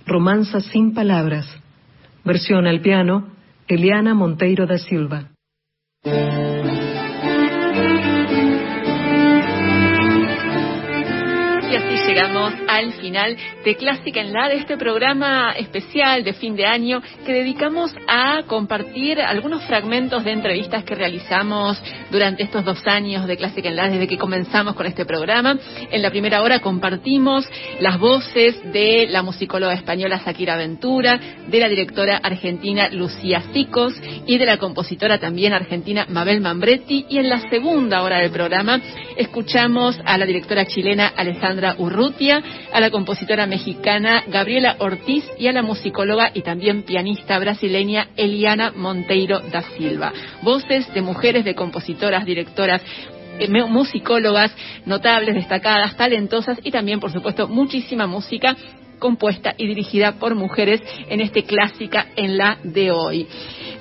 Romanza 0.06 0.60
sin 0.60 0.94
palabras, 0.94 1.46
versión 2.24 2.68
al 2.68 2.80
piano, 2.80 3.32
Eliana 3.66 4.14
Monteiro 4.14 4.66
da 4.66 4.78
Silva. 4.78 5.32
Llegamos 12.06 12.52
al 12.68 12.92
final 12.94 13.36
de 13.64 13.76
Clásica 13.76 14.20
en 14.20 14.32
la 14.32 14.48
de 14.48 14.56
este 14.56 14.76
programa 14.76 15.52
especial 15.56 16.24
de 16.24 16.32
fin 16.34 16.56
de 16.56 16.66
año 16.66 17.02
que 17.24 17.32
dedicamos 17.32 17.94
a 18.08 18.42
compartir 18.46 19.20
algunos 19.20 19.64
fragmentos 19.64 20.24
de 20.24 20.32
entrevistas 20.32 20.84
que 20.84 20.94
realizamos 20.94 21.82
durante 22.10 22.42
estos 22.42 22.64
dos 22.64 22.86
años 22.86 23.26
de 23.26 23.36
Clásica 23.36 23.68
en 23.68 23.76
la 23.76 23.88
desde 23.88 24.08
que 24.08 24.18
comenzamos 24.18 24.74
con 24.74 24.86
este 24.86 25.04
programa. 25.04 25.58
En 25.90 26.02
la 26.02 26.10
primera 26.10 26.42
hora 26.42 26.60
compartimos 26.60 27.48
las 27.80 27.98
voces 27.98 28.60
de 28.72 29.06
la 29.08 29.22
musicóloga 29.22 29.74
española 29.74 30.20
Shakira 30.24 30.56
Ventura, 30.56 31.18
de 31.46 31.60
la 31.60 31.68
directora 31.68 32.18
argentina 32.18 32.88
Lucía 32.90 33.42
Sicos 33.52 33.94
y 34.26 34.38
de 34.38 34.46
la 34.46 34.58
compositora 34.58 35.18
también 35.18 35.52
argentina 35.52 36.06
Mabel 36.08 36.40
Mambretti. 36.40 37.06
Y 37.08 37.18
en 37.18 37.28
la 37.28 37.48
segunda 37.48 38.02
hora 38.02 38.18
del 38.18 38.30
programa 38.30 38.80
escuchamos 39.16 39.98
a 40.04 40.18
la 40.18 40.26
directora 40.26 40.66
chilena 40.66 41.12
Alessandra 41.16 41.75
Urru 41.78 42.12
a 42.72 42.80
la 42.80 42.90
compositora 42.90 43.46
mexicana 43.46 44.22
Gabriela 44.28 44.76
Ortiz 44.78 45.24
y 45.38 45.48
a 45.48 45.52
la 45.52 45.62
musicóloga 45.62 46.30
y 46.34 46.42
también 46.42 46.82
pianista 46.82 47.38
brasileña 47.38 48.08
Eliana 48.16 48.72
Monteiro 48.74 49.40
da 49.40 49.62
Silva. 49.76 50.12
Voces 50.42 50.92
de 50.94 51.02
mujeres, 51.02 51.44
de 51.44 51.54
compositoras, 51.54 52.24
directoras, 52.24 52.82
eh, 53.38 53.48
musicólogas 53.48 54.54
notables, 54.86 55.34
destacadas, 55.34 55.96
talentosas 55.96 56.58
y 56.62 56.70
también, 56.70 57.00
por 57.00 57.12
supuesto, 57.12 57.48
muchísima 57.48 58.06
música 58.06 58.56
compuesta 58.98 59.54
y 59.56 59.66
dirigida 59.66 60.12
por 60.12 60.34
mujeres 60.34 60.82
en 61.08 61.20
este 61.20 61.44
clásica 61.44 62.06
en 62.16 62.38
la 62.38 62.58
de 62.62 62.90
hoy. 62.90 63.26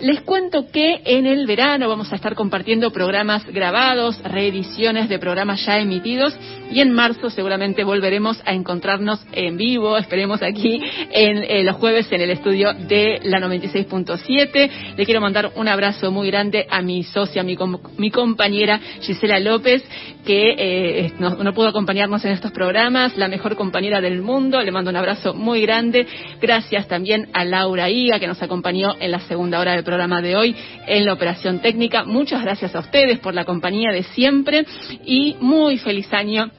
Les 0.01 0.21
cuento 0.21 0.67
que 0.71 1.01
en 1.05 1.25
el 1.25 1.47
verano 1.47 1.87
vamos 1.87 2.11
a 2.11 2.15
estar 2.15 2.35
compartiendo 2.35 2.91
programas 2.91 3.45
grabados, 3.45 4.21
reediciones 4.23 5.07
de 5.07 5.19
programas 5.19 5.65
ya 5.65 5.79
emitidos 5.79 6.37
y 6.71 6.81
en 6.81 6.91
marzo 6.91 7.29
seguramente 7.29 7.83
volveremos 7.83 8.41
a 8.45 8.53
encontrarnos 8.53 9.25
en 9.31 9.57
vivo, 9.57 9.97
esperemos 9.97 10.41
aquí 10.41 10.81
en 11.11 11.43
eh, 11.43 11.63
los 11.63 11.75
jueves 11.77 12.11
en 12.11 12.21
el 12.21 12.31
estudio 12.31 12.73
de 12.73 13.19
la 13.23 13.39
96.7. 13.39 14.69
Le 14.97 15.05
quiero 15.05 15.21
mandar 15.21 15.51
un 15.55 15.67
abrazo 15.67 16.11
muy 16.11 16.27
grande 16.27 16.65
a 16.69 16.81
mi 16.81 17.03
socia, 17.03 17.43
mi, 17.43 17.57
mi 17.97 18.11
compañera 18.11 18.79
Gisela 19.01 19.39
López, 19.39 19.83
que 20.25 20.55
eh, 20.57 21.13
no, 21.19 21.31
no 21.31 21.53
pudo 21.53 21.67
acompañarnos 21.67 22.25
en 22.25 22.31
estos 22.31 22.51
programas, 22.51 23.15
la 23.17 23.27
mejor 23.27 23.55
compañera 23.55 24.01
del 24.01 24.21
mundo. 24.21 24.61
Le 24.61 24.71
mando 24.71 24.89
un 24.89 24.97
abrazo 24.97 25.33
muy 25.33 25.61
grande. 25.61 26.07
Gracias 26.41 26.87
también 26.87 27.29
a 27.33 27.45
Laura 27.45 27.89
Iga, 27.89 28.19
que 28.19 28.27
nos 28.27 28.41
acompañó 28.41 28.95
en 28.99 29.11
la 29.11 29.19
segunda 29.19 29.59
hora 29.59 29.73
del 29.73 29.83
programa 29.83 30.21
de 30.21 30.35
hoy 30.35 30.55
en 30.87 31.05
la 31.05 31.13
operación 31.13 31.59
técnica. 31.59 32.03
Muchas 32.03 32.41
gracias 32.41 32.75
a 32.75 32.79
ustedes 32.79 33.19
por 33.19 33.33
la 33.33 33.45
compañía 33.45 33.91
de 33.91 34.03
siempre 34.03 34.65
y 35.05 35.35
muy 35.39 35.77
feliz 35.77 36.11
año 36.11 36.51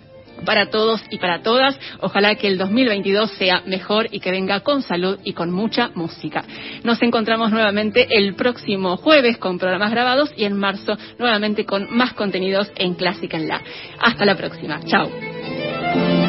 para 0.44 0.70
todos 0.70 1.02
y 1.10 1.18
para 1.18 1.42
todas. 1.42 1.78
Ojalá 2.00 2.34
que 2.34 2.48
el 2.48 2.58
2022 2.58 3.30
sea 3.32 3.62
mejor 3.66 4.08
y 4.10 4.20
que 4.20 4.30
venga 4.30 4.60
con 4.60 4.82
salud 4.82 5.18
y 5.24 5.32
con 5.32 5.50
mucha 5.50 5.90
música. 5.94 6.44
Nos 6.84 7.02
encontramos 7.02 7.50
nuevamente 7.50 8.06
el 8.10 8.34
próximo 8.34 8.96
jueves 8.96 9.38
con 9.38 9.58
programas 9.58 9.90
grabados 9.90 10.32
y 10.36 10.44
en 10.44 10.56
marzo 10.56 10.96
nuevamente 11.18 11.64
con 11.64 11.94
más 11.94 12.12
contenidos 12.14 12.70
en 12.76 12.94
Clásica 12.94 13.36
en 13.36 13.48
La. 13.48 13.62
Hasta 14.00 14.24
la 14.24 14.36
próxima. 14.36 14.80
Chao. 14.84 16.25